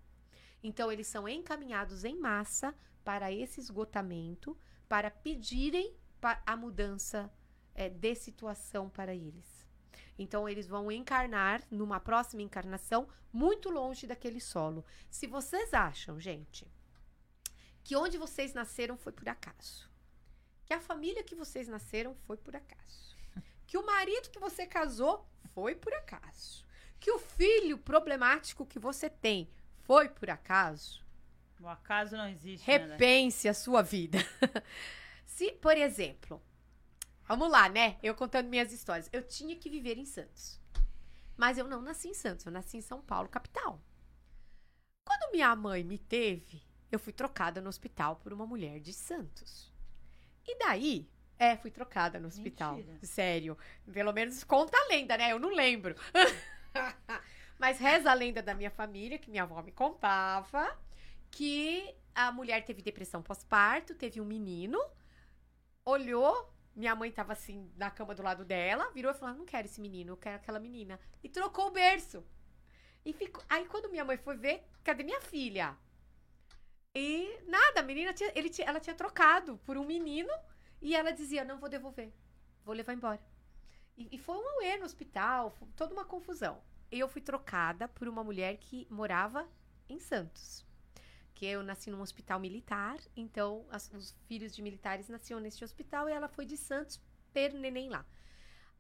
Então, 0.63 0.93
eles 0.93 1.07
são 1.07 1.27
encaminhados 1.27 2.05
em 2.05 2.21
massa 2.21 2.75
para 3.03 3.33
esse 3.33 3.61
esgotamento, 3.61 4.55
para 4.87 5.11
pedirem 5.11 5.97
a 6.45 6.55
mudança 6.55 7.33
eh, 7.75 7.89
de 7.89 8.15
situação 8.15 8.91
para 8.91 9.15
eles. 9.15 9.67
Então, 10.19 10.47
eles 10.47 10.69
vão 10.69 10.93
encarnar 10.93 11.63
numa 11.71 11.99
próxima 11.99 12.43
encarnação 12.43 13.09
muito 13.33 13.71
longe 13.71 14.07
daquele 14.07 14.43
solo. 14.43 14.85
Se 15.09 15.27
vocês 15.27 15.73
acham, 15.73 16.21
gente, 16.21 16.71
que 17.83 17.97
onde 17.97 18.19
vocês 18.19 18.53
nasceram 18.53 18.99
foi 18.99 19.13
por 19.13 19.27
acaso, 19.31 19.96
que 20.67 20.75
a 20.75 20.81
família 20.81 21.23
que 21.23 21.35
vocês 21.35 21.69
nasceram 21.69 22.15
foi 22.27 22.37
por 22.37 22.55
acaso, 22.55 23.17
que 23.67 23.79
o 23.79 23.87
marido 23.87 24.31
que 24.31 24.39
você 24.39 24.67
casou 24.67 25.27
foi 25.55 25.75
por 25.75 25.95
acaso, 25.95 26.67
que 27.01 27.11
o 27.11 27.19
filho 27.19 27.79
problemático 27.79 28.67
que 28.67 28.79
você 28.79 29.09
tem 29.09 29.49
foi 29.85 30.09
por 30.09 30.29
acaso, 30.29 31.07
O 31.61 31.69
acaso 31.69 32.17
não 32.17 32.29
existe, 32.29 32.67
né? 32.67 32.77
Repense 32.77 33.49
a 33.49 33.55
sua 33.55 33.81
vida. 33.81 34.19
Se, 35.25 35.53
por 35.53 35.77
exemplo, 35.77 36.43
vamos 37.23 37.51
lá, 37.51 37.69
né? 37.69 37.99
Eu 38.03 38.15
contando 38.15 38.49
minhas 38.49 38.73
histórias. 38.73 39.09
Eu 39.13 39.23
tinha 39.23 39.57
que 39.57 39.71
viver 39.71 39.97
em 39.97 40.05
Santos. 40.05 40.61
Mas 41.37 41.59
eu 41.59 41.67
não 41.67 41.81
nasci 41.81 42.09
em 42.09 42.15
Santos, 42.15 42.45
eu 42.45 42.53
nasci 42.53 42.77
em 42.79 42.83
São 42.83 43.01
Paulo, 43.01 43.29
capital. 43.29 43.81
Quando 45.05 45.33
minha 45.33 45.55
mãe 45.55 45.85
me 45.85 45.99
teve, 45.99 46.63
eu 46.91 46.99
fui 46.99 47.13
trocada 47.13 47.61
no 47.61 47.69
hospital 47.69 48.17
por 48.17 48.33
uma 48.33 48.47
mulher 48.47 48.81
de 48.81 48.93
Santos. 48.93 49.73
E 50.47 50.59
daí, 50.59 51.09
é, 51.39 51.57
fui 51.57 51.71
trocada 51.71 52.19
no 52.19 52.29
hospital. 52.29 52.77
Mentira. 52.77 52.99
Sério. 53.03 53.59
Pelo 53.93 54.13
menos 54.13 54.43
conta 54.45 54.77
a 54.77 54.89
lenda, 54.89 55.17
né? 55.17 55.33
Eu 55.33 55.39
não 55.39 55.51
lembro. 55.51 55.95
Mas 57.59 57.79
reza 57.79 58.11
a 58.11 58.15
lenda 58.15 58.43
da 58.43 58.55
minha 58.55 58.71
família, 58.71 59.19
que 59.19 59.31
minha 59.31 59.43
avó 59.43 59.63
me 59.63 59.73
contava, 59.73 60.79
que 61.31 61.95
a 62.15 62.31
mulher 62.31 62.65
teve 62.65 62.83
depressão 62.83 63.23
pós-parto, 63.23 63.95
teve 63.95 64.21
um 64.21 64.25
menino, 64.25 64.79
olhou, 65.85 66.53
minha 66.75 66.95
mãe 66.95 67.11
tava 67.11 67.33
assim 67.33 67.71
na 67.77 67.91
cama 67.91 68.15
do 68.15 68.23
lado 68.23 68.45
dela, 68.45 68.91
virou 68.93 69.13
e 69.13 69.15
falou: 69.15 69.35
"Não 69.35 69.47
quero 69.47 69.67
esse 69.67 69.81
menino, 69.81 70.13
eu 70.13 70.17
quero 70.17 70.37
aquela 70.37 70.61
menina". 70.61 71.01
E 71.23 71.29
trocou 71.29 71.69
o 71.69 71.71
berço. 71.71 72.25
E 73.05 73.13
ficou, 73.13 73.43
aí 73.49 73.67
quando 73.67 73.91
minha 73.91 74.05
mãe 74.05 74.17
foi 74.17 74.37
ver, 74.37 74.65
cadê 74.83 75.03
minha 75.03 75.21
filha? 75.21 75.77
E 76.99 77.41
nada, 77.47 77.81
a 77.81 77.83
menina 77.83 78.13
tinha, 78.15 78.33
ele 78.35 78.51
ela 78.65 78.81
tinha 78.81 78.97
trocado 78.97 79.59
por 79.67 79.77
um 79.77 79.85
menino 79.85 80.33
e 80.81 80.95
ela 80.97 81.13
dizia: 81.13 81.45
"Não 81.45 81.59
vou 81.59 81.69
devolver. 81.69 82.11
Vou 82.65 82.75
levar 82.75 82.95
embora". 82.95 83.21
E, 83.97 84.09
e 84.13 84.19
foi 84.19 84.37
um 84.37 84.49
auê 84.55 84.77
no 84.79 84.85
hospital, 84.85 85.55
toda 85.77 85.93
uma 85.93 86.05
confusão. 86.05 86.55
Eu 86.91 87.09
fui 87.09 87.21
trocada 87.21 87.87
por 87.89 88.09
uma 88.09 88.23
mulher 88.25 88.57
que 88.57 88.87
morava 88.91 89.47
em 89.89 89.99
Santos. 89.99 90.65
Que 91.35 91.45
eu 91.47 91.63
nasci 91.63 91.91
num 91.91 92.01
hospital 92.01 92.41
militar, 92.41 92.97
então 93.15 93.67
as- 93.71 93.93
os 93.93 94.15
filhos 94.27 94.55
de 94.55 94.63
militares 94.63 95.09
nasciam 95.09 95.39
neste 95.41 95.63
hospital 95.65 96.09
e 96.09 96.13
ela 96.13 96.29
foi 96.29 96.47
de 96.47 96.57
Santos 96.57 96.99
ter 97.33 97.53
neném 97.53 97.91
lá. 97.91 98.07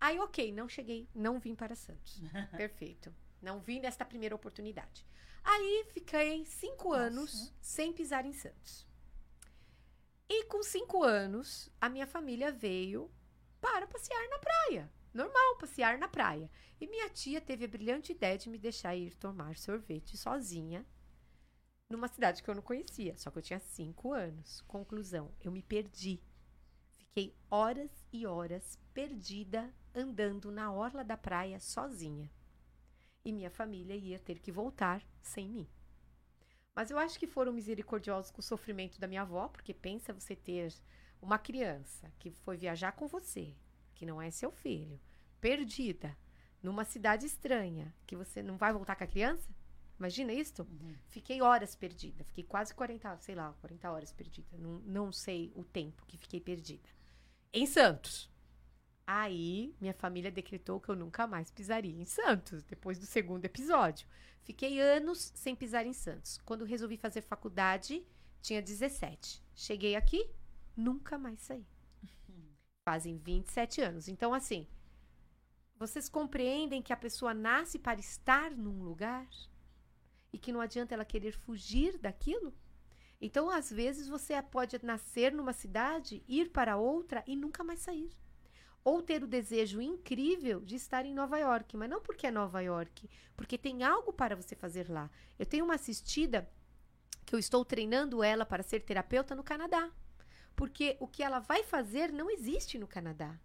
Aí, 0.00 0.18
ok, 0.18 0.52
não 0.52 0.68
cheguei, 0.68 1.06
não 1.14 1.38
vim 1.38 1.54
para 1.54 1.74
Santos. 1.74 2.20
Perfeito. 2.56 3.14
Não 3.42 3.60
vim 3.60 3.80
nesta 3.80 4.04
primeira 4.04 4.34
oportunidade. 4.34 5.04
Aí 5.48 5.86
fiquei 5.92 6.44
cinco 6.44 6.88
Nossa. 6.88 7.02
anos 7.02 7.54
sem 7.60 7.92
pisar 7.92 8.26
em 8.26 8.32
Santos. 8.32 8.84
E 10.28 10.44
com 10.46 10.60
cinco 10.60 11.04
anos, 11.04 11.70
a 11.80 11.88
minha 11.88 12.06
família 12.06 12.50
veio 12.50 13.08
para 13.60 13.86
passear 13.86 14.28
na 14.28 14.40
praia. 14.40 14.92
Normal, 15.14 15.56
passear 15.58 15.98
na 15.98 16.08
praia. 16.08 16.50
E 16.80 16.88
minha 16.88 17.08
tia 17.08 17.40
teve 17.40 17.64
a 17.64 17.68
brilhante 17.68 18.10
ideia 18.10 18.36
de 18.36 18.50
me 18.50 18.58
deixar 18.58 18.96
ir 18.96 19.14
tomar 19.14 19.56
sorvete 19.56 20.16
sozinha 20.16 20.84
numa 21.88 22.08
cidade 22.08 22.42
que 22.42 22.50
eu 22.50 22.54
não 22.54 22.62
conhecia. 22.62 23.16
Só 23.16 23.30
que 23.30 23.38
eu 23.38 23.42
tinha 23.42 23.60
cinco 23.60 24.12
anos. 24.12 24.62
Conclusão, 24.62 25.32
eu 25.40 25.52
me 25.52 25.62
perdi. 25.62 26.20
Fiquei 26.90 27.36
horas 27.48 27.90
e 28.12 28.26
horas 28.26 28.80
perdida 28.92 29.72
andando 29.94 30.50
na 30.50 30.72
orla 30.72 31.04
da 31.04 31.16
praia 31.16 31.60
sozinha. 31.60 32.28
E 33.26 33.32
minha 33.32 33.50
família 33.50 33.96
ia 33.96 34.20
ter 34.20 34.38
que 34.38 34.52
voltar 34.52 35.04
sem 35.20 35.48
mim. 35.48 35.66
Mas 36.72 36.92
eu 36.92 36.96
acho 36.96 37.18
que 37.18 37.26
foram 37.26 37.52
misericordiosos 37.52 38.30
com 38.30 38.38
o 38.38 38.44
sofrimento 38.44 39.00
da 39.00 39.08
minha 39.08 39.22
avó, 39.22 39.48
porque 39.48 39.74
pensa 39.74 40.12
você 40.12 40.36
ter 40.36 40.72
uma 41.20 41.36
criança 41.36 42.08
que 42.20 42.30
foi 42.30 42.56
viajar 42.56 42.92
com 42.92 43.08
você, 43.08 43.52
que 43.96 44.06
não 44.06 44.22
é 44.22 44.30
seu 44.30 44.52
filho, 44.52 45.00
perdida, 45.40 46.16
numa 46.62 46.84
cidade 46.84 47.26
estranha, 47.26 47.92
que 48.06 48.14
você 48.14 48.44
não 48.44 48.56
vai 48.56 48.72
voltar 48.72 48.94
com 48.94 49.02
a 49.02 49.08
criança? 49.08 49.52
Imagina 49.98 50.32
isso? 50.32 50.62
Uhum. 50.62 50.94
Fiquei 51.08 51.42
horas 51.42 51.74
perdida. 51.74 52.22
Fiquei 52.22 52.44
quase 52.44 52.72
40, 52.76 53.18
sei 53.18 53.34
lá, 53.34 53.52
40 53.60 53.90
horas 53.90 54.12
perdida. 54.12 54.56
Não, 54.56 54.78
não 54.84 55.10
sei 55.10 55.50
o 55.56 55.64
tempo 55.64 56.06
que 56.06 56.16
fiquei 56.16 56.40
perdida. 56.40 56.88
Em 57.52 57.66
Santos. 57.66 58.30
Aí, 59.06 59.74
minha 59.80 59.94
família 59.94 60.30
decretou 60.30 60.80
que 60.80 60.88
eu 60.88 60.96
nunca 60.96 61.26
mais 61.26 61.50
pisaria 61.50 62.00
em 62.00 62.04
Santos, 62.04 62.64
depois 62.64 62.98
do 62.98 63.06
segundo 63.06 63.44
episódio. 63.44 64.08
Fiquei 64.42 64.80
anos 64.80 65.32
sem 65.34 65.54
pisar 65.54 65.86
em 65.86 65.92
Santos. 65.92 66.38
Quando 66.44 66.64
resolvi 66.64 66.96
fazer 66.96 67.20
faculdade, 67.20 68.04
tinha 68.42 68.60
17. 68.60 69.42
Cheguei 69.54 69.94
aqui, 69.94 70.28
nunca 70.76 71.16
mais 71.16 71.40
saí. 71.40 71.66
Fazem 72.84 73.16
27 73.18 73.80
anos. 73.80 74.08
Então, 74.08 74.34
assim, 74.34 74.66
vocês 75.76 76.08
compreendem 76.08 76.82
que 76.82 76.92
a 76.92 76.96
pessoa 76.96 77.32
nasce 77.32 77.78
para 77.78 78.00
estar 78.00 78.50
num 78.50 78.82
lugar? 78.82 79.28
e 80.36 80.38
que 80.38 80.52
não 80.52 80.60
adianta 80.60 80.94
ela 80.94 81.04
querer 81.04 81.32
fugir 81.32 81.96
daquilo? 81.98 82.54
Então, 83.18 83.48
às 83.48 83.70
vezes, 83.70 84.06
você 84.06 84.40
pode 84.42 84.78
nascer 84.84 85.32
numa 85.32 85.54
cidade, 85.54 86.22
ir 86.28 86.50
para 86.50 86.76
outra 86.76 87.24
e 87.26 87.34
nunca 87.34 87.64
mais 87.64 87.80
sair. 87.80 88.10
Ou 88.86 89.02
ter 89.02 89.24
o 89.24 89.26
desejo 89.26 89.80
incrível 89.80 90.60
de 90.60 90.76
estar 90.76 91.04
em 91.04 91.12
Nova 91.12 91.36
York, 91.38 91.76
mas 91.76 91.90
não 91.90 92.00
porque 92.00 92.28
é 92.28 92.30
Nova 92.30 92.60
York, 92.60 93.10
porque 93.36 93.58
tem 93.58 93.82
algo 93.82 94.12
para 94.12 94.36
você 94.36 94.54
fazer 94.54 94.88
lá. 94.88 95.10
Eu 95.36 95.44
tenho 95.44 95.64
uma 95.64 95.74
assistida 95.74 96.48
que 97.24 97.34
eu 97.34 97.38
estou 97.40 97.64
treinando 97.64 98.22
ela 98.22 98.46
para 98.46 98.62
ser 98.62 98.84
terapeuta 98.84 99.34
no 99.34 99.42
Canadá. 99.42 99.90
Porque 100.54 100.96
o 101.00 101.08
que 101.08 101.24
ela 101.24 101.40
vai 101.40 101.64
fazer 101.64 102.12
não 102.12 102.30
existe 102.30 102.78
no 102.78 102.86
Canadá. 102.86 103.36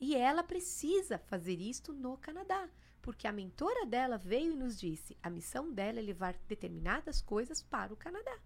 E 0.00 0.14
ela 0.14 0.44
precisa 0.44 1.18
fazer 1.18 1.60
isto 1.60 1.92
no 1.92 2.16
Canadá 2.16 2.70
porque 3.02 3.26
a 3.26 3.32
mentora 3.32 3.86
dela 3.86 4.18
veio 4.18 4.52
e 4.52 4.56
nos 4.56 4.78
disse: 4.78 5.16
a 5.22 5.30
missão 5.30 5.72
dela 5.72 5.98
é 5.98 6.02
levar 6.02 6.34
determinadas 6.46 7.20
coisas 7.20 7.62
para 7.62 7.92
o 7.92 7.96
Canadá. 7.96 8.38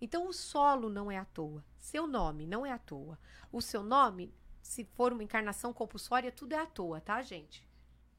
Então, 0.00 0.28
o 0.28 0.32
solo 0.32 0.90
não 0.90 1.10
é 1.10 1.16
à 1.16 1.24
toa, 1.24 1.64
seu 1.78 2.06
nome 2.06 2.46
não 2.46 2.66
é 2.66 2.72
à 2.72 2.78
toa. 2.78 3.18
O 3.50 3.62
seu 3.62 3.82
nome, 3.82 4.34
se 4.64 4.82
for 4.82 5.12
uma 5.12 5.22
encarnação 5.22 5.74
compulsória, 5.74 6.32
tudo 6.32 6.54
é 6.54 6.58
à 6.58 6.66
toa, 6.66 6.98
tá, 6.98 7.20
gente? 7.20 7.68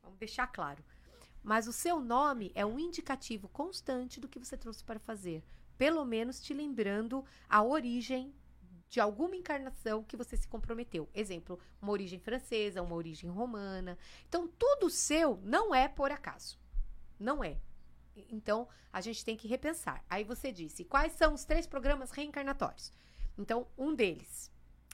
Vamos 0.04 0.20
deixar 0.20 0.46
claro. 0.46 0.84
Mas 1.44 1.68
o 1.68 1.74
seu 1.74 2.00
nome 2.00 2.52
é 2.54 2.64
um 2.64 2.80
indicativo 2.80 3.50
constante 3.50 4.20
do 4.20 4.28
que 4.28 4.38
você 4.38 4.56
trouxe 4.56 4.84
para 4.84 5.00
fazer, 5.00 5.44
pelo 5.76 6.06
menos 6.06 6.40
te 6.40 6.54
lembrando 6.54 7.26
a 7.50 7.64
origem 7.64 8.34
de 8.88 9.00
alguma 9.00 9.36
encarnação 9.36 10.04
que 10.04 10.16
você 10.16 10.38
se 10.38 10.48
comprometeu. 10.48 11.10
Exemplo, 11.16 11.60
uma 11.82 11.92
origem 11.92 12.20
francesa, 12.20 12.84
uma 12.84 12.96
origem 12.96 13.30
romana. 13.30 13.98
Então, 14.30 14.48
tudo 14.48 14.90
seu 14.90 15.40
não 15.44 15.74
é 15.74 15.88
por 15.88 16.12
acaso. 16.12 16.60
Não 17.20 17.44
é. 17.44 17.58
Então, 18.30 18.70
a 18.94 19.02
gente 19.02 19.26
tem 19.26 19.36
que 19.36 19.48
repensar. 19.48 20.06
Aí 20.08 20.24
você 20.24 20.52
disse, 20.52 20.86
quais 20.86 21.14
são 21.14 21.34
os 21.34 21.44
três 21.44 21.66
programas 21.66 22.12
reencarnatórios? 22.12 22.94
Então, 23.36 23.68
um 23.76 23.96
deles 23.96 24.52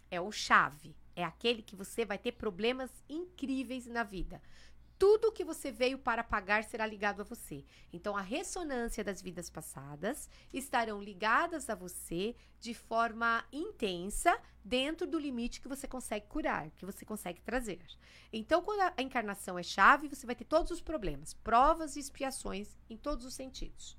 é 0.09 0.19
o 0.19 0.31
chave. 0.31 0.95
É 1.15 1.23
aquele 1.23 1.61
que 1.61 1.75
você 1.75 2.05
vai 2.05 2.17
ter 2.17 2.33
problemas 2.33 2.89
incríveis 3.09 3.85
na 3.87 4.03
vida. 4.03 4.41
Tudo 5.01 5.31
que 5.31 5.43
você 5.43 5.71
veio 5.71 5.97
para 5.97 6.23
pagar 6.23 6.63
será 6.63 6.85
ligado 6.85 7.21
a 7.21 7.23
você. 7.23 7.65
Então, 7.91 8.15
a 8.15 8.21
ressonância 8.21 9.03
das 9.03 9.19
vidas 9.19 9.49
passadas 9.49 10.29
estarão 10.53 11.01
ligadas 11.01 11.71
a 11.71 11.75
você 11.75 12.35
de 12.59 12.75
forma 12.75 13.43
intensa, 13.51 14.39
dentro 14.63 15.07
do 15.07 15.17
limite 15.17 15.59
que 15.59 15.67
você 15.67 15.87
consegue 15.87 16.27
curar, 16.27 16.69
que 16.77 16.85
você 16.85 17.03
consegue 17.03 17.41
trazer. 17.41 17.83
Então, 18.31 18.61
quando 18.61 18.81
a 18.81 19.01
encarnação 19.01 19.57
é 19.57 19.63
chave, 19.63 20.07
você 20.07 20.27
vai 20.27 20.35
ter 20.35 20.45
todos 20.45 20.69
os 20.69 20.81
problemas, 20.81 21.33
provas 21.33 21.95
e 21.95 21.99
expiações 21.99 22.77
em 22.87 22.95
todos 22.95 23.25
os 23.25 23.33
sentidos. 23.33 23.97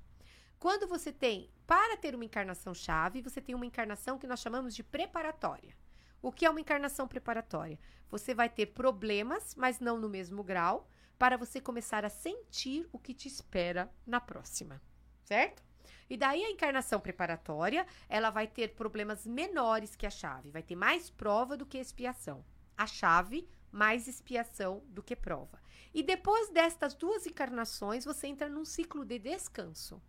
Quando 0.57 0.87
você 0.87 1.11
tem, 1.11 1.49
para 1.67 1.97
ter 1.97 2.15
uma 2.15 2.23
encarnação 2.23 2.73
chave, 2.73 3.21
você 3.21 3.41
tem 3.41 3.53
uma 3.53 3.65
encarnação 3.65 4.17
que 4.17 4.25
nós 4.25 4.39
chamamos 4.39 4.73
de 4.73 4.81
preparatória. 4.81 5.75
O 6.23 6.31
que 6.31 6.45
é 6.45 6.49
uma 6.49 6.61
encarnação 6.61 7.05
preparatória? 7.05 7.77
Você 8.09 8.33
vai 8.33 8.47
ter 8.47 8.67
problemas, 8.67 9.53
mas 9.55 9.81
não 9.81 9.99
no 9.99 10.07
mesmo 10.07 10.41
grau, 10.41 10.87
para 11.19 11.35
você 11.35 11.59
começar 11.59 12.05
a 12.05 12.09
sentir 12.09 12.87
o 12.93 12.97
que 12.97 13.13
te 13.13 13.27
espera 13.27 13.93
na 14.07 14.21
próxima, 14.21 14.81
certo? 15.25 15.61
E 16.09 16.15
daí 16.15 16.45
a 16.45 16.49
encarnação 16.49 17.01
preparatória, 17.01 17.85
ela 18.07 18.29
vai 18.29 18.47
ter 18.47 18.73
problemas 18.73 19.27
menores 19.27 19.97
que 19.97 20.05
a 20.05 20.09
chave, 20.09 20.49
vai 20.49 20.63
ter 20.63 20.77
mais 20.77 21.09
prova 21.09 21.57
do 21.57 21.65
que 21.65 21.77
expiação. 21.77 22.45
A 22.77 22.87
chave, 22.87 23.45
mais 23.69 24.07
expiação 24.07 24.81
do 24.87 25.03
que 25.03 25.17
prova. 25.17 25.59
E 25.93 26.01
depois 26.01 26.49
destas 26.49 26.93
duas 26.93 27.27
encarnações, 27.27 28.05
você 28.05 28.27
entra 28.27 28.47
num 28.47 28.63
ciclo 28.63 29.03
de 29.03 29.19
descanso. 29.19 30.01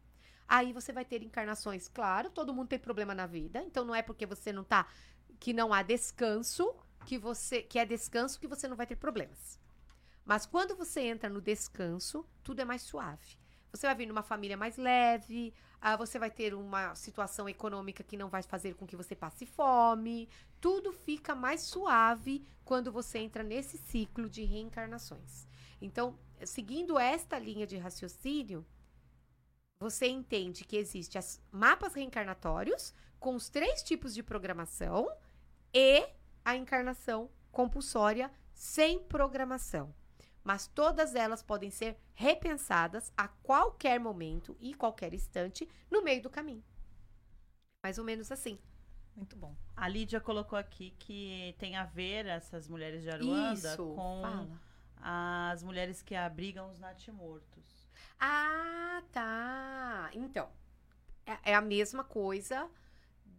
Aí 0.47 0.73
você 0.73 0.93
vai 0.93 1.05
ter 1.05 1.23
encarnações, 1.23 1.89
claro, 1.89 2.31
todo 2.31 2.53
mundo 2.55 2.69
tem 2.69 2.79
problema 2.79 3.15
na 3.15 3.27
vida, 3.27 3.63
então 3.63 3.85
não 3.85 3.95
é 3.95 4.03
porque 4.03 4.27
você 4.27 4.53
não 4.53 4.63
tá 4.63 4.87
que 5.41 5.53
não 5.53 5.73
há 5.73 5.83
descanso, 5.83 6.75
que 7.07 7.19
você 7.19 7.63
que 7.63 7.79
é 7.79 7.85
descanso 7.85 8.41
que 8.41 8.49
você 8.49 8.67
não 8.69 8.77
vai 8.77 8.87
ter 8.87 8.97
problemas. 8.97 9.61
Mas 10.25 10.47
quando 10.47 10.75
você 10.75 11.03
entra 11.03 11.29
no 11.29 11.41
descanso, 11.41 12.27
tudo 12.43 12.61
é 12.61 12.65
mais 12.65 12.83
suave. 12.83 13.37
Você 13.71 13.87
vai 13.87 13.95
vir 13.97 14.07
numa 14.07 14.23
família 14.23 14.57
mais 14.57 14.77
leve, 14.77 15.53
ah, 15.81 15.97
você 15.97 16.19
vai 16.19 16.31
ter 16.31 16.55
uma 16.55 16.95
situação 16.95 17.49
econômica 17.49 18.05
que 18.05 18.17
não 18.17 18.29
vai 18.29 18.43
fazer 18.43 18.75
com 18.75 18.87
que 18.87 18.97
você 18.97 19.15
passe 19.15 19.45
fome. 19.45 20.29
Tudo 20.61 20.93
fica 20.93 21.35
mais 21.35 21.63
suave 21.63 22.47
quando 22.65 22.91
você 22.91 23.19
entra 23.19 23.43
nesse 23.43 23.77
ciclo 23.77 24.31
de 24.31 24.45
reencarnações. 24.45 25.47
Então, 25.81 26.19
seguindo 26.45 26.99
esta 26.99 27.39
linha 27.39 27.67
de 27.67 27.77
raciocínio, 27.77 28.65
você 29.79 30.07
entende 30.07 30.65
que 30.65 30.77
existe 30.77 31.19
as 31.19 31.43
mapas 31.51 31.95
reencarnatórios 31.95 32.95
com 33.19 33.35
os 33.35 33.49
três 33.49 33.83
tipos 33.83 34.15
de 34.15 34.23
programação 34.23 35.11
e 35.75 36.07
a 36.45 36.57
encarnação 36.57 37.29
compulsória 37.51 38.31
sem 38.55 39.01
programação. 39.01 39.93
Mas 40.45 40.69
todas 40.69 41.15
elas 41.15 41.43
podem 41.43 41.71
ser 41.71 41.99
repensadas 42.13 43.13
a 43.17 43.27
qualquer 43.27 43.99
momento 43.99 44.57
e 44.61 44.75
qualquer 44.75 45.13
instante 45.13 45.69
no 45.91 46.03
meio 46.03 46.23
do 46.23 46.31
caminho. 46.31 46.63
Mais 47.83 47.99
ou 47.99 48.05
menos 48.05 48.31
assim. 48.31 48.59
Muito 49.17 49.37
bom. 49.37 49.57
A 49.77 49.89
Lídia 49.89 50.21
colocou 50.21 50.59
aqui 50.59 50.91
que 50.99 51.55
tem 51.59 51.77
a 51.77 51.85
ver 51.85 52.27
essas 52.27 52.69
mulheres 52.69 53.03
de 53.03 53.11
Aruanda 53.11 53.55
Isso, 53.55 53.95
com 53.95 54.23
fala. 54.23 54.61
as 54.97 55.63
mulheres 55.63 56.03
que 56.03 56.15
abrigam 56.15 56.71
os 56.71 56.79
natimortos. 56.79 57.89
Ah, 58.19 59.03
tá. 59.13 60.11
Então, 60.13 60.49
é, 61.27 61.53
é 61.53 61.55
a 61.55 61.61
mesma 61.61 62.05
coisa 62.05 62.69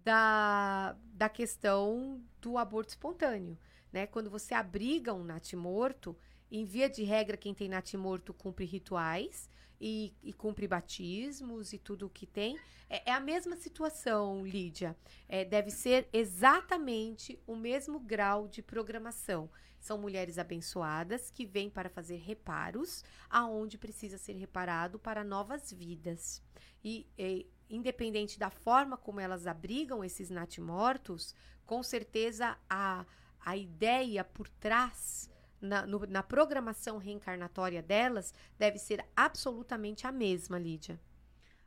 da, 0.06 0.96
da 1.14 1.28
questão 1.28 2.22
do 2.40 2.60
aborto 2.60 2.90
espontâneo, 2.90 3.58
né? 3.92 4.06
Quando 4.06 4.30
você 4.30 4.54
abriga 4.54 5.14
um 5.14 5.24
natimorto, 5.24 6.16
em 6.52 6.64
via 6.64 6.88
de 6.88 7.04
regra, 7.04 7.36
quem 7.36 7.56
tem 7.56 7.68
natimorto 7.68 8.32
cumpre 8.32 8.66
rituais 8.66 9.50
e, 9.82 10.14
e 10.22 10.32
cumpre 10.32 10.68
batismos 10.68 11.74
e 11.74 11.80
tudo 11.80 12.06
o 12.06 12.10
que 12.10 12.28
tem. 12.28 12.56
É, 12.88 13.10
é 13.10 13.14
a 13.14 13.20
mesma 13.20 13.56
situação, 13.56 14.46
Lídia. 14.46 14.96
É, 15.28 15.44
deve 15.44 15.72
ser 15.72 16.08
exatamente 16.14 17.42
o 17.48 17.56
mesmo 17.56 18.00
grau 18.00 18.48
de 18.48 18.62
programação. 18.62 19.50
São 19.80 19.98
mulheres 19.98 20.38
abençoadas 20.38 21.32
que 21.32 21.48
vêm 21.48 21.70
para 21.70 21.90
fazer 21.90 22.18
reparos 22.18 23.04
aonde 23.28 23.78
precisa 23.78 24.20
ser 24.20 24.34
reparado 24.34 25.00
para 25.00 25.24
novas 25.24 25.72
vidas. 25.72 26.44
E, 26.84 27.08
e, 27.18 27.48
independente 27.70 28.38
da 28.40 28.50
forma 28.50 28.98
como 28.98 29.20
elas 29.20 29.48
abrigam 29.48 30.04
esses 30.04 30.30
natimortos, 30.30 31.34
com 31.66 31.82
certeza 31.84 32.58
a, 32.70 33.06
a 33.44 33.58
ideia 33.58 34.24
por 34.24 34.48
trás, 34.50 35.30
na, 35.62 35.86
no- 35.86 36.06
na 36.08 36.22
programação 36.24 36.98
reencarnatória 36.98 37.82
delas, 37.82 38.34
deve 38.58 38.78
ser 38.78 39.04
absolutamente 39.16 40.06
a 40.06 40.12
mesma, 40.12 40.60
Lídia. 40.60 41.00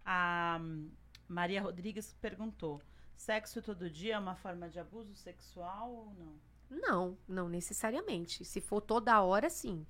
A 0.05 0.61
Maria 1.29 1.63
Rodrigues 1.63 2.15
perguntou: 2.21 2.81
sexo 3.17 3.61
todo 3.63 3.91
dia 3.91 4.15
é 4.15 4.19
uma 4.19 4.37
forma 4.37 4.69
de 4.69 4.79
abuso 4.79 5.15
sexual 5.17 5.91
ou 5.91 6.15
não? 6.15 6.41
Não, 6.71 7.19
não 7.27 7.49
necessariamente. 7.49 8.45
Se 8.45 8.61
for 8.61 8.81
toda 8.81 9.21
hora, 9.23 9.49
sim. 9.51 9.87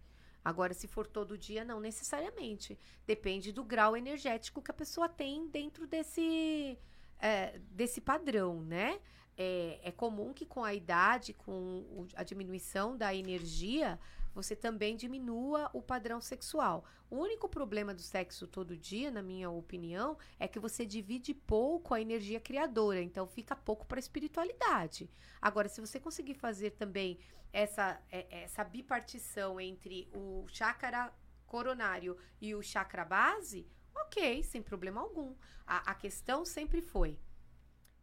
Agora, 0.48 0.72
se 0.72 0.88
for 0.88 1.06
todo 1.06 1.36
dia, 1.36 1.62
não 1.62 1.78
necessariamente. 1.78 2.78
Depende 3.06 3.52
do 3.52 3.62
grau 3.62 3.94
energético 3.94 4.62
que 4.62 4.70
a 4.70 4.74
pessoa 4.74 5.06
tem 5.06 5.46
dentro 5.46 5.86
desse, 5.86 6.78
é, 7.18 7.58
desse 7.70 8.00
padrão, 8.00 8.62
né? 8.62 8.98
É, 9.36 9.78
é 9.82 9.92
comum 9.92 10.32
que 10.32 10.46
com 10.46 10.64
a 10.64 10.72
idade, 10.72 11.34
com 11.34 12.06
a 12.14 12.22
diminuição 12.22 12.96
da 12.96 13.14
energia, 13.14 14.00
você 14.34 14.54
também 14.54 14.96
diminua 14.96 15.70
o 15.72 15.82
padrão 15.82 16.20
sexual. 16.20 16.84
O 17.10 17.16
único 17.16 17.48
problema 17.48 17.94
do 17.94 18.02
sexo 18.02 18.46
todo 18.46 18.76
dia, 18.76 19.10
na 19.10 19.22
minha 19.22 19.50
opinião, 19.50 20.16
é 20.38 20.46
que 20.46 20.58
você 20.58 20.84
divide 20.84 21.32
pouco 21.34 21.94
a 21.94 22.00
energia 22.00 22.38
criadora, 22.40 23.00
então 23.00 23.26
fica 23.26 23.56
pouco 23.56 23.86
para 23.86 23.98
a 23.98 24.00
espiritualidade. 24.00 25.10
Agora, 25.40 25.68
se 25.68 25.80
você 25.80 25.98
conseguir 25.98 26.34
fazer 26.34 26.72
também 26.72 27.18
essa, 27.52 28.00
é- 28.10 28.42
essa 28.42 28.62
bipartição 28.62 29.60
entre 29.60 30.08
o 30.14 30.46
chakra 30.48 31.12
coronário 31.46 32.16
e 32.40 32.54
o 32.54 32.62
chakra 32.62 33.04
base, 33.04 33.66
ok, 33.94 34.42
sem 34.42 34.62
problema 34.62 35.00
algum. 35.00 35.34
A, 35.66 35.90
a 35.90 35.94
questão 35.94 36.44
sempre 36.44 36.82
foi: 36.82 37.18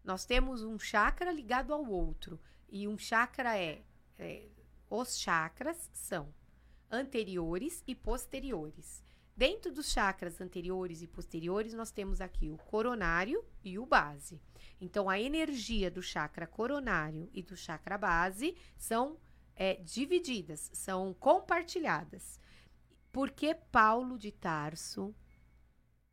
nós 0.04 0.26
temos 0.26 0.64
um 0.64 0.78
chakra 0.80 1.32
ligado 1.32 1.74
ao 1.74 1.86
outro, 1.86 2.40
e 2.70 2.88
um 2.88 2.98
chakra 2.98 3.58
é, 3.58 3.84
é 4.18 4.50
os 4.98 5.18
chakras 5.18 5.90
são 5.94 6.34
anteriores 6.90 7.84
e 7.88 7.94
posteriores. 7.94 9.04
Dentro 9.36 9.74
dos 9.74 9.92
chakras 9.92 10.40
anteriores 10.40 11.02
e 11.02 11.08
posteriores, 11.08 11.74
nós 11.74 11.92
temos 11.92 12.22
aqui 12.22 12.50
o 12.50 12.58
coronário 12.58 13.44
e 13.64 13.78
o 13.78 13.86
base. 13.86 14.42
Então, 14.80 15.10
a 15.10 15.20
energia 15.20 15.92
do 15.92 16.02
chakra 16.02 16.48
coronário 16.48 17.30
e 17.34 17.44
do 17.44 17.58
chakra 17.58 17.98
base 17.98 18.56
são 18.78 19.20
é, 19.54 19.76
divididas, 19.76 20.70
são 20.74 21.14
compartilhadas. 21.14 22.40
Porque 23.12 23.54
Paulo 23.54 24.18
de 24.18 24.32
Tarso 24.32 25.14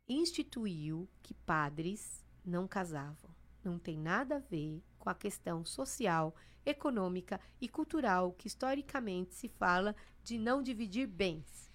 instituiu 0.07 1.09
que 1.21 1.33
padres 1.33 2.25
não 2.43 2.67
casavam. 2.67 3.33
Não 3.63 3.79
tem 3.79 3.97
nada 3.97 4.35
a 4.35 4.39
ver 4.39 4.83
com 4.99 5.09
a 5.09 5.15
questão 5.15 5.63
social, 5.63 6.35
econômica 6.65 7.39
e 7.59 7.67
cultural 7.67 8.33
que 8.33 8.47
historicamente 8.47 9.33
se 9.33 9.47
fala 9.47 9.95
de 10.23 10.37
não 10.37 10.61
dividir 10.61 11.07
bens. 11.07 11.71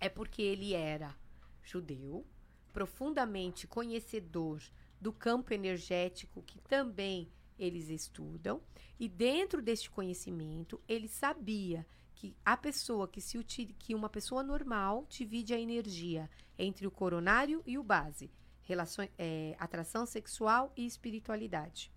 É 0.00 0.08
porque 0.08 0.42
ele 0.42 0.74
era 0.74 1.16
judeu, 1.62 2.26
profundamente 2.72 3.66
conhecedor 3.66 4.62
do 5.00 5.12
campo 5.12 5.52
energético 5.52 6.42
que 6.42 6.58
também 6.60 7.30
eles 7.58 7.88
estudam, 7.88 8.62
e 8.98 9.08
dentro 9.08 9.60
deste 9.60 9.90
conhecimento, 9.90 10.80
ele 10.88 11.08
sabia 11.08 11.86
que 12.14 12.36
a 12.44 12.56
pessoa 12.56 13.06
que 13.06 13.20
se 13.20 13.38
que 13.78 13.94
uma 13.94 14.08
pessoa 14.08 14.42
normal 14.42 15.06
divide 15.08 15.54
a 15.54 15.60
energia 15.60 16.28
entre 16.58 16.86
o 16.86 16.90
coronário 16.90 17.62
e 17.64 17.78
o 17.78 17.82
base, 17.82 18.30
relações, 18.62 19.10
é, 19.16 19.54
atração 19.58 20.04
sexual 20.04 20.72
e 20.76 20.84
espiritualidade. 20.84 21.92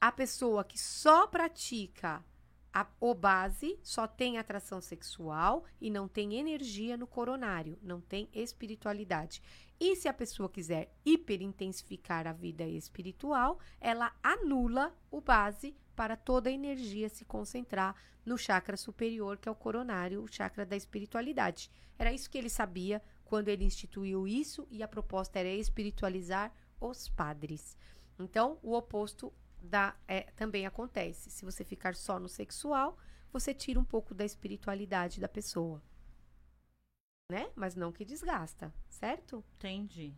A 0.00 0.12
pessoa 0.12 0.64
que 0.64 0.78
só 0.78 1.26
pratica 1.26 2.24
a, 2.72 2.86
o 3.00 3.14
base 3.14 3.78
só 3.82 4.06
tem 4.06 4.36
atração 4.36 4.82
sexual 4.82 5.64
e 5.80 5.88
não 5.88 6.06
tem 6.06 6.34
energia 6.34 6.94
no 6.94 7.06
coronário, 7.06 7.78
não 7.82 8.02
tem 8.02 8.28
espiritualidade. 8.34 9.42
E 9.80 9.96
se 9.96 10.08
a 10.08 10.12
pessoa 10.12 10.50
quiser 10.50 10.94
hiperintensificar 11.02 12.26
a 12.26 12.34
vida 12.34 12.66
espiritual, 12.66 13.58
ela 13.80 14.14
anula 14.22 14.94
o 15.10 15.22
base 15.22 15.74
para 15.94 16.16
toda 16.16 16.50
a 16.50 16.52
energia 16.52 17.08
se 17.08 17.24
concentrar 17.24 17.96
no 18.26 18.36
chakra 18.36 18.76
superior, 18.76 19.38
que 19.38 19.48
é 19.48 19.52
o 19.52 19.54
coronário, 19.54 20.22
o 20.22 20.28
chakra 20.28 20.66
da 20.66 20.76
espiritualidade. 20.76 21.70
Era 21.98 22.12
isso 22.12 22.28
que 22.28 22.36
ele 22.36 22.50
sabia 22.50 23.02
quando 23.24 23.48
ele 23.48 23.64
instituiu 23.64 24.28
isso 24.28 24.66
e 24.70 24.82
a 24.82 24.88
proposta 24.88 25.38
era 25.38 25.48
espiritualizar 25.48 26.52
os 26.78 27.08
padres. 27.08 27.76
Então, 28.18 28.58
o 28.62 28.74
oposto 28.74 29.32
da, 29.60 29.94
é, 30.06 30.22
também 30.36 30.66
acontece. 30.66 31.30
Se 31.30 31.44
você 31.44 31.64
ficar 31.64 31.94
só 31.94 32.18
no 32.18 32.28
sexual, 32.28 32.98
você 33.32 33.52
tira 33.54 33.78
um 33.80 33.84
pouco 33.84 34.14
da 34.14 34.24
espiritualidade 34.24 35.20
da 35.20 35.28
pessoa. 35.28 35.82
Né? 37.30 37.50
Mas 37.56 37.74
não 37.74 37.90
que 37.92 38.04
desgasta, 38.04 38.72
certo? 38.88 39.44
Entendi. 39.56 40.14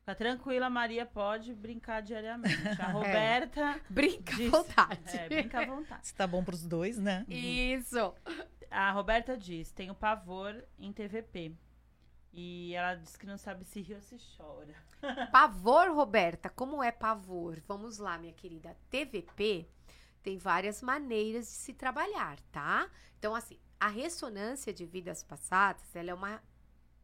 Fica 0.00 0.14
tranquila, 0.14 0.70
Maria 0.70 1.04
pode 1.04 1.52
brincar 1.52 2.00
diariamente. 2.00 2.80
A 2.80 2.86
Roberta. 2.92 3.80
Brinca 3.90 4.34
Disse- 4.36 4.46
à 4.46 4.50
vontade. 4.62 5.16
É, 5.18 5.28
brinca 5.28 5.60
à 5.60 5.66
vontade. 5.66 6.06
Se 6.06 6.14
tá 6.14 6.26
bom 6.26 6.42
pros 6.44 6.64
dois, 6.66 6.96
né? 6.98 7.26
Isso. 7.28 8.14
A 8.70 8.90
Roberta 8.92 9.36
diz: 9.36 9.70
tenho 9.72 9.94
pavor 9.94 10.64
em 10.78 10.92
TVP. 10.92 11.54
E 12.32 12.74
ela 12.74 12.94
diz 12.94 13.16
que 13.16 13.26
não 13.26 13.38
sabe 13.38 13.64
se 13.64 13.80
ri 13.80 13.94
ou 13.94 14.02
se 14.02 14.16
chora. 14.36 14.74
Pavor, 15.32 15.90
Roberta, 15.92 16.48
como 16.48 16.82
é 16.82 16.92
pavor? 16.92 17.60
Vamos 17.66 17.98
lá, 17.98 18.18
minha 18.18 18.32
querida. 18.32 18.76
TVP 18.90 19.66
tem 20.22 20.36
várias 20.36 20.82
maneiras 20.82 21.46
de 21.46 21.52
se 21.52 21.72
trabalhar, 21.72 22.38
tá? 22.52 22.90
Então, 23.18 23.34
assim, 23.34 23.58
a 23.80 23.88
ressonância 23.88 24.72
de 24.72 24.84
vidas 24.84 25.22
passadas, 25.22 25.94
ela 25.94 26.10
é 26.10 26.14
uma, 26.14 26.42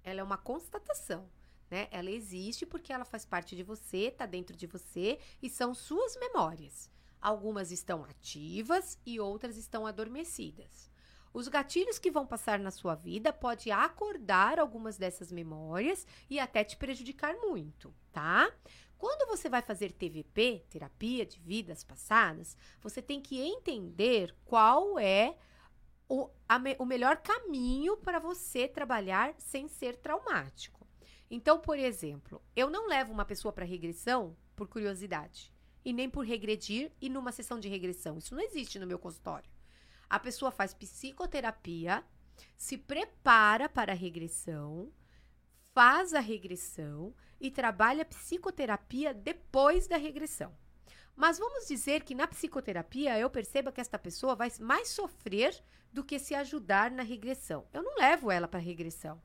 ela 0.03 0.21
é 0.21 0.23
uma 0.23 0.37
constatação, 0.37 1.29
né? 1.71 1.89
Ela 1.91 2.11
existe 2.11 2.67
porque 2.67 2.93
ela 2.93 3.05
faz 3.05 3.25
parte 3.25 3.57
de 3.57 3.63
você, 3.63 4.11
tá 4.11 4.27
dentro 4.27 4.57
de 4.57 4.67
você 4.67 5.19
e 5.41 5.49
são 5.49 5.75
suas 5.75 6.17
memórias. 6.17 6.91
Algumas 7.21 7.71
estão 7.71 8.05
ativas 8.05 8.99
e 9.07 9.19
outras 9.19 9.57
estão 9.57 9.87
adormecidas. 9.87 10.91
Os 11.35 11.49
gatilhos 11.49 11.99
que 11.99 12.13
vão 12.13 12.25
passar 12.25 12.61
na 12.61 12.71
sua 12.71 12.95
vida 12.95 13.33
pode 13.33 13.69
acordar 13.69 14.61
algumas 14.61 14.97
dessas 14.97 15.33
memórias 15.33 16.07
e 16.31 16.39
até 16.39 16.63
te 16.63 16.77
prejudicar 16.77 17.35
muito, 17.35 17.93
tá? 18.13 18.49
Quando 18.97 19.27
você 19.27 19.49
vai 19.49 19.61
fazer 19.61 19.91
TVP, 19.91 20.65
terapia 20.71 21.27
de 21.27 21.41
vidas 21.41 21.83
passadas, 21.83 22.57
você 22.81 23.03
tem 23.03 23.21
que 23.21 23.41
entender 23.41 24.33
qual 24.45 24.97
é 24.97 25.37
o, 26.09 26.31
o 26.79 26.87
melhor 26.87 27.17
caminho 27.17 27.97
para 27.97 28.21
você 28.21 28.69
trabalhar 28.69 29.35
sem 29.37 29.67
ser 29.67 29.97
traumático. 29.97 30.87
Então, 31.29 31.59
por 31.59 31.77
exemplo, 31.77 32.41
eu 32.55 32.71
não 32.71 32.87
levo 32.87 33.13
uma 33.13 33.25
pessoa 33.25 33.53
para 33.53 33.65
regressão 33.65 34.37
por 34.55 34.69
curiosidade 34.69 35.53
e 35.85 35.93
nem 35.93 36.09
por 36.09 36.25
regredir 36.25 36.93
e 37.01 37.09
numa 37.09 37.33
sessão 37.33 37.59
de 37.59 37.69
regressão. 37.69 38.19
Isso 38.19 38.37
não 38.37 38.43
existe 38.43 38.79
no 38.79 38.87
meu 38.87 39.01
consultório. 39.01 39.54
A 40.09 40.19
pessoa 40.19 40.51
faz 40.51 40.75
psicoterapia, 40.75 42.05
se 42.57 42.77
prepara 42.77 43.69
para 43.69 43.93
a 43.93 43.97
regressão, 43.97 44.93
faz 45.73 46.15
a 46.15 46.21
regressão 46.21 47.15
e 47.41 47.51
trabalha 47.51 48.05
psicoterapia 48.05 49.13
depois 49.13 49.87
da 49.87 49.97
regressão. 49.97 50.55
Mas 51.17 51.39
vamos 51.39 51.67
dizer 51.67 52.03
que 52.03 52.15
na 52.15 52.27
psicoterapia 52.27 53.19
eu 53.19 53.31
perceba 53.31 53.71
que 53.71 53.81
esta 53.81 53.99
pessoa 53.99 54.35
vai 54.35 54.51
mais 54.61 54.89
sofrer 54.89 55.63
do 55.93 56.03
que 56.03 56.19
se 56.19 56.35
ajudar 56.35 56.91
na 56.91 57.03
regressão. 57.03 57.67
Eu 57.73 57.83
não 57.83 57.97
levo 57.97 58.31
ela 58.31 58.49
para 58.49 58.59
regressão. 58.59 59.23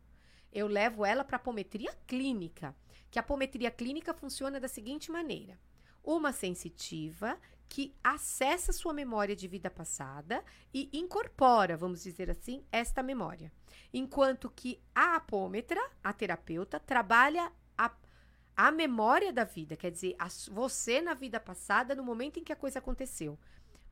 Eu 0.51 0.67
levo 0.67 1.05
ela 1.05 1.23
para 1.23 1.35
a 1.35 1.39
apometria 1.39 1.91
clínica, 2.07 2.75
que 3.09 3.17
a 3.17 3.21
apometria 3.21 3.71
clínica 3.71 4.13
funciona 4.13 4.59
da 4.59 4.67
seguinte 4.67 5.11
maneira: 5.11 5.59
uma 6.03 6.31
sensitiva 6.31 7.39
que 7.69 7.95
acessa 8.03 8.73
sua 8.73 8.91
memória 8.91 9.35
de 9.35 9.47
vida 9.47 9.69
passada 9.69 10.43
e 10.73 10.89
incorpora, 10.91 11.77
vamos 11.77 12.01
dizer 12.01 12.29
assim, 12.29 12.65
esta 12.71 13.03
memória. 13.03 13.51
Enquanto 13.93 14.49
que 14.49 14.81
a 14.93 15.17
apômetra, 15.17 15.79
a 16.03 16.11
terapeuta, 16.11 16.79
trabalha 16.79 17.51
a, 17.77 17.91
a 18.57 18.71
memória 18.71 19.31
da 19.31 19.43
vida, 19.43 19.77
quer 19.77 19.91
dizer, 19.91 20.15
a, 20.17 20.27
você 20.51 20.99
na 20.99 21.13
vida 21.13 21.39
passada, 21.39 21.93
no 21.93 22.03
momento 22.03 22.39
em 22.39 22.43
que 22.43 22.51
a 22.51 22.55
coisa 22.55 22.79
aconteceu. 22.79 23.37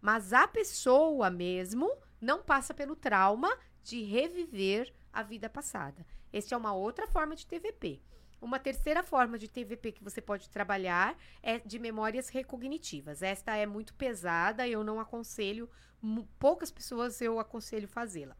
Mas 0.01 0.33
a 0.33 0.47
pessoa 0.47 1.29
mesmo 1.29 1.95
não 2.19 2.41
passa 2.41 2.73
pelo 2.73 2.95
trauma 2.95 3.55
de 3.83 4.01
reviver 4.03 4.91
a 5.13 5.21
vida 5.21 5.47
passada. 5.47 6.05
Esta 6.33 6.55
é 6.55 6.57
uma 6.57 6.73
outra 6.73 7.07
forma 7.07 7.35
de 7.35 7.45
TVP. 7.45 8.01
Uma 8.39 8.59
terceira 8.59 9.01
forma 9.01 9.37
de 9.37 9.47
TVP 9.47 9.93
que 9.93 10.03
você 10.03 10.21
pode 10.21 10.49
trabalhar 10.49 11.17
é 11.41 11.59
de 11.59 11.79
memórias 11.79 12.29
recognitivas. 12.29 13.21
Esta 13.21 13.55
é 13.55 13.65
muito 13.65 13.95
pesada, 13.95 14.67
eu 14.67 14.83
não 14.83 14.99
aconselho, 14.99 15.69
poucas 16.37 16.71
pessoas 16.71 17.19
eu 17.19 17.39
aconselho 17.39 17.87
fazê-la. 17.87 18.37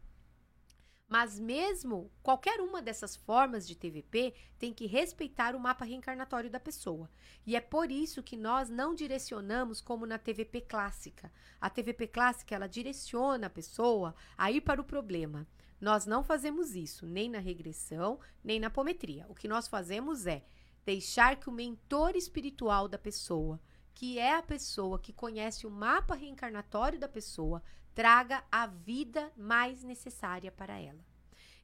Mas 1.08 1.40
mesmo 1.40 2.12
qualquer 2.22 2.60
uma 2.60 2.82
dessas 2.82 3.16
formas 3.16 3.66
de 3.66 3.74
TVP 3.74 4.34
tem 4.58 4.74
que 4.74 4.86
respeitar 4.86 5.56
o 5.56 5.60
mapa 5.60 5.84
reencarnatório 5.84 6.50
da 6.50 6.60
pessoa. 6.60 7.10
E 7.46 7.56
é 7.56 7.60
por 7.60 7.90
isso 7.90 8.22
que 8.22 8.36
nós 8.36 8.68
não 8.68 8.94
direcionamos 8.94 9.80
como 9.80 10.04
na 10.04 10.18
TVP 10.18 10.60
clássica. 10.60 11.32
A 11.58 11.70
TVP 11.70 12.08
clássica 12.08 12.54
ela 12.54 12.68
direciona 12.68 13.46
a 13.46 13.50
pessoa 13.50 14.14
a 14.36 14.52
ir 14.52 14.60
para 14.60 14.82
o 14.82 14.84
problema. 14.84 15.46
Nós 15.80 16.06
não 16.06 16.22
fazemos 16.22 16.74
isso 16.74 17.06
nem 17.06 17.30
na 17.30 17.38
regressão, 17.38 18.18
nem 18.42 18.58
na 18.58 18.66
apometria. 18.66 19.26
O 19.28 19.34
que 19.34 19.46
nós 19.46 19.68
fazemos 19.68 20.26
é 20.26 20.44
deixar 20.84 21.36
que 21.36 21.48
o 21.48 21.52
mentor 21.52 22.16
espiritual 22.16 22.88
da 22.88 22.98
pessoa, 22.98 23.60
que 23.94 24.18
é 24.18 24.34
a 24.34 24.42
pessoa 24.42 24.98
que 24.98 25.12
conhece 25.12 25.66
o 25.66 25.70
mapa 25.70 26.14
reencarnatório 26.14 26.98
da 26.98 27.08
pessoa, 27.08 27.62
traga 27.94 28.44
a 28.50 28.66
vida 28.66 29.32
mais 29.36 29.82
necessária 29.82 30.50
para 30.50 30.78
ela. 30.78 31.04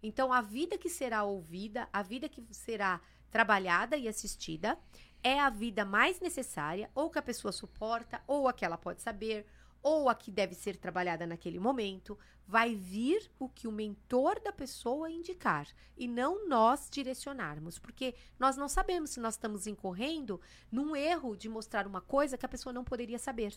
Então, 0.03 0.33
a 0.33 0.43
vida 0.43 0.77
que 0.77 0.91
será 0.91 1.25
ouvida, 1.25 1.89
a 1.93 2.03
vida 2.03 2.29
que 2.29 2.45
será 2.51 3.01
trabalhada 3.31 3.97
e 3.97 4.07
assistida, 4.07 4.79
é 5.23 5.41
a 5.41 5.49
vida 5.49 5.85
mais 5.85 6.21
necessária, 6.21 6.91
ou 6.95 7.09
que 7.09 7.19
a 7.19 7.23
pessoa 7.23 7.51
suporta, 7.51 8.23
ou 8.27 8.47
a 8.47 8.53
que 8.53 8.65
ela 8.65 8.77
pode 8.77 9.01
saber, 9.01 9.47
ou 9.85 10.09
a 10.09 10.15
que 10.15 10.31
deve 10.31 10.55
ser 10.55 10.79
trabalhada 10.79 11.27
naquele 11.27 11.61
momento, 11.61 12.19
vai 12.47 12.75
vir 12.75 13.31
o 13.39 13.51
que 13.51 13.69
o 13.69 13.73
mentor 13.73 14.41
da 14.41 14.51
pessoa 14.51 15.11
indicar 15.11 15.69
e 15.95 16.09
não 16.09 16.49
nós 16.49 16.89
direcionarmos, 16.91 17.79
porque 17.79 18.15
nós 18.39 18.57
não 18.57 18.67
sabemos 18.67 19.11
se 19.11 19.21
nós 19.21 19.35
estamos 19.35 19.67
incorrendo 19.67 20.41
num 20.73 20.97
erro 20.97 21.37
de 21.37 21.51
mostrar 21.51 21.87
uma 21.87 22.01
coisa 22.01 22.39
que 22.39 22.47
a 22.47 22.49
pessoa 22.49 22.73
não 22.73 22.83
poderia 22.83 23.19
saber. 23.19 23.55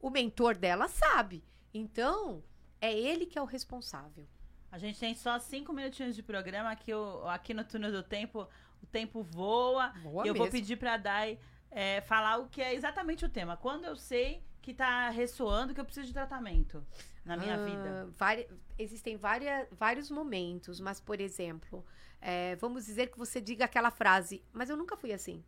O 0.00 0.08
mentor 0.08 0.56
dela 0.56 0.88
sabe, 0.88 1.44
então 1.74 2.42
é 2.80 2.92
ele 2.98 3.26
que 3.26 3.38
é 3.38 3.42
o 3.42 3.46
responsável. 3.46 4.26
A 4.72 4.78
gente 4.78 4.98
tem 4.98 5.14
só 5.14 5.38
cinco 5.38 5.74
minutinhos 5.74 6.16
de 6.16 6.22
programa 6.22 6.70
aqui, 6.70 6.90
aqui 7.28 7.52
no 7.52 7.64
túnel 7.64 7.92
do 7.92 8.02
tempo. 8.02 8.48
O 8.82 8.86
tempo 8.86 9.22
voa. 9.22 9.92
voa 10.02 10.26
eu 10.26 10.32
mesmo. 10.32 10.38
vou 10.38 10.50
pedir 10.50 10.76
para 10.76 10.94
a 10.94 10.96
Dai 10.98 11.38
é, 11.70 12.00
falar 12.02 12.38
o 12.38 12.48
que 12.48 12.60
é 12.60 12.74
exatamente 12.74 13.24
o 13.24 13.28
tema. 13.28 13.56
Quando 13.56 13.84
eu 13.84 13.96
sei 13.96 14.42
que 14.66 14.74
tá 14.74 15.10
ressoando 15.10 15.72
que 15.72 15.80
eu 15.80 15.84
preciso 15.84 16.08
de 16.08 16.12
tratamento 16.12 16.84
na 17.24 17.36
minha 17.36 17.56
vida? 17.56 18.08
Vari, 18.18 18.48
existem 18.76 19.16
várias, 19.16 19.68
vários 19.70 20.10
momentos, 20.10 20.80
mas, 20.80 20.98
por 20.98 21.20
exemplo, 21.20 21.86
é, 22.20 22.56
vamos 22.56 22.84
dizer 22.84 23.06
que 23.12 23.16
você 23.16 23.40
diga 23.40 23.64
aquela 23.64 23.92
frase, 23.92 24.42
mas 24.52 24.68
eu 24.68 24.76
nunca 24.76 24.96
fui 24.96 25.12
assim. 25.12 25.44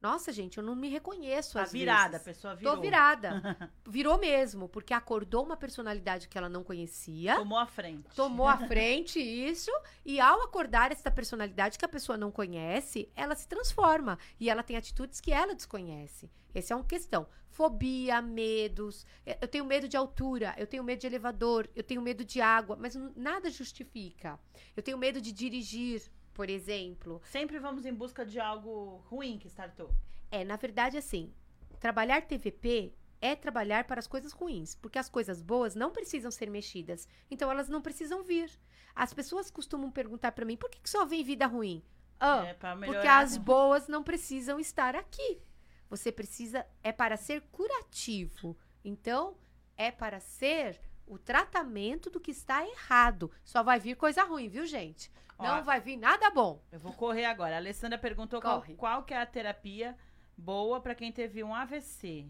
Nossa, 0.00 0.32
gente, 0.32 0.58
eu 0.58 0.62
não 0.62 0.76
me 0.76 0.88
reconheço 0.88 1.54
tá 1.54 1.62
às 1.62 1.72
virada, 1.72 2.12
vezes. 2.12 2.22
a 2.22 2.30
pessoa 2.30 2.54
virou. 2.54 2.76
Tô 2.76 2.80
virada. 2.80 3.72
Virou 3.84 4.16
mesmo, 4.16 4.68
porque 4.68 4.94
acordou 4.94 5.44
uma 5.44 5.56
personalidade 5.56 6.28
que 6.28 6.38
ela 6.38 6.48
não 6.48 6.62
conhecia. 6.62 7.34
Tomou 7.34 7.58
a 7.58 7.66
frente. 7.66 8.14
Tomou 8.14 8.46
a 8.46 8.56
frente, 8.68 9.18
isso. 9.18 9.72
E 10.04 10.20
ao 10.20 10.42
acordar 10.42 10.92
essa 10.92 11.10
personalidade 11.10 11.78
que 11.78 11.84
a 11.84 11.88
pessoa 11.88 12.16
não 12.16 12.30
conhece, 12.30 13.10
ela 13.16 13.34
se 13.34 13.48
transforma. 13.48 14.18
E 14.38 14.48
ela 14.48 14.62
tem 14.62 14.76
atitudes 14.76 15.20
que 15.20 15.32
ela 15.32 15.54
desconhece. 15.54 16.30
Essa 16.54 16.74
é 16.74 16.76
uma 16.76 16.84
questão. 16.84 17.26
Fobia, 17.48 18.22
medos. 18.22 19.04
Eu 19.40 19.48
tenho 19.48 19.64
medo 19.64 19.88
de 19.88 19.96
altura, 19.96 20.54
eu 20.56 20.66
tenho 20.66 20.84
medo 20.84 21.00
de 21.00 21.06
elevador, 21.08 21.68
eu 21.74 21.82
tenho 21.82 22.00
medo 22.00 22.24
de 22.24 22.40
água, 22.40 22.76
mas 22.78 22.94
nada 23.16 23.50
justifica. 23.50 24.38
Eu 24.76 24.82
tenho 24.82 24.96
medo 24.96 25.20
de 25.20 25.32
dirigir, 25.32 26.02
por 26.38 26.48
exemplo. 26.48 27.20
Sempre 27.24 27.58
vamos 27.58 27.84
em 27.84 27.92
busca 27.92 28.24
de 28.24 28.38
algo 28.38 29.02
ruim 29.08 29.40
que 29.40 29.48
startou. 29.48 29.90
É, 30.30 30.44
na 30.44 30.54
verdade, 30.54 30.96
assim, 30.96 31.34
trabalhar 31.80 32.22
TVP 32.22 32.94
é 33.20 33.34
trabalhar 33.34 33.88
para 33.88 33.98
as 33.98 34.06
coisas 34.06 34.30
ruins, 34.30 34.76
porque 34.76 35.00
as 35.00 35.08
coisas 35.08 35.42
boas 35.42 35.74
não 35.74 35.90
precisam 35.90 36.30
ser 36.30 36.48
mexidas, 36.48 37.08
então 37.28 37.50
elas 37.50 37.68
não 37.68 37.82
precisam 37.82 38.22
vir. 38.22 38.48
As 38.94 39.12
pessoas 39.12 39.50
costumam 39.50 39.90
perguntar 39.90 40.30
para 40.30 40.44
mim, 40.44 40.56
por 40.56 40.70
que, 40.70 40.78
que 40.78 40.88
só 40.88 41.04
vem 41.04 41.24
vida 41.24 41.44
ruim? 41.44 41.82
Ah, 42.20 42.44
é, 42.46 42.54
porque 42.54 43.08
as 43.08 43.36
boas 43.36 43.88
não 43.88 44.04
precisam 44.04 44.60
estar 44.60 44.94
aqui. 44.94 45.42
Você 45.90 46.12
precisa 46.12 46.64
é 46.84 46.92
para 46.92 47.16
ser 47.16 47.40
curativo. 47.50 48.56
Então, 48.84 49.36
é 49.76 49.90
para 49.90 50.20
ser 50.20 50.80
o 51.08 51.18
tratamento 51.18 52.10
do 52.10 52.20
que 52.20 52.30
está 52.30 52.66
errado. 52.66 53.30
Só 53.44 53.62
vai 53.62 53.78
vir 53.80 53.96
coisa 53.96 54.22
ruim, 54.24 54.48
viu, 54.48 54.66
gente? 54.66 55.10
Ó, 55.38 55.46
Não 55.46 55.64
vai 55.64 55.80
vir 55.80 55.96
nada 55.96 56.30
bom. 56.30 56.62
Eu 56.70 56.80
vou 56.80 56.92
correr 56.92 57.24
agora. 57.24 57.54
A 57.54 57.58
Alessandra 57.58 57.98
perguntou 57.98 58.40
qual, 58.40 58.62
qual, 58.76 59.04
que 59.04 59.14
é 59.14 59.20
a 59.20 59.26
terapia 59.26 59.96
boa 60.36 60.80
para 60.80 60.94
quem 60.94 61.12
teve 61.12 61.42
um 61.42 61.54
AVC. 61.54 62.28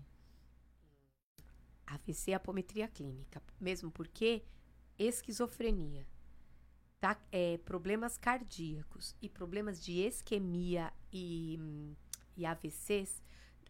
AVC 1.86 2.32
é 2.32 2.34
apometria 2.34 2.86
clínica, 2.86 3.42
mesmo 3.58 3.90
porque 3.90 4.44
esquizofrenia, 4.98 6.06
tá? 7.00 7.16
É, 7.32 7.58
problemas 7.64 8.18
cardíacos 8.18 9.16
e 9.22 9.28
problemas 9.28 9.82
de 9.82 9.92
isquemia 9.92 10.92
e, 11.10 11.58
e 12.36 12.44
AVCs, 12.44 13.22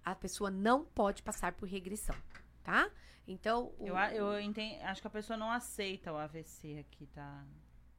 a 0.04 0.14
pessoa 0.16 0.50
não 0.50 0.84
pode 0.84 1.22
passar 1.22 1.52
por 1.52 1.68
regressão, 1.68 2.16
tá? 2.68 2.90
Então, 3.26 3.72
o, 3.78 3.86
eu, 3.86 3.96
eu 3.96 4.40
entendo, 4.40 4.82
acho 4.82 5.00
que 5.00 5.06
a 5.06 5.10
pessoa 5.10 5.36
não 5.36 5.50
aceita 5.50 6.12
o 6.12 6.16
AVC 6.16 6.78
aqui, 6.78 7.06
tá? 7.06 7.44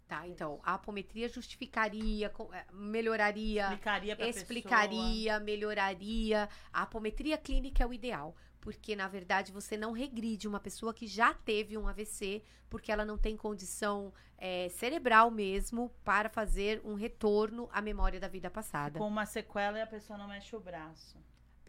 Tá, 0.07 0.27
então, 0.27 0.59
a 0.63 0.73
apometria 0.73 1.29
justificaria, 1.29 2.33
eh, 2.51 2.65
melhoraria, 2.73 3.63
explicaria, 3.65 4.29
explicaria 4.29 5.33
pessoa. 5.33 5.39
melhoraria. 5.39 6.49
A 6.73 6.81
apometria 6.81 7.37
clínica 7.37 7.83
é 7.83 7.85
o 7.85 7.93
ideal, 7.93 8.35
porque 8.59 8.95
na 8.95 9.07
verdade 9.07 9.51
você 9.51 9.77
não 9.77 9.91
regride 9.91 10.47
uma 10.47 10.59
pessoa 10.59 10.95
que 10.95 11.05
já 11.05 11.31
teve 11.31 11.77
um 11.77 11.87
AVC, 11.87 12.43
porque 12.71 12.91
ela 12.91 13.05
não 13.05 13.19
tem 13.19 13.37
condição 13.37 14.11
é, 14.35 14.67
cerebral 14.69 15.29
mesmo 15.29 15.91
para 16.03 16.27
fazer 16.27 16.81
um 16.83 16.95
retorno 16.95 17.69
à 17.71 17.79
memória 17.79 18.19
da 18.19 18.27
vida 18.27 18.49
passada. 18.49 18.97
Com 18.97 19.07
uma 19.07 19.27
sequela 19.27 19.77
e 19.77 19.81
a 19.81 19.87
pessoa 19.87 20.17
não 20.17 20.27
mexe 20.27 20.55
o 20.55 20.59
braço. 20.59 21.19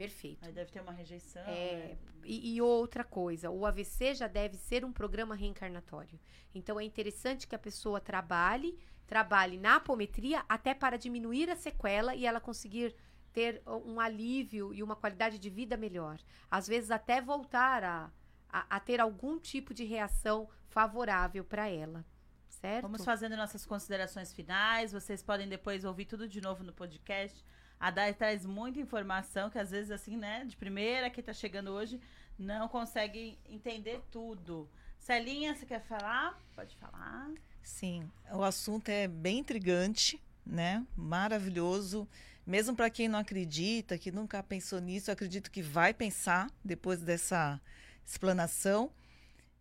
Perfeito. 0.01 0.47
Aí 0.47 0.51
deve 0.51 0.71
ter 0.71 0.81
uma 0.81 0.93
rejeição. 0.93 1.43
É, 1.43 1.89
né? 1.89 1.99
e, 2.25 2.55
e, 2.55 2.63
outra 2.63 3.05
coisa, 3.05 3.51
o 3.51 3.67
AVC 3.67 4.15
já 4.15 4.27
deve 4.27 4.57
ser 4.57 4.83
um 4.83 4.91
programa 4.91 5.35
reencarnatório. 5.35 6.19
Então 6.55 6.81
é 6.81 6.85
interessante 6.85 7.47
que 7.47 7.55
a 7.55 7.59
pessoa 7.59 8.01
trabalhe, 8.01 8.79
trabalhe 9.07 9.59
na 9.59 9.77
apometria 9.77 10.43
até 10.49 10.73
para 10.73 10.97
diminuir 10.97 11.51
a 11.51 11.55
sequela 11.55 12.15
e 12.15 12.25
ela 12.25 12.41
conseguir 12.41 12.97
ter 13.31 13.61
um 13.67 14.01
alívio 14.01 14.73
e 14.73 14.83
uma 14.83 14.97
qualidade 14.97 15.39
de 15.39 15.51
vida 15.51 15.77
melhor. 15.77 16.19
Às 16.51 16.67
vezes 16.67 16.91
até 16.91 17.21
voltar 17.21 17.85
a, 17.85 18.11
a, 18.49 18.77
a 18.77 18.81
ter 18.81 19.03
algum 19.03 19.39
tipo 19.39 19.75
de 19.75 19.85
reação 19.85 20.49
favorável 20.71 21.45
para 21.45 21.69
ela. 21.69 22.07
Certo? 22.49 22.83
Vamos 22.85 23.05
fazendo 23.05 23.37
nossas 23.37 23.67
considerações 23.67 24.33
finais. 24.33 24.93
Vocês 24.93 25.23
podem 25.23 25.47
depois 25.47 25.85
ouvir 25.85 26.07
tudo 26.07 26.27
de 26.27 26.41
novo 26.41 26.65
no 26.65 26.73
podcast 26.73 27.45
a 27.81 27.91
Dai 27.91 28.13
traz 28.13 28.45
muita 28.45 28.79
informação 28.79 29.49
que 29.49 29.59
às 29.59 29.71
vezes, 29.71 29.91
assim, 29.91 30.15
né, 30.15 30.45
de 30.45 30.55
primeira 30.55 31.09
que 31.09 31.23
tá 31.23 31.33
chegando 31.33 31.71
hoje, 31.71 31.99
não 32.39 32.69
consegue 32.69 33.39
entender 33.49 34.03
tudo. 34.11 34.69
Celinha, 34.99 35.55
você 35.57 35.65
quer 35.65 35.81
falar? 35.81 36.39
Pode 36.55 36.77
falar. 36.77 37.31
Sim, 37.63 38.11
o 38.33 38.43
assunto 38.43 38.91
é 38.91 39.09
bem 39.09 39.39
intrigante, 39.39 40.23
né? 40.45 40.87
Maravilhoso. 40.95 42.07
Mesmo 42.47 42.77
para 42.77 42.91
quem 42.91 43.09
não 43.09 43.19
acredita, 43.19 43.97
que 43.97 44.13
nunca 44.13 44.43
pensou 44.43 44.79
nisso, 44.79 45.11
eu 45.11 45.15
acredito 45.15 45.51
que 45.51 45.63
vai 45.63 45.95
pensar 45.95 46.51
depois 46.63 47.01
dessa 47.01 47.59
explanação. 48.05 48.91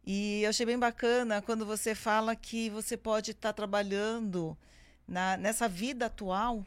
E 0.05 0.41
eu 0.43 0.49
achei 0.49 0.65
bem 0.65 0.77
bacana 0.79 1.41
quando 1.41 1.65
você 1.65 1.95
fala 1.95 2.35
que 2.35 2.69
você 2.69 2.97
pode 2.97 3.31
estar 3.31 3.49
tá 3.49 3.53
trabalhando 3.53 4.57
na, 5.07 5.37
nessa 5.37 5.69
vida 5.69 6.07
atual 6.07 6.65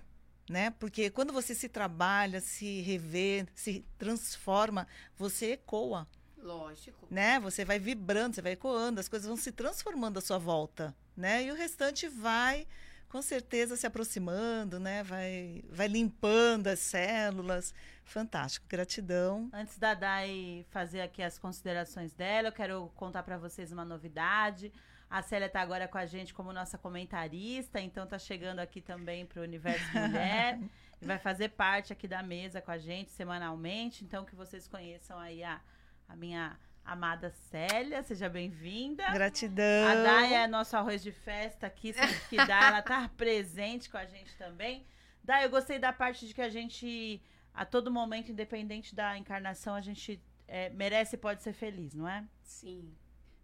né? 0.53 0.71
Porque 0.79 1.11
quando 1.11 1.33
você 1.33 1.55
se 1.55 1.69
trabalha, 1.69 2.41
se 2.41 2.83
revê, 2.83 3.47
se 3.55 3.85
transforma, 3.99 4.87
você 5.17 5.53
ecoa. 5.53 6.07
Lógico. 6.37 7.07
Né? 7.11 7.41
Você 7.41 7.65
vai 7.65 7.79
vibrando, 7.79 8.35
você 8.35 8.43
vai 8.43 8.53
ecoando, 8.53 9.01
as 9.01 9.09
coisas 9.09 9.27
vão 9.27 9.37
se 9.37 9.51
transformando 9.51 10.19
à 10.19 10.21
sua 10.21 10.39
volta, 10.39 10.95
né? 11.17 11.45
E 11.45 11.51
o 11.51 11.55
restante 11.55 12.09
vai 12.09 12.67
com 13.09 13.23
certeza 13.23 13.77
se 13.77 13.87
aproximando, 13.87 14.81
né? 14.81 15.03
Vai, 15.03 15.65
vai 15.71 15.87
limpando 15.87 16.67
as 16.67 16.81
células. 16.81 17.75
Fantástico, 18.05 18.67
gratidão. 18.69 19.49
Antes 19.53 19.79
da 19.79 19.95
Dai 19.95 20.67
fazer 20.71 21.01
aqui 21.01 21.23
as 21.23 21.39
considerações 21.39 22.13
dela, 22.13 22.49
eu 22.49 22.53
quero 22.53 22.91
contar 22.97 23.23
para 23.23 23.39
vocês 23.39 23.71
uma 23.71 23.85
novidade. 23.85 24.73
A 25.13 25.21
Célia 25.21 25.45
está 25.45 25.61
agora 25.61 25.87
com 25.87 25.99
a 25.99 26.07
gente 26.07 26.33
como 26.33 26.55
nossa 26.55 26.79
comentarista, 26.79 27.79
então 27.79 28.05
está 28.05 28.19
chegando 28.19 28.61
aqui 28.61 28.81
também 28.81 29.27
para 29.27 29.41
o 29.41 29.43
Universo 29.43 29.85
Mulher 29.93 30.59
e 31.03 31.05
vai 31.05 31.19
fazer 31.19 31.51
parte 31.51 31.93
aqui 31.93 32.09
da 32.09 32.23
mesa 32.23 32.63
com 32.63 32.71
a 32.71 32.79
gente 32.79 33.11
semanalmente. 33.11 34.05
Então 34.05 34.25
que 34.25 34.35
vocês 34.35 34.67
conheçam 34.67 35.19
aí 35.19 35.45
a, 35.45 35.61
a 36.09 36.17
minha 36.17 36.59
amada 36.83 37.31
Célia, 37.31 38.03
seja 38.03 38.27
bem-vinda. 38.27 39.05
Gratidão. 39.11 39.87
A 39.87 39.95
Dai 39.97 40.33
é 40.33 40.47
nosso 40.47 40.75
arroz 40.79 41.03
de 41.03 41.13
festa 41.13 41.67
aqui, 41.67 41.93
sempre 41.93 42.21
que 42.31 42.37
dá, 42.47 42.69
ela 42.69 42.81
tá 42.81 43.07
presente 43.15 43.91
com 43.91 43.99
a 43.99 44.07
gente 44.07 44.35
também. 44.39 44.87
Dai, 45.23 45.45
eu 45.45 45.51
gostei 45.51 45.79
da 45.79 45.93
parte 45.93 46.27
de 46.27 46.33
que 46.33 46.41
a 46.41 46.49
gente, 46.49 47.23
a 47.53 47.67
todo 47.67 47.93
momento, 47.93 48.33
independente 48.33 48.95
da 48.95 49.19
encarnação, 49.19 49.75
a 49.75 49.83
gente 49.83 50.25
é, 50.49 50.71
merece 50.71 51.17
e 51.17 51.19
pode 51.19 51.43
ser 51.43 51.53
feliz, 51.53 51.95
não 51.95 52.09
é? 52.09 52.25
Sim. 52.41 52.97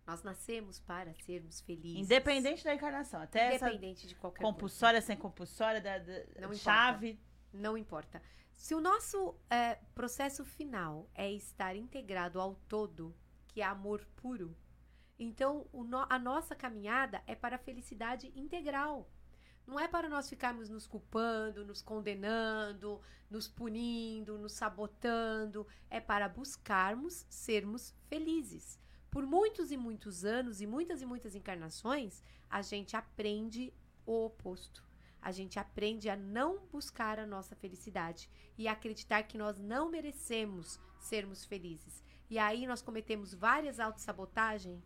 Nós 0.08 0.22
nascemos 0.22 0.80
para 0.80 1.12
sermos 1.26 1.60
felizes. 1.60 2.06
Independente 2.06 2.64
da 2.64 2.74
encarnação, 2.74 3.20
até 3.20 3.54
Independente 3.54 4.06
de 4.06 4.14
qualquer 4.14 4.42
compulsória, 4.42 4.94
coisa. 5.02 5.06
sem 5.06 5.16
compulsória, 5.18 5.82
da, 5.82 5.98
da 5.98 6.40
Não 6.40 6.54
chave. 6.54 7.10
Importa. 7.10 7.28
Não 7.52 7.76
importa. 7.76 8.22
Se 8.56 8.74
o 8.74 8.80
nosso 8.80 9.38
é, 9.50 9.74
processo 9.94 10.46
final 10.46 11.10
é 11.14 11.30
estar 11.30 11.76
integrado 11.76 12.40
ao 12.40 12.54
todo, 12.54 13.14
que 13.48 13.60
é 13.60 13.64
amor 13.66 14.02
puro, 14.16 14.56
então 15.18 15.66
no, 15.74 16.06
a 16.08 16.18
nossa 16.18 16.56
caminhada 16.56 17.22
é 17.26 17.34
para 17.34 17.56
a 17.56 17.58
felicidade 17.58 18.32
integral. 18.34 19.10
Não 19.66 19.78
é 19.78 19.86
para 19.86 20.08
nós 20.08 20.30
ficarmos 20.30 20.70
nos 20.70 20.86
culpando, 20.86 21.66
nos 21.66 21.82
condenando, 21.82 22.98
nos 23.30 23.46
punindo, 23.46 24.38
nos 24.38 24.54
sabotando. 24.54 25.66
É 25.90 26.00
para 26.00 26.30
buscarmos 26.30 27.26
sermos 27.28 27.94
felizes. 28.08 28.80
Por 29.10 29.24
muitos 29.26 29.72
e 29.72 29.76
muitos 29.76 30.24
anos 30.24 30.60
e 30.60 30.66
muitas 30.66 31.00
e 31.00 31.06
muitas 31.06 31.34
encarnações, 31.34 32.22
a 32.48 32.60
gente 32.62 32.96
aprende 32.96 33.72
o 34.04 34.26
oposto. 34.26 34.86
A 35.20 35.32
gente 35.32 35.58
aprende 35.58 36.08
a 36.08 36.16
não 36.16 36.66
buscar 36.66 37.18
a 37.18 37.26
nossa 37.26 37.56
felicidade 37.56 38.28
e 38.56 38.68
acreditar 38.68 39.24
que 39.24 39.36
nós 39.36 39.58
não 39.58 39.90
merecemos 39.90 40.78
sermos 41.00 41.44
felizes. 41.44 42.02
E 42.30 42.38
aí 42.38 42.66
nós 42.66 42.82
cometemos 42.82 43.34
várias 43.34 43.80
autossabotagem, 43.80 44.82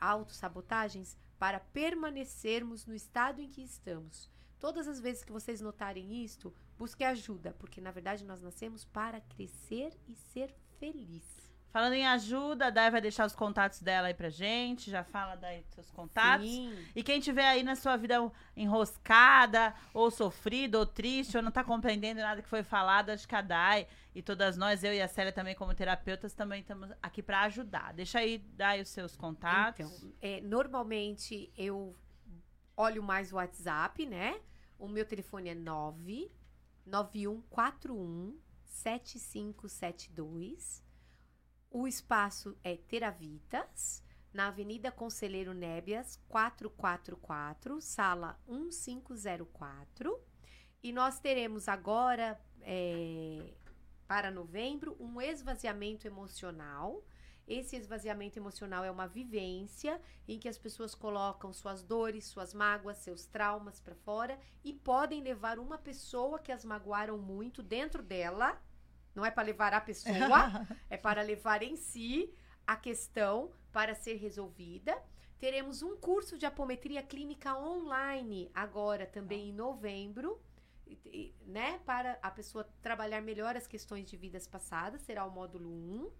autossabotagens 0.00 1.16
para 1.38 1.60
permanecermos 1.60 2.86
no 2.86 2.94
estado 2.94 3.40
em 3.40 3.50
que 3.50 3.62
estamos. 3.62 4.30
Todas 4.58 4.88
as 4.88 5.00
vezes 5.00 5.22
que 5.22 5.32
vocês 5.32 5.60
notarem 5.60 6.24
isto, 6.24 6.54
busque 6.78 7.04
ajuda, 7.04 7.54
porque 7.58 7.80
na 7.80 7.90
verdade 7.90 8.24
nós 8.24 8.40
nascemos 8.40 8.84
para 8.84 9.20
crescer 9.20 9.92
e 10.08 10.14
ser 10.14 10.54
feliz. 10.78 11.43
Falando 11.74 11.94
em 11.94 12.06
ajuda, 12.06 12.66
a 12.66 12.70
Dai 12.70 12.88
vai 12.88 13.00
deixar 13.00 13.26
os 13.26 13.34
contatos 13.34 13.82
dela 13.82 14.06
aí 14.06 14.14
pra 14.14 14.30
gente. 14.30 14.92
Já 14.92 15.02
fala 15.02 15.34
daí 15.34 15.64
seus 15.70 15.90
contatos. 15.90 16.48
Sim. 16.48 16.72
E 16.94 17.02
quem 17.02 17.18
tiver 17.18 17.48
aí 17.48 17.64
na 17.64 17.74
sua 17.74 17.96
vida 17.96 18.14
enroscada, 18.56 19.74
ou 19.92 20.08
sofrida, 20.08 20.78
ou 20.78 20.86
triste, 20.86 21.36
ou 21.36 21.42
não 21.42 21.50
tá 21.50 21.64
compreendendo 21.64 22.20
nada 22.20 22.40
que 22.40 22.48
foi 22.48 22.62
falado, 22.62 23.10
acho 23.10 23.26
que 23.26 23.34
a 23.34 23.42
Dai 23.42 23.88
e 24.14 24.22
todas 24.22 24.56
nós, 24.56 24.84
eu 24.84 24.94
e 24.94 25.02
a 25.02 25.08
Célia 25.08 25.32
também 25.32 25.56
como 25.56 25.74
terapeutas, 25.74 26.32
também 26.32 26.60
estamos 26.60 26.92
aqui 27.02 27.20
para 27.20 27.40
ajudar. 27.40 27.92
Deixa 27.92 28.20
aí, 28.20 28.38
Dai 28.38 28.80
os 28.80 28.90
seus 28.90 29.16
contatos. 29.16 29.84
Então, 29.84 30.12
é, 30.22 30.40
normalmente 30.42 31.52
eu 31.58 31.92
olho 32.76 33.02
mais 33.02 33.32
o 33.32 33.36
WhatsApp, 33.36 34.06
né? 34.06 34.40
O 34.78 34.86
meu 34.86 35.04
telefone 35.04 35.48
é 35.48 35.56
9 35.56 36.30
9141 36.86 38.38
7572. 38.62 40.83
O 41.76 41.88
espaço 41.88 42.56
é 42.62 42.76
Teravitas, 42.76 44.00
na 44.32 44.46
Avenida 44.46 44.92
Conselheiro 44.92 45.52
Nébias, 45.52 46.22
444, 46.28 47.80
sala 47.80 48.40
1504. 48.46 50.16
E 50.84 50.92
nós 50.92 51.18
teremos 51.18 51.66
agora, 51.66 52.40
é, 52.60 53.54
para 54.06 54.30
novembro, 54.30 54.96
um 55.00 55.20
esvaziamento 55.20 56.06
emocional. 56.06 57.04
Esse 57.44 57.74
esvaziamento 57.74 58.38
emocional 58.38 58.84
é 58.84 58.90
uma 58.92 59.08
vivência 59.08 60.00
em 60.28 60.38
que 60.38 60.48
as 60.48 60.56
pessoas 60.56 60.94
colocam 60.94 61.52
suas 61.52 61.82
dores, 61.82 62.24
suas 62.26 62.54
mágoas, 62.54 62.98
seus 62.98 63.26
traumas 63.26 63.80
para 63.80 63.96
fora 63.96 64.38
e 64.62 64.72
podem 64.72 65.20
levar 65.24 65.58
uma 65.58 65.76
pessoa 65.76 66.38
que 66.38 66.52
as 66.52 66.64
magoaram 66.64 67.18
muito 67.18 67.64
dentro 67.64 68.00
dela. 68.00 68.62
Não 69.14 69.24
é 69.24 69.30
para 69.30 69.44
levar 69.44 69.72
a 69.72 69.80
pessoa, 69.80 70.66
é 70.90 70.96
para 70.96 71.22
levar 71.22 71.62
em 71.62 71.76
si 71.76 72.32
a 72.66 72.76
questão 72.76 73.50
para 73.72 73.94
ser 73.94 74.14
resolvida. 74.16 74.96
Teremos 75.38 75.82
um 75.82 75.96
curso 75.96 76.38
de 76.38 76.46
apometria 76.46 77.02
clínica 77.02 77.56
online 77.58 78.50
agora 78.54 79.06
também 79.06 79.50
em 79.50 79.52
novembro, 79.52 80.40
né? 81.46 81.80
Para 81.84 82.18
a 82.22 82.30
pessoa 82.30 82.64
trabalhar 82.80 83.20
melhor 83.20 83.56
as 83.56 83.66
questões 83.66 84.08
de 84.08 84.16
vidas 84.16 84.46
passadas, 84.46 85.02
será 85.02 85.24
o 85.24 85.30
módulo 85.30 85.68
1. 85.68 86.10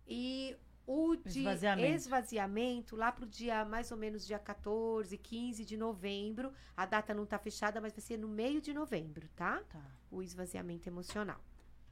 E 0.06 0.56
o 0.86 1.16
de 1.16 1.40
Esvaziamento. 1.40 1.88
esvaziamento, 1.94 2.96
lá 2.96 3.10
pro 3.10 3.26
dia, 3.26 3.64
mais 3.64 3.90
ou 3.90 3.96
menos 3.96 4.26
dia 4.26 4.38
14, 4.38 5.16
15 5.16 5.64
de 5.64 5.76
novembro, 5.76 6.52
a 6.76 6.84
data 6.84 7.14
não 7.14 7.24
tá 7.24 7.38
fechada, 7.38 7.80
mas 7.80 7.92
vai 7.92 8.00
ser 8.00 8.18
no 8.18 8.28
meio 8.28 8.60
de 8.60 8.72
novembro, 8.72 9.28
tá? 9.34 9.62
Tá. 9.68 9.80
O 10.10 10.22
esvaziamento 10.22 10.88
emocional. 10.88 11.40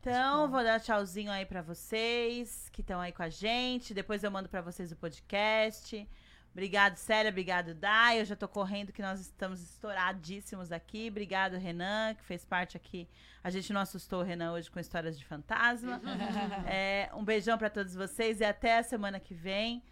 Então, 0.01 0.51
vou 0.51 0.64
dar 0.64 0.80
tchauzinho 0.80 1.30
aí 1.30 1.47
pra 1.47 1.62
vocês 1.62 2.68
que 2.72 2.80
estão 2.80 3.01
aí 3.01 3.12
com 3.12 3.22
a 3.22 3.28
gente. 3.28 3.95
Depois 3.95 4.24
eu 4.24 4.32
mando 4.32 4.49
pra 4.49 4.61
vocês 4.61 4.90
o 4.90 4.97
podcast. 4.97 6.09
Obrigado, 6.53 6.96
Célia. 6.96 7.30
Obrigado, 7.30 7.74
Dai. 7.74 8.20
Eu 8.20 8.24
já 8.26 8.36
tô 8.36 8.46
correndo 8.46 8.92
que 8.92 9.00
nós 9.00 9.20
estamos 9.20 9.62
estouradíssimos 9.62 10.70
aqui. 10.70 11.09
Obrigado, 11.09 11.57
Renan, 11.57 12.14
que 12.14 12.22
fez 12.24 12.44
parte 12.44 12.76
aqui. 12.76 13.09
A 13.42 13.48
gente 13.50 13.72
não 13.72 13.80
assustou 13.80 14.20
o 14.20 14.22
Renan 14.22 14.53
hoje 14.53 14.70
com 14.70 14.78
histórias 14.78 15.18
de 15.18 15.24
fantasma. 15.24 16.00
É, 16.66 17.11
um 17.14 17.24
beijão 17.24 17.57
pra 17.59 17.70
todos 17.70 17.94
vocês 17.94 18.40
e 18.40 18.44
até 18.44 18.78
a 18.78 18.82
semana 18.82 19.18
que 19.18 19.34
vem. 19.34 19.82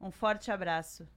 Um 0.00 0.10
forte 0.10 0.50
abraço. 0.50 1.08